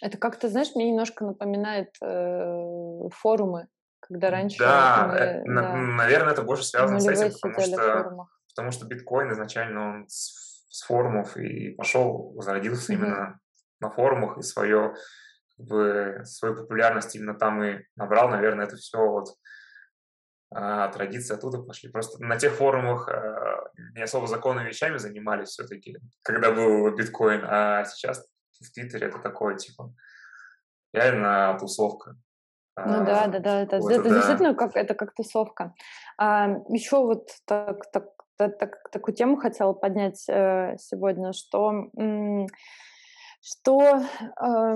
Это 0.01 0.19
как-то, 0.19 0.49
знаешь, 0.49 0.75
мне 0.75 0.89
немножко 0.89 1.25
напоминает 1.25 1.95
э, 2.03 3.09
форумы 3.11 3.69
когда 4.03 4.31
раньше... 4.31 4.59
Да, 4.59 5.09
мы, 5.09 5.17
э, 5.17 5.45
на, 5.45 5.63
да, 5.63 5.77
наверное, 5.77 6.33
это 6.33 6.43
больше 6.43 6.65
связано 6.65 7.01
с 7.01 7.07
этим, 7.07 7.33
потому 7.41 7.65
что, 7.65 8.29
потому 8.49 8.71
что 8.73 8.87
биткоин 8.87 9.33
изначально 9.33 9.89
он 9.89 10.09
с, 10.09 10.42
с 10.73 10.85
форумов 10.85 11.37
и 11.37 11.71
пошел, 11.75 12.35
зародился 12.41 12.95
именно 12.95 13.39
на 13.81 13.91
форумах 13.91 14.39
и 14.39 14.43
свое, 14.43 14.95
как 15.57 15.67
бы, 15.67 16.23
свою 16.25 16.57
популярность 16.57 17.15
именно 17.15 17.35
там 17.35 17.63
и 17.63 17.85
набрал, 17.95 18.31
наверное, 18.31 18.65
это 18.65 18.77
все 18.77 18.99
вот 18.99 19.29
а, 20.51 20.89
традиции 20.89 21.35
оттуда 21.35 21.59
пошли. 21.59 21.91
Просто 21.91 22.23
на 22.25 22.39
тех 22.39 22.55
форумах 22.55 23.07
а, 23.09 23.69
не 23.95 24.03
особо 24.03 24.27
законными 24.27 24.69
вещами 24.69 24.97
занимались 24.97 25.51
все-таки, 25.51 25.99
когда 26.23 26.53
был 26.53 26.91
биткоин, 26.97 27.45
а 27.45 27.85
сейчас 27.85 28.27
в 28.59 28.73
Твиттере 28.73 29.09
это 29.09 29.19
такое, 29.19 29.57
типа, 29.57 29.93
реально 30.95 31.55
тусовка. 31.61 32.17
Ну 32.77 33.05
да, 33.05 33.27
да, 33.27 33.39
да, 33.41 33.61
это, 33.61 33.79
вот, 33.79 33.93
это 33.93 34.09
да. 34.09 34.15
действительно 34.15 34.55
как 34.55 34.75
это 34.77 34.95
как 34.95 35.15
тусовка. 35.15 35.75
А, 36.17 36.49
еще 36.71 36.97
вот 37.05 37.29
так, 37.45 37.91
так, 37.93 38.07
так, 38.49 38.59
так, 38.59 38.91
такую 38.91 39.15
тему 39.15 39.37
хотела 39.37 39.73
поднять 39.73 40.25
э, 40.29 40.77
сегодня, 40.79 41.33
что 41.33 41.91
что 43.45 43.83
э, 43.83 44.75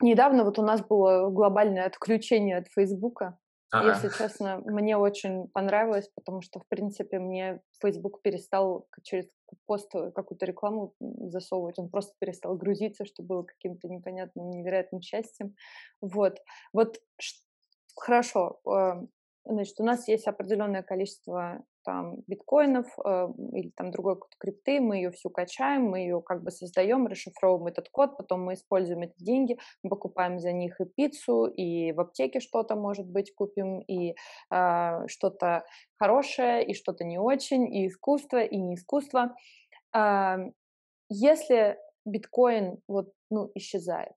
недавно 0.00 0.44
вот 0.44 0.58
у 0.58 0.62
нас 0.62 0.84
было 0.84 1.30
глобальное 1.30 1.86
отключение 1.86 2.58
от 2.58 2.68
Фейсбука. 2.68 3.38
Ага. 3.72 3.94
Если 3.94 4.16
честно, 4.16 4.62
мне 4.64 4.96
очень 4.96 5.48
понравилось, 5.48 6.08
потому 6.14 6.40
что, 6.40 6.60
в 6.60 6.68
принципе, 6.68 7.18
мне 7.18 7.60
Facebook 7.82 8.22
перестал 8.22 8.86
через 9.02 9.26
пост 9.66 9.90
какую-то 9.92 10.46
рекламу 10.46 10.94
засовывать, 11.00 11.78
он 11.78 11.88
просто 11.88 12.14
перестал 12.20 12.56
грузиться, 12.56 13.04
что 13.04 13.24
было 13.24 13.42
каким-то 13.42 13.88
непонятным, 13.88 14.50
невероятным 14.50 15.02
счастьем. 15.02 15.56
Вот. 16.00 16.38
Вот 16.72 17.00
хорошо, 17.96 18.60
эм, 18.66 19.08
Значит, 19.48 19.78
у 19.78 19.84
нас 19.84 20.08
есть 20.08 20.26
определенное 20.26 20.82
количество 20.82 21.64
там 21.84 22.16
биткоинов 22.26 22.86
э, 23.04 23.28
или 23.52 23.70
там 23.76 23.92
другой 23.92 24.18
крипты, 24.40 24.80
мы 24.80 24.96
ее 24.96 25.12
всю 25.12 25.30
качаем, 25.30 25.84
мы 25.84 26.00
ее 26.00 26.20
как 26.20 26.42
бы 26.42 26.50
создаем, 26.50 27.06
расшифровываем 27.06 27.68
этот 27.68 27.88
код, 27.88 28.16
потом 28.16 28.42
мы 28.42 28.54
используем 28.54 29.02
эти 29.02 29.14
деньги, 29.22 29.56
мы 29.84 29.90
покупаем 29.90 30.40
за 30.40 30.50
них 30.50 30.80
и 30.80 30.84
пиццу, 30.84 31.46
и 31.46 31.92
в 31.92 32.00
аптеке 32.00 32.40
что-то, 32.40 32.74
может 32.74 33.06
быть, 33.06 33.32
купим, 33.34 33.82
и 33.82 34.16
э, 34.50 35.06
что-то 35.06 35.64
хорошее, 35.94 36.66
и 36.66 36.74
что-то 36.74 37.04
не 37.04 37.18
очень, 37.18 37.72
и 37.72 37.86
искусство, 37.86 38.42
и 38.42 38.56
не 38.56 38.74
искусство. 38.74 39.36
Э, 39.94 40.38
если 41.08 41.78
биткоин 42.04 42.78
вот, 42.88 43.12
ну, 43.30 43.52
исчезает, 43.54 44.16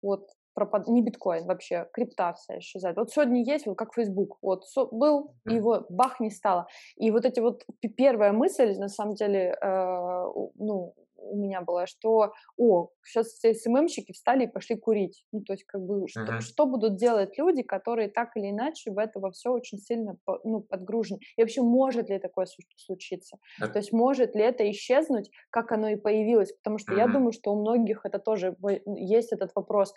вот 0.00 0.26
пропад... 0.58 0.88
не 0.88 1.02
биткоин 1.02 1.46
вообще, 1.46 1.86
крипта 1.92 2.32
вся 2.34 2.58
исчезает. 2.58 2.96
Вот 2.96 3.10
сегодня 3.10 3.42
есть, 3.42 3.66
вот 3.66 3.76
как 3.76 3.94
Facebook, 3.94 4.38
вот 4.42 4.66
со... 4.66 4.86
был, 4.86 5.34
и 5.48 5.54
его 5.54 5.86
бах 5.88 6.20
не 6.20 6.30
стало. 6.30 6.66
И 6.96 7.10
вот 7.10 7.24
эти 7.24 7.40
вот 7.40 7.64
первая 7.96 8.32
мысль, 8.32 8.76
на 8.78 8.88
самом 8.88 9.14
деле, 9.14 9.56
э, 9.60 10.24
ну, 10.58 10.94
у 11.18 11.36
меня 11.36 11.60
была, 11.60 11.86
что, 11.86 12.32
о, 12.56 12.88
сейчас 13.04 13.28
все 13.28 13.54
СММщики 13.54 14.12
встали 14.12 14.44
и 14.44 14.50
пошли 14.50 14.76
курить. 14.76 15.24
Ну, 15.32 15.42
то 15.42 15.52
есть, 15.52 15.64
как 15.64 15.82
бы, 15.82 16.08
что, 16.08 16.22
uh-huh. 16.22 16.40
что 16.40 16.66
будут 16.66 16.96
делать 16.96 17.36
люди, 17.38 17.62
которые 17.62 18.08
так 18.08 18.36
или 18.36 18.50
иначе 18.50 18.90
в 18.90 18.98
это 18.98 19.20
во 19.20 19.30
все 19.30 19.50
очень 19.50 19.78
сильно 19.78 20.16
ну, 20.44 20.60
подгружены? 20.60 21.20
И 21.36 21.42
вообще, 21.42 21.62
может 21.62 22.08
ли 22.08 22.18
такое 22.18 22.46
случиться? 22.76 23.38
Uh-huh. 23.60 23.68
То 23.68 23.78
есть, 23.78 23.92
может 23.92 24.34
ли 24.34 24.42
это 24.42 24.68
исчезнуть, 24.70 25.30
как 25.50 25.72
оно 25.72 25.88
и 25.88 25.96
появилось? 25.96 26.52
Потому 26.52 26.78
что 26.78 26.92
uh-huh. 26.92 26.98
я 26.98 27.08
думаю, 27.08 27.32
что 27.32 27.52
у 27.52 27.60
многих 27.60 28.04
это 28.04 28.18
тоже 28.18 28.56
есть 28.86 29.32
этот 29.32 29.52
вопрос. 29.54 29.94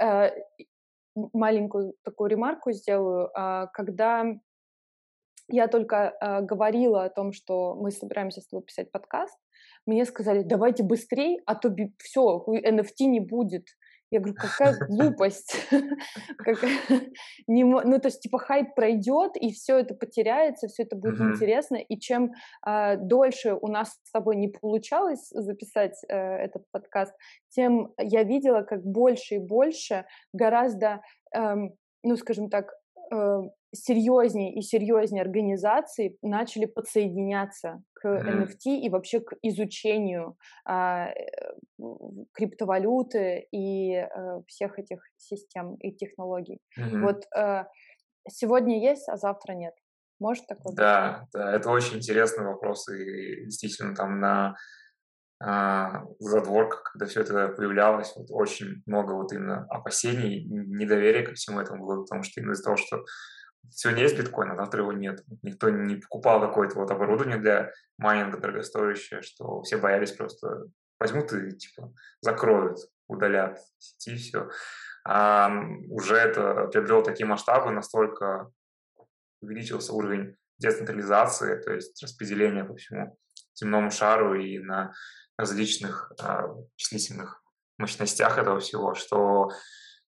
Э, 0.00 0.30
маленькую 1.32 1.94
такую 2.02 2.30
ремарку 2.30 2.72
сделаю. 2.72 3.30
А, 3.34 3.66
когда 3.68 4.24
я 5.48 5.68
только 5.68 6.16
э, 6.20 6.40
говорила 6.42 7.04
о 7.04 7.10
том, 7.10 7.32
что 7.32 7.74
мы 7.74 7.90
собираемся 7.90 8.40
с 8.40 8.48
тобой 8.48 8.64
писать 8.64 8.90
подкаст, 8.90 9.38
мне 9.86 10.04
сказали, 10.04 10.42
давайте 10.42 10.82
быстрее, 10.82 11.38
а 11.46 11.54
то 11.54 11.74
все, 11.98 12.44
NFT 12.48 13.06
не 13.06 13.20
будет. 13.20 13.66
Я 14.10 14.20
говорю, 14.20 14.36
какая 14.36 14.76
глупость. 14.88 15.68
Ну, 17.48 18.00
то 18.00 18.08
есть, 18.08 18.20
типа, 18.20 18.38
хайп 18.38 18.74
пройдет, 18.74 19.36
и 19.36 19.52
все 19.52 19.78
это 19.78 19.94
потеряется, 19.94 20.68
все 20.68 20.82
это 20.84 20.96
будет 20.96 21.20
интересно. 21.20 21.76
И 21.76 21.98
чем 21.98 22.32
а, 22.62 22.96
дольше 22.96 23.54
у 23.54 23.68
нас 23.68 23.98
с 24.02 24.10
тобой 24.10 24.36
не 24.36 24.48
получалось 24.48 25.28
записать 25.30 25.96
э, 26.08 26.16
этот 26.16 26.64
подкаст, 26.70 27.14
тем 27.50 27.92
я 27.98 28.22
видела, 28.22 28.62
как 28.62 28.84
больше 28.84 29.36
и 29.36 29.38
больше 29.38 30.06
гораздо, 30.32 31.00
эм, 31.34 31.74
ну, 32.02 32.16
скажем 32.16 32.50
так, 32.50 32.72
э, 33.12 33.42
серьезнее 33.76 34.54
и 34.54 34.62
серьезнее 34.62 35.22
организации 35.22 36.16
начали 36.22 36.66
подсоединяться 36.66 37.82
к 37.94 38.06
NFT 38.06 38.78
и 38.80 38.88
вообще 38.88 39.20
к 39.20 39.34
изучению 39.42 40.36
а, 40.64 41.08
э, 41.08 41.54
криптовалюты 42.32 43.46
и 43.52 43.94
а, 43.94 44.42
всех 44.46 44.78
этих 44.78 45.00
систем 45.16 45.74
и 45.76 45.92
технологий. 45.92 46.60
Mm-hmm. 46.78 47.00
Вот 47.00 47.24
а, 47.34 47.68
сегодня 48.28 48.80
есть, 48.80 49.08
а 49.08 49.16
завтра 49.16 49.52
нет. 49.52 49.74
Может 50.18 50.46
такое 50.46 50.74
да, 50.74 51.20
быть? 51.20 51.30
Да, 51.32 51.52
это 51.54 51.70
очень 51.70 51.98
интересный 51.98 52.46
вопрос, 52.46 52.88
и 52.88 53.44
действительно 53.44 53.94
там 53.94 54.20
на 54.20 54.56
а, 55.38 56.04
задворках, 56.18 56.84
когда 56.84 57.06
все 57.06 57.20
это 57.20 57.48
появлялось, 57.48 58.14
вот 58.16 58.28
очень 58.30 58.82
много 58.86 59.12
вот 59.12 59.32
именно 59.32 59.66
опасений, 59.68 60.46
недоверия 60.46 61.26
ко 61.26 61.34
всему 61.34 61.60
этому 61.60 61.84
было, 61.84 62.02
потому 62.02 62.22
что 62.22 62.40
именно 62.40 62.52
из-за 62.52 62.64
того, 62.64 62.76
что 62.76 63.04
сегодня 63.70 64.02
есть 64.02 64.18
биткоин, 64.18 64.52
а 64.52 64.56
завтра 64.56 64.82
его 64.82 64.92
нет. 64.92 65.22
Никто 65.42 65.68
не 65.70 65.96
покупал 65.96 66.40
какое-то 66.40 66.78
вот 66.78 66.90
оборудование 66.90 67.38
для 67.38 67.72
майнинга 67.98 68.38
дорогостоящее, 68.38 69.22
что 69.22 69.62
все 69.62 69.76
боялись 69.76 70.12
просто 70.12 70.66
возьмут 70.98 71.32
и 71.32 71.52
типа 71.52 71.92
закроют, 72.20 72.78
удалят 73.08 73.58
сети 73.78 74.16
все. 74.16 74.48
А 75.04 75.52
уже 75.88 76.16
это 76.16 76.66
приобрело 76.66 77.02
такие 77.02 77.26
масштабы, 77.26 77.70
настолько 77.70 78.50
увеличился 79.40 79.92
уровень 79.92 80.36
децентрализации, 80.58 81.60
то 81.60 81.72
есть 81.72 82.02
распределения 82.02 82.64
по 82.64 82.74
всему 82.76 83.18
земному 83.54 83.90
шару 83.90 84.34
и 84.34 84.58
на 84.58 84.92
различных 85.36 86.12
э, 86.22 86.42
числительных 86.76 87.42
мощностях 87.78 88.38
этого 88.38 88.60
всего, 88.60 88.94
что 88.94 89.50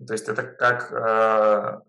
то 0.05 0.13
есть 0.13 0.29
это 0.29 0.43
как 0.43 0.91
э, 0.91 1.81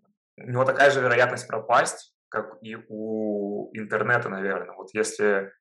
у 0.42 0.50
него 0.50 0.64
такая 0.64 0.90
же 0.90 1.00
вероятность 1.00 1.46
пропасть, 1.46 2.14
как 2.28 2.58
и 2.62 2.76
у 2.88 3.70
интернета, 3.74 4.28
наверное. 4.28 4.74
Вот 4.76 4.90
если 4.94 5.52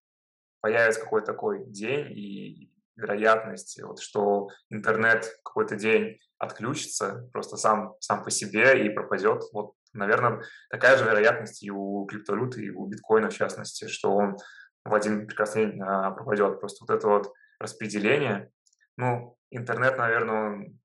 появится 0.61 1.01
какой-то 1.01 1.27
такой 1.27 1.65
день 1.65 2.11
и 2.11 2.73
вероятность, 2.95 3.81
вот, 3.81 3.99
что 3.99 4.49
интернет 4.69 5.29
какой-то 5.43 5.75
день 5.75 6.19
отключится 6.37 7.29
просто 7.33 7.57
сам, 7.57 7.95
сам 7.99 8.23
по 8.23 8.31
себе 8.31 8.85
и 8.85 8.89
пропадет, 8.89 9.43
вот, 9.53 9.73
наверное, 9.93 10.43
такая 10.69 10.97
же 10.97 11.05
вероятность 11.05 11.63
и 11.63 11.71
у 11.71 12.05
криптовалюты, 12.05 12.65
и 12.65 12.69
у 12.69 12.85
биткоина 12.87 13.29
в 13.29 13.33
частности, 13.33 13.87
что 13.87 14.13
он 14.13 14.37
в 14.85 14.93
один 14.93 15.27
прекрасный 15.27 15.65
день 15.67 15.81
а, 15.81 16.11
пропадет. 16.11 16.59
Просто 16.59 16.85
вот 16.85 16.95
это 16.95 17.07
вот 17.07 17.33
распределение, 17.59 18.51
ну, 18.97 19.37
интернет, 19.49 19.97
наверное, 19.97 20.47
он 20.47 20.79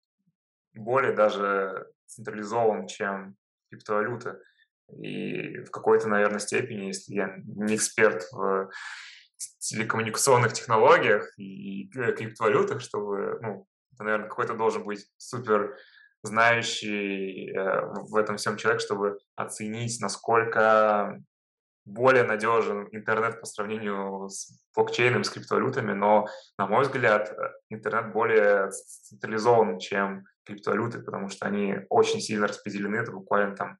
более 0.74 1.12
даже 1.12 1.90
централизован, 2.07 2.86
чем 2.86 3.36
криптовалюта. 3.75 4.41
И 5.03 5.59
в 5.59 5.70
какой-то, 5.70 6.09
наверное, 6.09 6.39
степени, 6.39 6.87
если 6.87 7.14
я 7.14 7.35
не 7.45 7.77
эксперт 7.77 8.25
в 8.33 8.70
телекоммуникационных 9.59 10.53
технологиях 10.53 11.27
и 11.39 11.89
криптовалютах, 11.89 12.81
чтобы, 12.81 13.39
ну, 13.41 13.66
это, 13.93 14.05
наверное, 14.05 14.29
какой-то 14.29 14.55
должен 14.55 14.85
быть 14.85 15.07
супер 15.16 15.77
знающий 16.22 17.51
э, 17.51 17.87
в 18.09 18.16
этом 18.16 18.37
всем 18.37 18.57
человек, 18.57 18.81
чтобы 18.81 19.18
оценить, 19.37 20.01
насколько 20.01 21.22
более 21.85 22.24
надежен 22.24 22.89
интернет 22.93 23.41
по 23.41 23.47
сравнению 23.47 24.28
с 24.28 24.51
блокчейном, 24.74 25.24
с 25.24 25.30
криптовалютами, 25.30 25.93
но, 25.93 26.26
на 26.59 26.66
мой 26.66 26.85
взгляд, 26.85 27.30
э, 27.30 27.51
интернет 27.68 28.12
более 28.12 28.70
централизован, 28.70 29.78
чем 29.78 30.24
криптовалюты, 30.45 31.01
потому 31.01 31.28
что 31.28 31.47
они 31.47 31.76
очень 31.91 32.20
сильно 32.20 32.47
распределены, 32.47 32.97
это 32.97 33.12
буквально 33.12 33.55
там 33.55 33.78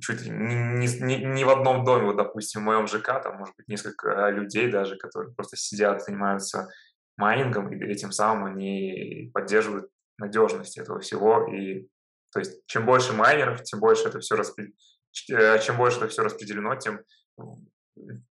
чуть 0.00 0.22
ли 0.22 0.30
не, 0.30 0.86
не, 1.00 1.24
не 1.24 1.44
в 1.44 1.50
одном 1.50 1.84
доме, 1.84 2.06
вот, 2.06 2.16
допустим, 2.16 2.60
в 2.60 2.64
моем 2.64 2.86
ЖК, 2.86 3.22
там, 3.22 3.36
может 3.38 3.54
быть, 3.56 3.68
несколько 3.68 4.28
людей 4.28 4.70
даже, 4.70 4.96
которые 4.96 5.34
просто 5.34 5.56
сидят, 5.56 6.02
занимаются 6.02 6.68
майнингом, 7.16 7.72
и 7.72 7.84
этим 7.86 8.12
самым 8.12 8.44
они 8.52 9.30
поддерживают 9.32 9.90
надежность 10.18 10.78
этого 10.78 11.00
всего. 11.00 11.46
И, 11.52 11.88
то 12.32 12.40
есть, 12.40 12.64
чем 12.66 12.84
больше 12.84 13.12
майнеров, 13.12 13.62
тем 13.62 13.80
больше 13.80 14.08
это 14.08 14.20
все 14.20 14.36
распределено, 14.36 14.74
э, 14.74 14.97
чем 15.26 15.76
больше 15.76 15.98
это 15.98 16.08
все 16.08 16.22
распределено, 16.22 16.76
тем, 16.76 17.00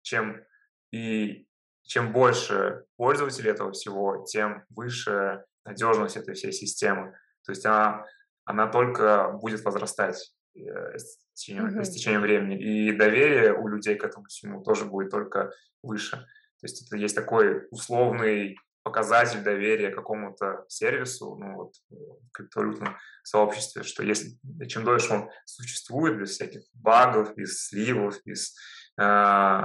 чем 0.03 0.45
и 0.93 1.47
чем 1.85 2.13
больше 2.13 2.85
пользователей 2.97 3.51
этого 3.51 3.73
всего, 3.73 4.25
тем 4.27 4.65
выше 4.71 5.45
надежность 5.65 6.17
этой 6.17 6.35
всей 6.35 6.53
системы. 6.53 7.13
То 7.45 7.53
есть 7.53 7.67
она, 7.67 8.05
она 8.45 8.69
только 8.69 9.33
будет 9.33 9.65
возрастать 9.65 10.35
э, 10.55 10.99
с 10.99 11.19
течением, 11.35 11.79
mm-hmm. 11.79 11.85
с 11.85 11.91
течением 11.91 12.23
времени. 12.23 12.61
И 12.61 12.93
доверие 12.93 13.55
у 13.55 13.67
людей 13.69 13.97
к 13.97 14.05
этому 14.05 14.27
всему 14.27 14.63
тоже 14.63 14.85
будет 14.85 15.11
только 15.11 15.53
выше. 15.83 16.17
То 16.17 16.67
есть 16.67 16.87
это 16.87 16.97
есть 16.97 17.17
такой 17.17 17.67
условный 17.71 18.57
показатель 18.83 19.43
доверия 19.43 19.91
какому-то 19.91 20.65
сервису, 20.69 21.37
ну 21.37 21.55
вот 21.55 21.75
в 21.91 22.31
криптовалютном 22.33 22.97
сообществе, 23.23 23.83
что 23.83 24.03
если 24.03 24.37
чем 24.67 24.85
дольше 24.85 25.13
он 25.13 25.31
существует 25.45 26.19
без 26.19 26.31
всяких 26.31 26.63
багов, 26.75 27.35
без 27.37 27.67
сливов, 27.67 28.17
без 28.25 28.57
э, 29.01 29.63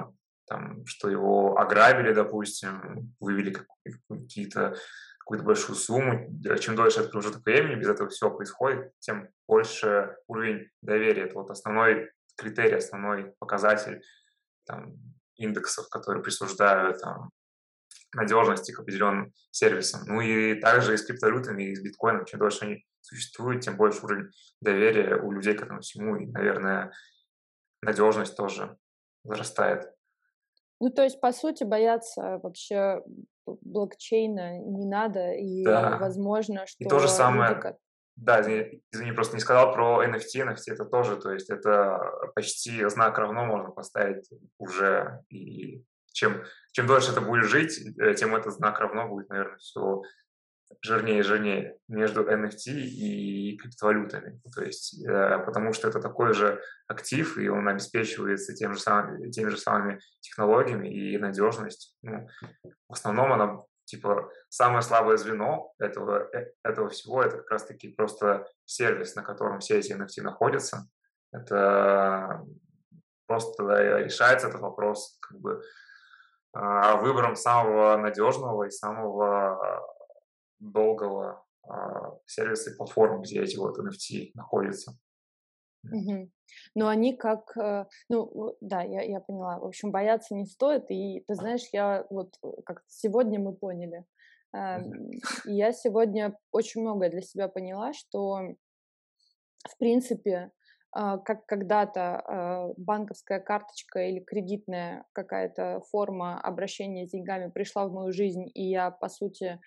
там, 0.48 0.86
что 0.86 1.10
его 1.10 1.58
ограбили, 1.58 2.14
допустим, 2.14 3.14
вывели 3.20 3.56
какие-то 4.10 4.76
какую-то 5.20 5.44
большую 5.44 5.76
сумму. 5.76 6.32
Чем 6.62 6.78
дольше 6.78 7.02
это 7.02 7.10
промежуток 7.10 7.46
времени, 7.46 7.76
без 7.76 7.90
этого 7.90 8.08
все 8.08 8.32
происходит, 8.32 8.94
тем 9.00 9.28
больше 9.46 10.16
уровень 10.28 10.70
доверия. 10.82 11.24
Это 11.24 11.34
вот 11.36 11.50
основной 11.50 12.10
критерий, 12.38 12.76
основной 12.76 13.34
показатель 13.38 14.02
там, 14.66 14.94
индексов, 15.36 15.90
которые 15.90 16.24
присуждают 16.24 17.02
там, 17.02 17.32
надежности 18.18 18.72
к 18.72 18.80
определенным 18.80 19.32
сервисам. 19.52 20.02
Ну 20.06 20.22
и 20.22 20.60
также 20.60 20.94
и 20.94 20.98
с 20.98 21.06
криптовалютами, 21.06 21.64
и 21.64 21.76
с 21.76 21.82
биткоином. 21.82 22.26
Чем 22.26 22.40
дольше 22.40 22.66
они 22.66 22.86
существуют, 23.02 23.62
тем 23.62 23.78
больше 23.78 24.04
уровень 24.04 24.30
доверия 24.60 25.16
у 25.16 25.32
людей 25.32 25.54
к 25.54 25.62
этому 25.62 25.82
всему. 25.82 26.18
И, 26.18 26.26
наверное, 26.26 26.92
надежность 27.82 28.36
тоже 28.36 28.78
возрастает. 29.24 29.90
Ну, 30.80 30.90
то 30.90 31.04
есть, 31.04 31.22
по 31.22 31.32
сути, 31.32 31.64
бояться 31.64 32.40
вообще 32.44 33.02
блокчейна 33.46 34.60
не 34.60 34.86
надо, 34.86 35.32
и 35.32 35.64
да. 35.64 35.98
возможно, 35.98 36.68
что... 36.68 36.84
И 36.84 36.88
то 36.88 37.00
же 37.00 37.08
самое, 37.08 37.78
да, 38.18 38.42
извини, 38.42 38.84
извини, 38.92 39.12
просто 39.12 39.36
не 39.36 39.42
сказал 39.42 39.74
про 39.74 40.04
NFT, 40.04 40.44
NFT 40.44 40.74
это 40.74 40.86
тоже, 40.86 41.18
то 41.18 41.32
есть 41.32 41.50
это 41.52 42.00
почти 42.36 42.84
знак 42.90 43.18
равно 43.20 43.46
можно 43.46 43.70
поставить 43.70 44.28
уже, 44.58 45.24
и 45.30 45.84
чем, 46.14 46.44
чем 46.78 46.86
дольше 46.86 47.12
это 47.12 47.22
будет 47.22 47.46
жить, 47.46 47.80
э, 47.98 48.14
тем 48.14 48.36
этот 48.36 48.54
знак 48.54 48.80
равно 48.80 49.08
будет, 49.08 49.30
наверное, 49.30 49.58
все 49.58 50.04
жирнее 50.84 51.20
и 51.20 51.24
жирнее 51.24 51.80
между 51.88 52.22
NFT 52.22 52.72
и 52.72 53.58
криптовалютами. 53.58 54.40
То 54.56 54.64
есть, 54.64 55.04
э, 55.04 55.40
потому 55.40 55.74
что 55.74 55.88
это 55.88 56.00
такой 56.00 56.36
же 56.36 56.62
актив, 56.88 57.36
и 57.40 57.50
он 57.50 57.68
обеспечивается 57.68 58.54
тем 58.54 58.76
же 58.76 58.80
самыми, 58.80 59.32
теми 59.32 59.50
же 59.50 59.58
самыми 59.58 60.00
технологиями 60.20 60.88
и 60.88 61.18
надежность. 61.18 61.98
Ну, 62.04 62.28
в 62.88 62.94
основном 62.94 63.34
она 63.34 63.64
типа 63.86 64.32
самое 64.50 64.84
слабое 64.84 65.18
звено 65.18 65.74
этого, 65.80 66.30
э, 66.32 66.52
этого 66.64 66.90
всего 66.90 67.24
это 67.24 67.38
как 67.38 67.50
раз-таки 67.50 67.88
просто 67.88 68.46
сервис, 68.66 69.16
на 69.16 69.24
котором 69.24 69.62
все 69.62 69.80
эти 69.80 69.94
NFT 69.94 70.22
находятся. 70.22 70.88
Это 71.32 72.46
просто 73.26 73.64
решается 73.98 74.50
этот 74.50 74.62
вопрос 74.62 75.18
как 75.22 75.40
бы 75.40 75.64
выбором 76.98 77.36
самого 77.36 77.98
надежного 77.98 78.64
и 78.64 78.70
самого 78.70 79.84
долгого 80.60 81.46
а, 81.68 82.18
сервиса 82.26 82.72
и 82.72 82.76
платформы, 82.76 83.22
где 83.22 83.42
эти 83.42 83.58
вот 83.58 83.78
NFT 83.78 84.32
находятся. 84.34 84.98
Угу. 85.84 86.32
Но 86.76 86.88
они 86.88 87.16
как, 87.16 87.56
э, 87.58 87.86
ну 88.10 88.58
да, 88.62 88.82
я, 88.82 89.02
я 89.02 89.20
поняла. 89.20 89.60
В 89.60 89.66
общем, 89.66 89.92
бояться 89.92 90.34
не 90.34 90.46
стоит. 90.46 90.90
И 90.90 91.24
ты 91.28 91.36
знаешь, 91.36 91.68
я 91.72 92.06
вот 92.10 92.36
э, 92.44 92.48
как 92.66 92.84
сегодня 92.88 93.40
мы 93.40 93.54
поняли. 93.54 94.06
Э, 94.56 94.80
я 95.46 95.72
сегодня 95.74 96.38
очень 96.52 96.82
многое 96.82 97.10
для 97.10 97.22
себя 97.22 97.48
поняла, 97.48 97.94
что 97.94 98.40
в 99.68 99.78
принципе 99.78 100.36
а, 100.36 100.52
как 100.92 101.46
когда-то 101.46 102.02
а, 102.02 102.74
банковская 102.78 103.40
карточка 103.40 104.00
или 104.00 104.20
кредитная 104.20 105.06
какая-то 105.14 105.82
форма 105.92 106.40
обращения 106.40 107.06
с 107.06 107.12
деньгами 107.12 107.52
пришла 107.52 107.88
в 107.88 107.92
мою 107.92 108.12
жизнь, 108.12 108.50
и 108.54 108.70
я, 108.70 108.92
по 108.92 109.10
сути, 109.10 109.60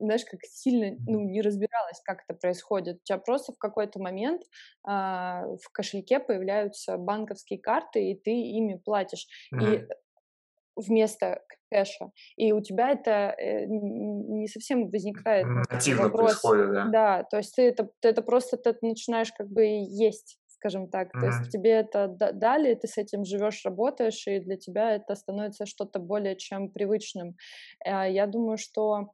знаешь, 0.00 0.24
как 0.24 0.40
сильно 0.44 0.96
ну, 1.06 1.20
не 1.28 1.42
разбиралась, 1.42 2.00
как 2.04 2.22
это 2.26 2.38
происходит. 2.38 2.96
У 2.96 3.04
тебя 3.04 3.18
просто 3.18 3.52
в 3.52 3.58
какой-то 3.58 4.00
момент 4.00 4.42
э, 4.42 4.90
в 4.90 5.72
кошельке 5.72 6.20
появляются 6.20 6.96
банковские 6.96 7.58
карты, 7.58 8.10
и 8.10 8.14
ты 8.14 8.30
ими 8.30 8.76
платишь. 8.76 9.26
Mm-hmm. 9.52 9.74
И 9.74 9.88
вместо 10.78 11.42
кэша. 11.70 12.10
И 12.36 12.52
у 12.52 12.60
тебя 12.60 12.90
это 12.90 13.34
э, 13.38 13.66
не 13.66 14.46
совсем 14.48 14.88
возникает 14.88 15.46
Активно 15.68 16.04
вопрос. 16.04 16.40
происходит, 16.40 16.72
да. 16.72 16.86
Да, 16.86 17.22
то 17.24 17.36
есть 17.38 17.54
ты 17.54 17.62
это, 17.62 17.88
ты 18.00 18.08
это 18.08 18.22
просто 18.22 18.56
ты 18.56 18.74
начинаешь 18.82 19.32
как 19.32 19.48
бы 19.48 19.64
есть 19.64 20.38
скажем 20.48 20.88
так. 20.88 21.08
Mm-hmm. 21.08 21.20
То 21.20 21.26
есть 21.26 21.50
тебе 21.52 21.70
это 21.70 22.08
дали, 22.08 22.74
ты 22.74 22.88
с 22.88 22.98
этим 22.98 23.24
живешь, 23.24 23.64
работаешь, 23.64 24.26
и 24.26 24.40
для 24.40 24.56
тебя 24.56 24.96
это 24.96 25.14
становится 25.14 25.66
что-то 25.66 26.00
более 26.00 26.36
чем 26.36 26.70
привычным. 26.70 27.36
Э, 27.84 28.10
я 28.10 28.26
думаю, 28.26 28.58
что 28.58 29.12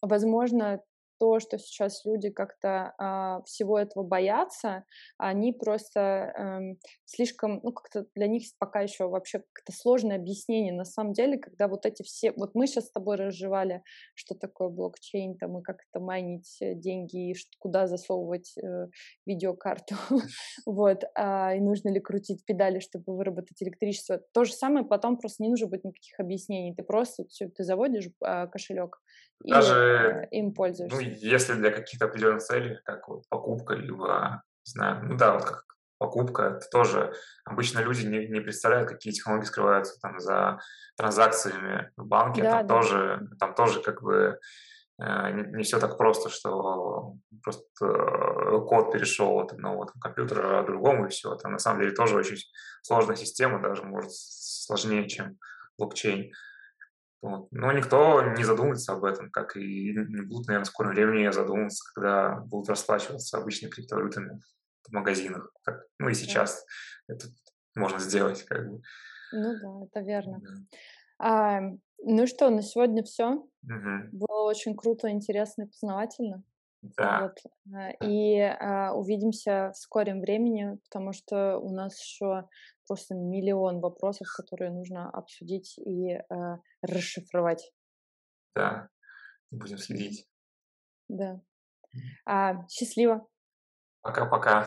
возможно, 0.00 0.80
то, 1.22 1.38
что 1.38 1.56
сейчас 1.56 2.04
люди 2.04 2.30
как-то 2.30 2.94
а, 2.98 3.42
всего 3.44 3.78
этого 3.78 4.02
боятся, 4.02 4.84
они 5.18 5.52
просто 5.52 6.00
эм, 6.36 6.78
слишком, 7.04 7.60
ну, 7.62 7.70
как-то 7.70 8.06
для 8.16 8.26
них 8.26 8.42
пока 8.58 8.80
еще 8.80 9.06
вообще 9.06 9.44
как-то 9.52 9.70
сложное 9.70 10.16
объяснение. 10.16 10.72
На 10.72 10.84
самом 10.84 11.12
деле, 11.12 11.38
когда 11.38 11.68
вот 11.68 11.86
эти 11.86 12.02
все, 12.02 12.32
вот 12.32 12.56
мы 12.56 12.66
сейчас 12.66 12.86
с 12.86 12.90
тобой 12.90 13.18
разжевали, 13.18 13.84
что 14.16 14.34
такое 14.34 14.68
блокчейн, 14.68 15.36
там, 15.36 15.60
и 15.60 15.62
как 15.62 15.76
это 15.88 16.02
майнить 16.02 16.56
э, 16.60 16.74
деньги, 16.74 17.30
и 17.30 17.36
куда 17.60 17.86
засовывать 17.86 18.58
э, 18.58 18.88
видеокарту, 19.24 19.94
вот, 20.66 21.04
а, 21.14 21.54
и 21.54 21.60
нужно 21.60 21.90
ли 21.90 22.00
крутить 22.00 22.44
педали, 22.44 22.80
чтобы 22.80 23.14
выработать 23.14 23.62
электричество. 23.62 24.20
То 24.34 24.42
же 24.42 24.54
самое 24.54 24.84
потом 24.84 25.18
просто 25.18 25.44
не 25.44 25.50
нужно 25.50 25.68
быть 25.68 25.84
никаких 25.84 26.18
объяснений. 26.18 26.74
Ты 26.74 26.82
просто, 26.82 27.26
ты 27.38 27.62
заводишь 27.62 28.08
а, 28.24 28.48
кошелек, 28.48 28.98
даже, 29.44 30.28
и 30.30 30.38
им 30.38 30.52
пользуешься. 30.52 30.96
Ну, 30.96 31.11
если 31.14 31.54
для 31.54 31.70
каких-то 31.70 32.06
определенных 32.06 32.42
целей, 32.42 32.78
как 32.84 33.08
вот 33.08 33.28
покупка, 33.28 33.74
либо, 33.74 34.42
не 34.66 34.70
знаю, 34.70 35.04
ну 35.04 35.16
да, 35.16 35.34
вот 35.34 35.44
как 35.44 35.64
покупка, 36.02 36.42
это 36.42 36.68
тоже 36.68 37.14
обычно 37.44 37.78
люди 37.78 38.04
не, 38.04 38.26
не 38.26 38.40
представляют, 38.40 38.88
какие 38.88 39.12
технологии 39.12 39.44
скрываются 39.44 40.00
там 40.00 40.18
за 40.18 40.58
транзакциями 40.96 41.92
в 41.96 42.04
банке, 42.04 42.42
да, 42.42 42.50
там 42.50 42.66
да. 42.66 42.74
тоже, 42.74 43.28
там 43.38 43.54
тоже 43.54 43.80
как 43.80 44.02
бы 44.02 44.38
э, 45.00 45.30
не, 45.30 45.62
все 45.62 45.78
так 45.78 45.96
просто, 45.96 46.28
что 46.28 47.14
просто 47.42 47.64
э, 47.82 48.58
код 48.66 48.92
перешел 48.92 49.38
от 49.38 49.52
одного 49.52 49.84
там, 49.84 50.00
компьютера 50.00 50.62
к 50.62 50.66
другому 50.66 51.06
и 51.06 51.08
все. 51.08 51.34
Это 51.34 51.48
на 51.48 51.58
самом 51.58 51.80
деле 51.80 51.94
тоже 51.94 52.16
очень 52.16 52.38
сложная 52.82 53.16
система, 53.16 53.62
даже 53.62 53.84
может 53.84 54.12
сложнее, 54.12 55.08
чем 55.08 55.38
блокчейн. 55.78 56.32
Вот. 57.22 57.46
Но 57.52 57.70
никто 57.72 58.20
не 58.36 58.42
задумывается 58.42 58.92
об 58.92 59.04
этом, 59.04 59.30
как 59.30 59.56
и 59.56 59.92
не 59.94 60.22
будут, 60.22 60.48
наверное, 60.48 60.64
в 60.64 60.68
скором 60.68 60.90
времени 60.90 61.30
задумываться, 61.30 61.84
когда 61.94 62.40
будут 62.40 62.68
расплачиваться 62.68 63.38
обычными 63.38 63.70
криптовалютами 63.70 64.42
в 64.88 64.92
магазинах. 64.92 65.52
Так, 65.64 65.86
ну 66.00 66.08
и 66.08 66.14
сейчас 66.14 66.66
да. 67.06 67.14
это 67.14 67.26
можно 67.76 68.00
сделать. 68.00 68.42
Как 68.44 68.68
бы. 68.68 68.82
Ну 69.32 69.54
да, 69.60 69.86
это 69.86 70.00
верно. 70.04 70.40
Да. 70.40 70.78
А, 71.18 71.60
ну 72.02 72.26
что, 72.26 72.50
на 72.50 72.60
сегодня 72.60 73.04
все. 73.04 73.34
Угу. 73.62 74.08
Было 74.12 74.42
очень 74.42 74.76
круто, 74.76 75.08
интересно 75.08 75.62
и 75.62 75.66
познавательно. 75.66 76.42
Да. 76.82 77.22
Вот. 77.22 77.38
А, 77.72 77.90
и 78.04 78.40
а, 78.40 78.92
увидимся 78.94 79.70
в 79.72 79.78
скором 79.78 80.20
времени, 80.20 80.76
потому 80.90 81.12
что 81.12 81.58
у 81.58 81.72
нас 81.72 82.02
еще 82.02 82.48
просто 82.92 83.14
миллион 83.14 83.80
вопросов, 83.80 84.28
которые 84.36 84.70
нужно 84.70 85.08
обсудить 85.08 85.78
и 85.78 86.10
э, 86.10 86.22
расшифровать. 86.82 87.72
Да, 88.54 88.90
будем 89.50 89.78
следить. 89.78 90.28
Да. 91.08 91.40
А, 92.26 92.66
счастливо. 92.68 93.26
Пока-пока. 94.02 94.66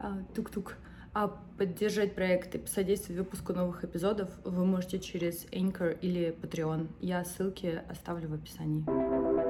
А, 0.00 0.24
тук-тук. 0.34 0.76
А 1.14 1.28
поддержать 1.28 2.16
проект 2.16 2.56
и 2.56 2.58
посодействовать 2.58 3.20
выпуску 3.20 3.52
новых 3.52 3.84
эпизодов 3.84 4.28
вы 4.44 4.66
можете 4.66 4.98
через 4.98 5.46
Anchor 5.52 5.96
или 6.00 6.36
Patreon. 6.36 6.88
Я 6.98 7.24
ссылки 7.24 7.80
оставлю 7.88 8.28
в 8.28 8.34
описании. 8.34 9.47